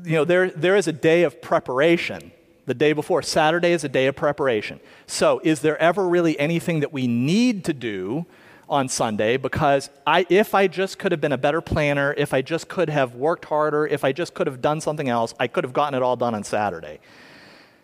you 0.04 0.14
know, 0.14 0.26
there, 0.26 0.50
there 0.50 0.76
is 0.76 0.88
a 0.88 0.92
day 0.92 1.24
of 1.24 1.42
preparation. 1.42 2.32
The 2.66 2.74
day 2.76 2.94
before. 2.94 3.22
Saturday 3.24 3.72
is 3.72 3.84
a 3.84 3.90
day 3.90 4.06
of 4.06 4.16
preparation. 4.16 4.80
So, 5.08 5.42
is 5.44 5.62
there 5.62 5.78
ever 5.80 6.08
really 6.08 6.40
anything 6.40 6.80
that 6.82 6.94
we 6.94 7.08
need 7.08 7.66
to 7.66 7.74
do 7.74 8.28
on 8.70 8.88
Sunday? 8.88 9.38
Because 9.38 9.90
I, 10.06 10.28
if 10.30 10.54
I 10.54 10.68
just 10.68 11.00
could 11.00 11.12
have 11.12 11.20
been 11.20 11.32
a 11.32 11.40
better 11.40 11.60
planner, 11.60 12.14
if 12.18 12.36
I 12.36 12.44
just 12.44 12.68
could 12.68 12.88
have 12.90 13.16
worked 13.16 13.46
harder, 13.46 13.88
if 13.88 14.06
I 14.06 14.12
just 14.12 14.36
could 14.36 14.46
have 14.46 14.62
done 14.62 14.80
something 14.80 15.10
else, 15.10 15.34
I 15.40 15.48
could 15.48 15.64
have 15.64 15.74
gotten 15.74 15.96
it 15.96 16.04
all 16.04 16.16
done 16.16 16.36
on 16.36 16.44
Saturday. 16.44 17.00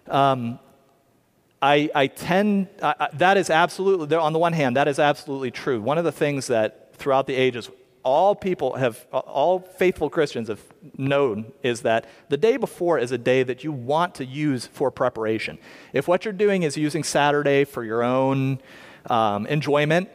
Um, 0.08 0.60
I, 1.62 1.90
I 1.96 2.08
tend, 2.08 2.68
I, 2.82 3.10
that 3.14 3.38
is 3.38 3.50
absolutely, 3.50 4.16
on 4.16 4.34
the 4.34 4.40
one 4.40 4.54
hand, 4.54 4.78
that 4.78 4.88
is 4.88 5.00
absolutely 5.00 5.52
true. 5.52 5.82
One 5.82 5.98
of 5.98 6.04
the 6.04 6.12
things 6.12 6.48
that 6.48 6.94
throughout 6.96 7.26
the 7.26 7.36
ages, 7.36 7.70
all 8.04 8.36
people 8.36 8.76
have, 8.76 9.06
all 9.12 9.60
faithful 9.60 10.10
Christians 10.10 10.50
have 10.50 10.62
known 10.98 11.52
is 11.64 11.82
that 11.82 12.06
the 12.30 12.38
day 12.38 12.58
before 12.58 13.00
is 13.00 13.12
a 13.12 13.18
day 13.18 13.44
that 13.44 13.64
you 13.64 13.72
want 13.72 14.16
to 14.16 14.26
use 14.26 14.68
for 14.68 14.92
preparation. 14.92 15.58
If 15.94 16.08
what 16.08 16.26
you're 16.26 16.34
doing 16.34 16.64
is 16.64 16.78
using 16.78 17.04
Saturday 17.04 17.64
for 17.66 17.84
your 17.84 18.04
own 18.04 18.62
um, 19.10 19.48
enjoyment, 19.48 20.10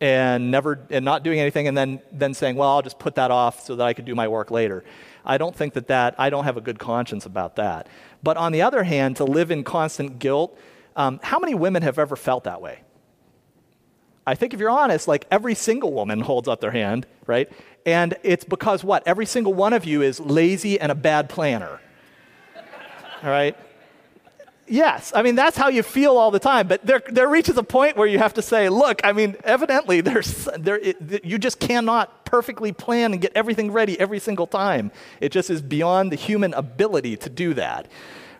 and 0.00 0.50
never 0.50 0.86
and 0.90 1.04
not 1.04 1.22
doing 1.22 1.38
anything 1.38 1.68
and 1.68 1.76
then 1.76 2.00
then 2.10 2.32
saying 2.32 2.56
well 2.56 2.70
i'll 2.70 2.82
just 2.82 2.98
put 2.98 3.16
that 3.16 3.30
off 3.30 3.60
so 3.60 3.76
that 3.76 3.86
i 3.86 3.92
could 3.92 4.06
do 4.06 4.14
my 4.14 4.26
work 4.26 4.50
later 4.50 4.82
i 5.24 5.36
don't 5.36 5.54
think 5.54 5.74
that 5.74 5.88
that 5.88 6.14
i 6.18 6.30
don't 6.30 6.44
have 6.44 6.56
a 6.56 6.60
good 6.60 6.78
conscience 6.78 7.26
about 7.26 7.56
that 7.56 7.86
but 8.22 8.36
on 8.36 8.52
the 8.52 8.62
other 8.62 8.82
hand, 8.82 9.16
to 9.16 9.24
live 9.24 9.50
in 9.50 9.64
constant 9.64 10.18
guilt, 10.18 10.58
um, 10.96 11.20
how 11.22 11.38
many 11.38 11.54
women 11.54 11.82
have 11.82 11.98
ever 11.98 12.16
felt 12.16 12.44
that 12.44 12.60
way? 12.60 12.80
I 14.26 14.34
think 14.34 14.54
if 14.54 14.60
you're 14.60 14.70
honest, 14.70 15.08
like 15.08 15.26
every 15.30 15.54
single 15.54 15.92
woman 15.92 16.20
holds 16.20 16.46
up 16.46 16.60
their 16.60 16.70
hand, 16.70 17.06
right? 17.26 17.50
And 17.86 18.14
it's 18.22 18.44
because 18.44 18.84
what? 18.84 19.02
Every 19.06 19.26
single 19.26 19.54
one 19.54 19.72
of 19.72 19.84
you 19.84 20.02
is 20.02 20.20
lazy 20.20 20.78
and 20.78 20.92
a 20.92 20.94
bad 20.94 21.28
planner. 21.28 21.80
All 23.22 23.30
right? 23.30 23.56
Yes, 24.70 25.12
I 25.16 25.22
mean, 25.22 25.34
that's 25.34 25.56
how 25.56 25.66
you 25.66 25.82
feel 25.82 26.16
all 26.16 26.30
the 26.30 26.38
time. 26.38 26.68
But 26.68 26.86
there, 26.86 27.02
there 27.08 27.28
reaches 27.28 27.56
a 27.56 27.62
point 27.64 27.96
where 27.96 28.06
you 28.06 28.18
have 28.18 28.34
to 28.34 28.42
say, 28.42 28.68
look, 28.68 29.00
I 29.02 29.12
mean, 29.12 29.34
evidently, 29.42 30.00
there's, 30.00 30.48
there, 30.56 30.78
it, 30.78 31.24
you 31.24 31.38
just 31.38 31.58
cannot 31.58 32.24
perfectly 32.24 32.70
plan 32.72 33.12
and 33.12 33.20
get 33.20 33.32
everything 33.34 33.72
ready 33.72 33.98
every 33.98 34.20
single 34.20 34.46
time. 34.46 34.92
It 35.20 35.32
just 35.32 35.50
is 35.50 35.60
beyond 35.60 36.12
the 36.12 36.16
human 36.16 36.54
ability 36.54 37.16
to 37.16 37.28
do 37.28 37.52
that, 37.54 37.88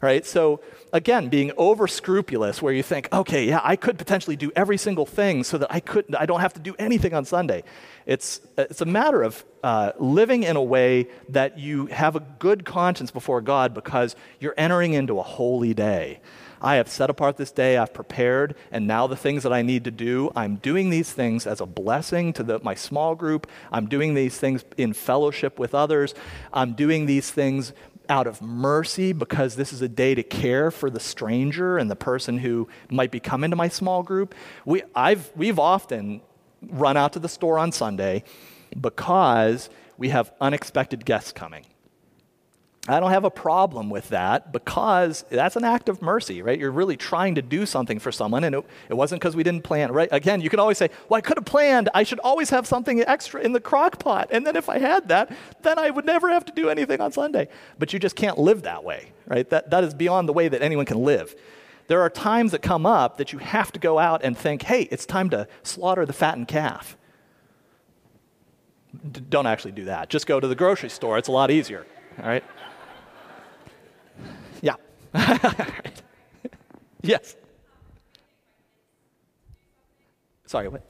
right? 0.01 0.25
So, 0.25 0.61
again, 0.93 1.29
being 1.29 1.53
over 1.57 1.87
scrupulous, 1.87 2.63
where 2.63 2.73
you 2.73 2.83
think, 2.83 3.09
okay, 3.13 3.45
yeah, 3.45 3.61
I 3.63 3.77
could 3.77 3.99
potentially 3.99 4.37
do 4.37 4.51
every 4.57 4.77
single 4.77 5.07
thing 5.07 5.45
so 5.45 5.59
that 5.59 5.73
I, 5.73 5.81
couldn't, 5.81 6.15
I 6.15 6.27
don't 6.27 6.41
have 6.41 6.55
to 6.55 6.61
do 6.61 6.75
anything 6.79 7.15
on 7.15 7.25
Sunday. 7.25 7.65
It's, 8.07 8.41
it's 8.57 8.81
a 8.81 8.87
matter 8.87 9.23
of 9.23 9.45
uh, 9.63 9.93
living 9.99 10.43
in 10.43 10.57
a 10.57 10.63
way 10.63 11.09
that 11.29 11.59
you 11.59 11.87
have 11.87 12.17
a 12.17 12.21
good 12.21 12.65
conscience 12.65 13.11
before 13.11 13.41
God 13.41 13.75
because 13.75 14.17
you're 14.39 14.55
entering 14.57 14.95
into 14.95 15.19
a 15.19 15.23
holy 15.23 15.75
day. 15.75 16.21
I 16.63 16.75
have 16.75 16.91
set 16.91 17.09
apart 17.09 17.39
this 17.39 17.53
day, 17.53 17.79
I've 17.79 17.95
prepared, 17.95 18.55
and 18.71 18.87
now 18.87 19.07
the 19.07 19.17
things 19.17 19.45
that 19.45 19.53
I 19.53 19.63
need 19.63 19.85
to 19.85 19.91
do, 19.91 20.31
I'm 20.37 20.57
doing 20.57 20.91
these 20.91 21.11
things 21.11 21.47
as 21.47 21.61
a 21.61 21.67
blessing 21.67 22.35
to 22.35 22.43
the, 22.43 22.61
my 22.63 22.75
small 22.75 23.15
group. 23.15 23.47
I'm 23.73 23.87
doing 23.87 24.13
these 24.13 24.37
things 24.37 24.63
in 24.77 24.93
fellowship 24.93 25.59
with 25.59 25.75
others. 25.75 26.15
I'm 26.53 26.75
doing 26.75 27.07
these 27.07 27.31
things 27.31 27.73
out 28.11 28.27
of 28.27 28.43
mercy 28.43 29.13
because 29.13 29.57
this 29.57 29.73
is 29.73 29.81
a 29.81 29.89
day 29.89 30.15
to 30.15 30.23
care 30.23 30.71
for 30.71 30.91
the 30.91 31.01
stranger 31.01 31.79
and 31.79 31.91
the 31.91 31.97
person 31.97 32.39
who 32.39 32.69
might 32.91 33.11
be 33.11 33.21
coming 33.21 33.51
to 33.51 33.57
my 33.57 33.69
small 33.69 34.03
group. 34.03 34.35
We, 34.65 34.83
I've, 34.95 35.31
we've 35.37 35.59
often 35.59 36.21
run 36.61 36.97
out 36.97 37.15
to 37.15 37.19
the 37.19 37.29
store 37.29 37.59
on 37.59 37.73
Sunday 37.73 38.25
because 38.79 39.71
we 39.97 40.11
have 40.11 40.33
unexpected 40.41 41.05
guests 41.05 41.33
coming. 41.33 41.65
I 42.89 42.99
don't 42.99 43.11
have 43.11 43.25
a 43.25 43.31
problem 43.31 43.91
with 43.91 44.09
that 44.09 44.53
because 44.53 45.27
that's 45.29 45.55
an 45.55 45.65
act 45.65 45.91
of 45.91 46.01
mercy, 46.01 46.41
right? 46.41 46.59
You're 46.59 46.71
really 46.71 46.97
trying 46.97 47.35
to 47.35 47.43
do 47.43 47.67
something 47.67 47.99
for 47.99 48.11
someone, 48.11 48.43
and 48.43 48.55
it, 48.55 48.65
it 48.89 48.95
wasn't 48.95 49.21
because 49.21 49.37
we 49.37 49.43
didn't 49.43 49.65
plan, 49.65 49.93
right? 49.93 50.09
Again, 50.11 50.41
you 50.41 50.49
can 50.49 50.59
always 50.59 50.79
say, 50.79 50.89
Well, 51.09 51.19
I 51.19 51.21
could 51.21 51.37
have 51.37 51.45
planned. 51.45 51.91
I 51.93 52.05
should 52.05 52.21
always 52.21 52.49
have 52.51 52.67
something 52.67 53.03
extra 53.03 53.43
in 53.43 53.53
the 53.53 53.61
crock 53.61 53.99
pot. 53.99 54.29
And 54.31 54.47
then 54.47 54.57
if 54.57 54.71
I 54.71 54.79
had 54.79 55.09
that, 55.09 55.31
then 55.61 55.79
I 55.79 55.91
would 55.91 56.07
never 56.07 56.31
have 56.31 56.47
to 56.47 56.53
do 56.53 56.71
anything 56.71 57.03
on 57.03 57.13
Sunday. 57.13 57.49
But 57.79 57.93
you 57.93 57.99
just 57.99 58.17
can't 58.17 58.39
live 58.39 58.63
that 58.63 58.83
way, 58.83 59.13
right? 59.27 59.49
That, 59.51 59.69
that 59.71 59.85
is 59.85 59.93
beyond 59.93 60.27
the 60.27 60.33
way 60.33 60.49
that 60.49 60.63
anyone 60.63 60.87
can 60.87 61.05
live. 61.05 61.37
There 61.89 62.01
are 62.01 62.11
times 62.11 62.53
that 62.53 62.63
come 62.63 62.87
up 62.87 63.19
that 63.19 63.33
you 63.35 63.41
have 63.41 63.73
to 63.73 63.79
go 63.79 63.99
out 63.99 64.25
and 64.25 64.39
think, 64.39 64.63
Hey, 64.63 64.89
it's 64.91 65.05
time 65.05 65.29
to 65.31 65.47
slaughter 65.63 66.07
the 66.07 66.15
fattened 66.15 66.49
calf. 66.49 66.97
D- 69.13 69.21
don't 69.29 69.47
actually 69.47 69.73
do 69.73 69.85
that. 69.85 70.09
Just 70.09 70.27
go 70.27 70.41
to 70.41 70.49
the 70.49 70.55
grocery 70.55 70.89
store, 70.89 71.19
it's 71.19 71.29
a 71.29 71.33
lot 71.33 71.51
easier, 71.51 71.87
all 72.19 72.27
right? 72.27 72.43
yes. 77.03 77.37
Sorry, 80.47 80.69
what? 80.69 80.83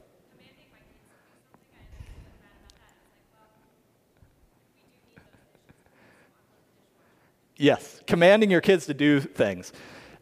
Yes, 7.57 8.01
commanding 8.07 8.49
your 8.49 8.61
kids 8.61 8.87
to 8.87 8.93
do 8.95 9.19
things. 9.19 9.71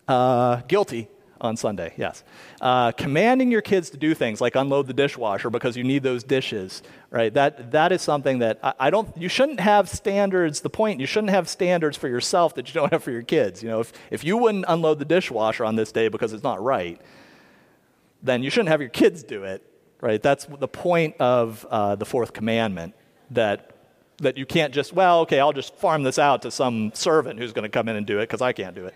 Uh, 0.10 0.58
guilty 0.68 1.08
on 1.42 1.56
Sunday, 1.56 1.94
yes. 1.98 2.24
Uh, 2.62 2.92
commanding 2.92 3.52
your 3.52 3.62
kids 3.62 3.90
to 3.92 3.98
do 3.98 4.14
things 4.14 4.42
like 4.42 4.56
unload 4.56 4.88
the 4.88 4.94
dishwasher 4.94 5.50
because 5.50 5.78
you 5.78 5.84
need 5.84 6.04
those 6.04 6.24
dishes, 6.24 6.84
right? 7.10 7.34
That, 7.34 7.72
that 7.72 7.92
is 7.92 8.02
something 8.02 8.40
that 8.40 8.60
I, 8.64 8.74
I, 8.80 8.90
don't, 8.90 9.16
you 9.18 9.30
shouldn't 9.30 9.60
have 9.60 9.90
standards. 9.90 10.62
The 10.62 10.70
point, 10.70 11.00
you 11.00 11.06
shouldn't 11.06 11.32
have 11.32 11.48
standards 11.48 11.98
for 11.98 12.08
yourself 12.08 12.56
that 12.56 12.68
you 12.68 12.74
don't 12.74 12.92
have 12.92 13.04
for 13.04 13.12
your 13.12 13.24
kids. 13.24 13.64
You 13.64 13.70
know, 13.70 13.80
if, 13.80 13.94
if 14.12 14.24
you 14.24 14.38
wouldn't 14.38 14.66
unload 14.68 15.00
the 15.00 15.06
dishwasher 15.06 15.66
on 15.66 15.76
this 15.76 15.92
day 15.92 16.08
because 16.08 16.34
it's 16.34 16.44
not 16.44 16.62
right, 16.62 17.02
then 18.22 18.44
you 18.44 18.50
shouldn't 18.50 18.70
have 18.70 18.82
your 18.82 18.90
kids 18.90 19.24
do 19.24 19.44
it, 19.44 19.64
right? 20.02 20.22
That's 20.22 20.46
the 20.46 20.68
point 20.68 21.16
of 21.20 21.66
uh, 21.70 21.96
the 21.96 22.06
fourth 22.06 22.34
commandment 22.34 22.96
that 23.32 23.76
that 24.22 24.38
you 24.38 24.46
can't 24.46 24.74
just, 24.74 24.94
well, 24.94 25.22
okay, 25.22 25.40
I'll 25.40 25.54
just 25.54 25.76
farm 25.76 26.04
this 26.04 26.20
out 26.20 26.42
to 26.44 26.52
some 26.52 26.92
servant 26.94 27.40
who's 27.40 27.54
going 27.54 27.64
to 27.64 27.70
come 27.70 27.88
in 27.88 27.96
and 27.96 28.06
do 28.06 28.20
it 28.20 28.24
because 28.24 28.42
I 28.42 28.54
can't 28.54 28.76
do 28.76 28.86
it. 28.86 28.94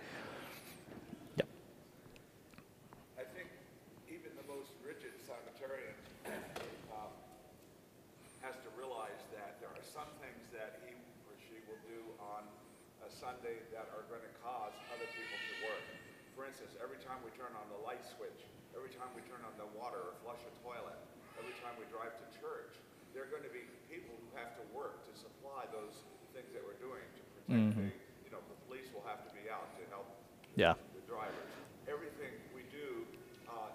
Mm-hmm. 27.53 27.93
You 28.25 28.31
know, 28.33 28.41
the 28.49 28.57
police 28.65 28.89
will 28.93 29.05
have 29.05 29.21
to 29.27 29.31
be 29.33 29.45
out 29.49 29.69
to 29.77 29.83
help 29.93 30.09
yeah. 30.55 30.73
the 30.97 31.05
drivers. 31.05 31.53
Everything 31.87 32.33
we 32.55 32.65
do, 32.73 33.05
uh, 33.47 33.69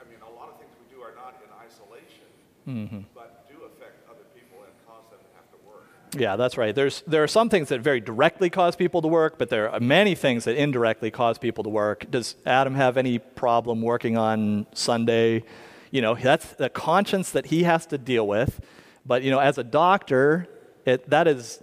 I 0.00 0.04
mean, 0.10 0.18
a 0.26 0.32
lot 0.34 0.50
of 0.50 0.58
things 0.58 0.74
we 0.82 0.90
do 0.94 1.00
are 1.02 1.14
not 1.14 1.38
in 1.38 1.50
isolation, 1.62 2.26
mm-hmm. 2.66 3.06
but 3.14 3.46
do 3.48 3.62
affect 3.64 4.02
other 4.10 4.26
people 4.34 4.58
and 4.66 4.72
cause 4.86 5.06
them 5.10 5.20
to 5.22 5.30
have 5.38 5.46
to 5.54 5.58
work. 5.66 5.86
Yeah, 6.18 6.34
that's 6.34 6.58
right. 6.58 6.74
There's, 6.74 7.02
there 7.06 7.22
are 7.22 7.28
some 7.28 7.48
things 7.48 7.68
that 7.68 7.80
very 7.80 8.00
directly 8.00 8.50
cause 8.50 8.74
people 8.74 9.02
to 9.02 9.08
work, 9.08 9.38
but 9.38 9.48
there 9.50 9.70
are 9.70 9.80
many 9.80 10.14
things 10.14 10.44
that 10.44 10.56
indirectly 10.56 11.10
cause 11.12 11.38
people 11.38 11.62
to 11.64 11.70
work. 11.70 12.10
Does 12.10 12.34
Adam 12.44 12.74
have 12.74 12.96
any 12.96 13.18
problem 13.18 13.82
working 13.82 14.18
on 14.18 14.66
Sunday? 14.74 15.44
You 15.92 16.02
know, 16.02 16.14
that's 16.16 16.54
the 16.54 16.70
conscience 16.70 17.30
that 17.30 17.46
he 17.46 17.62
has 17.62 17.86
to 17.86 17.98
deal 17.98 18.26
with. 18.26 18.60
But, 19.06 19.22
you 19.22 19.30
know, 19.30 19.38
as 19.38 19.58
a 19.58 19.64
doctor, 19.64 20.48
it, 20.84 21.08
that 21.10 21.28
is 21.28 21.62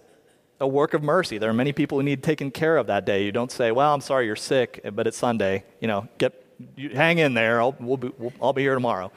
a 0.60 0.68
work 0.68 0.93
of 0.93 1.03
mercy. 1.03 1.38
There 1.38 1.49
are 1.49 1.53
many 1.53 1.72
people 1.72 1.97
who 1.97 2.03
need 2.03 2.24
taken 2.24 2.51
care 2.51 2.78
of 2.78 2.88
that 2.88 3.05
day. 3.05 3.24
You 3.24 3.32
don't 3.32 3.51
say, 3.51 3.72
"Well, 3.72 3.93
I'm 3.93 4.01
sorry 4.01 4.26
you're 4.26 4.36
sick, 4.36 4.82
but 4.93 5.07
it's 5.07 5.18
Sunday." 5.18 5.64
You 5.80 5.88
know, 5.88 6.07
get 6.18 6.45
you, 6.76 6.89
hang 6.89 7.20
in 7.20 7.34
there. 7.34 7.62
I'll 7.62 7.76
we'll 7.80 7.97
be, 7.97 8.12
we'll, 8.18 8.34
I'll 8.41 8.53
be 8.53 8.64
here 8.64 8.74
tomorrow. 8.74 9.12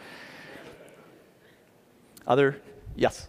Other, 2.27 2.61
yes. 2.95 3.29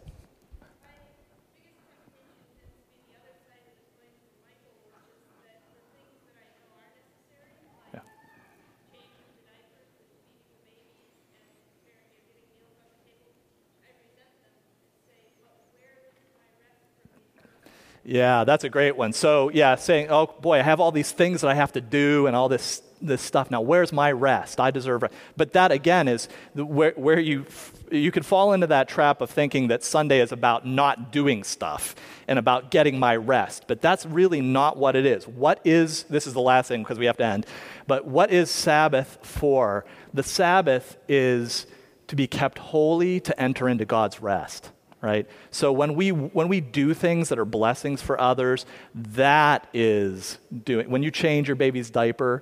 Yeah, 18.06 18.44
that's 18.44 18.66
a 18.66 18.70
great 18.70 18.98
one. 18.98 19.14
So, 19.14 19.50
yeah, 19.50 19.76
saying, 19.76 20.08
oh 20.10 20.28
boy, 20.42 20.60
I 20.60 20.62
have 20.62 20.82
all 20.82 20.92
these 20.92 21.12
things 21.12 21.42
that 21.42 21.50
I 21.50 21.54
have 21.54 21.72
to 21.74 21.82
do 21.82 22.28
and 22.28 22.36
all 22.36 22.50
this, 22.50 22.82
this 23.02 23.22
stuff. 23.22 23.50
Now, 23.50 23.62
where's 23.62 23.94
my 23.94 24.12
rest? 24.12 24.60
I 24.60 24.72
deserve 24.72 25.04
rest. 25.04 25.14
But 25.38 25.54
that, 25.54 25.72
again, 25.72 26.10
is 26.10 26.28
where, 26.54 26.92
where 26.98 27.20
you, 27.20 27.46
you 27.90 28.12
could 28.12 28.26
fall 28.26 28.52
into 28.52 28.68
that 28.68 28.90
trap 28.90 29.22
of 29.22 29.30
thinking 29.30 29.70
that 29.70 29.86
Sunday 29.86 30.20
is 30.20 30.34
about 30.34 30.68
not 30.68 31.14
doing 31.14 31.46
stuff 31.46 31.96
and 32.28 32.38
about 32.38 32.72
getting 32.72 33.00
my 33.00 33.16
rest. 33.16 33.66
But 33.68 33.82
that's 33.82 34.06
really 34.06 34.42
not 34.42 34.76
what 34.76 34.98
it 34.98 35.06
is. 35.06 35.26
What 35.26 35.62
is, 35.64 36.04
this 36.04 36.28
is 36.28 36.34
the 36.34 36.42
last 36.42 36.68
thing 36.68 36.84
because 36.84 37.00
we 37.00 37.06
have 37.06 37.18
to 37.18 37.26
end, 37.26 37.46
but 37.88 38.06
what 38.06 38.32
is 38.32 38.52
Sabbath 38.52 39.18
for? 39.22 39.86
The 40.14 40.24
Sabbath 40.24 40.98
is 41.08 41.68
to 42.08 42.18
be 42.18 42.28
kept 42.28 42.58
holy 42.58 43.22
to 43.22 43.40
enter 43.40 43.70
into 43.70 43.86
God's 43.86 44.22
rest 44.22 44.72
right? 45.04 45.28
So 45.52 45.72
when 45.72 45.96
we 45.96 46.12
when 46.12 46.48
we 46.48 46.62
do 46.62 46.94
things 46.94 47.30
that 47.30 47.38
are 47.38 47.46
blessings 47.46 48.02
for 48.02 48.20
others, 48.20 48.66
that 48.96 49.68
is 49.74 50.40
doing 50.64 50.90
when 50.90 51.04
you 51.04 51.12
change 51.12 51.48
your 51.48 51.58
baby's 51.58 51.92
diaper, 51.92 52.42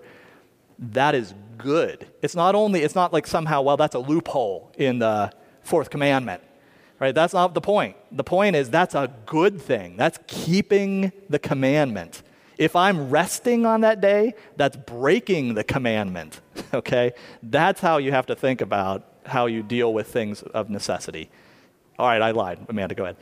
that 0.77 1.15
is 1.15 1.33
good. 1.57 2.07
It's 2.21 2.35
not 2.35 2.53
only 2.53 2.83
it's 2.83 2.95
not 2.95 3.11
like 3.11 3.25
somehow 3.27 3.63
well 3.63 3.77
that's 3.77 3.95
a 3.95 3.99
loophole 3.99 4.71
in 4.77 4.99
the 4.99 5.33
fourth 5.63 5.89
commandment. 5.89 6.43
Right? 6.99 7.15
That's 7.15 7.33
not 7.33 7.55
the 7.55 7.61
point. 7.61 7.95
The 8.11 8.23
point 8.23 8.55
is 8.55 8.69
that's 8.69 8.93
a 8.93 9.11
good 9.25 9.59
thing. 9.59 9.97
That's 9.97 10.19
keeping 10.27 11.11
the 11.29 11.39
commandment. 11.39 12.21
If 12.59 12.75
I'm 12.75 13.09
resting 13.09 13.65
on 13.65 13.81
that 13.81 14.01
day, 14.01 14.35
that's 14.55 14.77
breaking 14.77 15.55
the 15.55 15.65
commandment. 15.65 16.39
Okay? 16.73 17.11
That's 17.43 17.81
how 17.81 17.97
you 17.97 18.13
have 18.13 18.27
to 18.27 18.35
think 18.35 18.61
about 18.61 19.03
how 19.25 19.47
you 19.47 19.61
deal 19.61 19.93
with 19.93 20.07
things 20.07 20.41
of 20.41 20.69
necessity. 20.69 21.29
All 21.99 22.07
right, 22.07 22.21
I 22.21 22.31
lied. 22.31 22.59
Amanda, 22.67 22.95
go 22.95 23.03
ahead. 23.03 23.17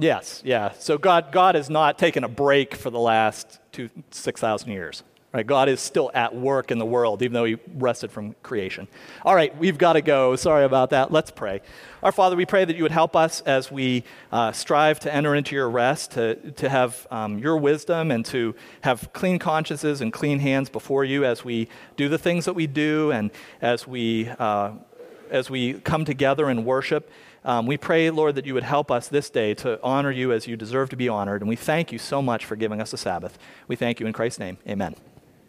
Yes, 0.00 0.42
yeah. 0.44 0.72
So 0.78 0.96
God, 0.96 1.32
God 1.32 1.56
has 1.56 1.68
not 1.68 1.98
taken 1.98 2.22
a 2.22 2.28
break 2.28 2.76
for 2.76 2.88
the 2.88 3.00
last 3.00 3.58
two, 3.72 3.90
6,000 4.12 4.70
years. 4.70 5.02
Right? 5.38 5.46
God 5.46 5.68
is 5.68 5.80
still 5.80 6.10
at 6.14 6.34
work 6.34 6.70
in 6.70 6.78
the 6.78 6.84
world, 6.84 7.22
even 7.22 7.32
though 7.32 7.44
he 7.44 7.58
rested 7.74 8.10
from 8.10 8.34
creation. 8.42 8.88
All 9.24 9.34
right, 9.34 9.56
we've 9.56 9.78
got 9.78 9.92
to 9.92 10.02
go. 10.02 10.36
Sorry 10.36 10.64
about 10.64 10.90
that. 10.90 11.12
Let's 11.12 11.30
pray. 11.30 11.60
Our 12.02 12.12
Father, 12.12 12.36
we 12.36 12.44
pray 12.44 12.64
that 12.64 12.76
you 12.76 12.82
would 12.82 12.92
help 12.92 13.14
us 13.14 13.40
as 13.42 13.70
we 13.70 14.04
uh, 14.32 14.52
strive 14.52 15.00
to 15.00 15.14
enter 15.14 15.34
into 15.34 15.54
your 15.54 15.70
rest, 15.70 16.12
to, 16.12 16.34
to 16.52 16.68
have 16.68 17.06
um, 17.10 17.38
your 17.38 17.56
wisdom, 17.56 18.10
and 18.10 18.24
to 18.26 18.54
have 18.80 19.12
clean 19.12 19.38
consciences 19.38 20.00
and 20.00 20.12
clean 20.12 20.40
hands 20.40 20.68
before 20.68 21.04
you 21.04 21.24
as 21.24 21.44
we 21.44 21.68
do 21.96 22.08
the 22.08 22.18
things 22.18 22.44
that 22.44 22.54
we 22.54 22.66
do 22.66 23.10
and 23.12 23.30
as 23.62 23.86
we, 23.86 24.28
uh, 24.38 24.72
as 25.30 25.48
we 25.50 25.74
come 25.74 26.04
together 26.04 26.48
and 26.48 26.64
worship. 26.64 27.10
Um, 27.44 27.66
we 27.66 27.76
pray, 27.76 28.10
Lord, 28.10 28.34
that 28.34 28.46
you 28.46 28.54
would 28.54 28.64
help 28.64 28.90
us 28.90 29.08
this 29.08 29.30
day 29.30 29.54
to 29.54 29.80
honor 29.82 30.10
you 30.10 30.32
as 30.32 30.46
you 30.46 30.56
deserve 30.56 30.90
to 30.90 30.96
be 30.96 31.08
honored. 31.08 31.40
And 31.40 31.48
we 31.48 31.56
thank 31.56 31.92
you 31.92 31.98
so 31.98 32.20
much 32.20 32.44
for 32.44 32.56
giving 32.56 32.80
us 32.80 32.92
a 32.92 32.96
Sabbath. 32.98 33.38
We 33.68 33.76
thank 33.76 34.00
you 34.00 34.06
in 34.06 34.12
Christ's 34.12 34.40
name. 34.40 34.58
Amen. 34.68 34.94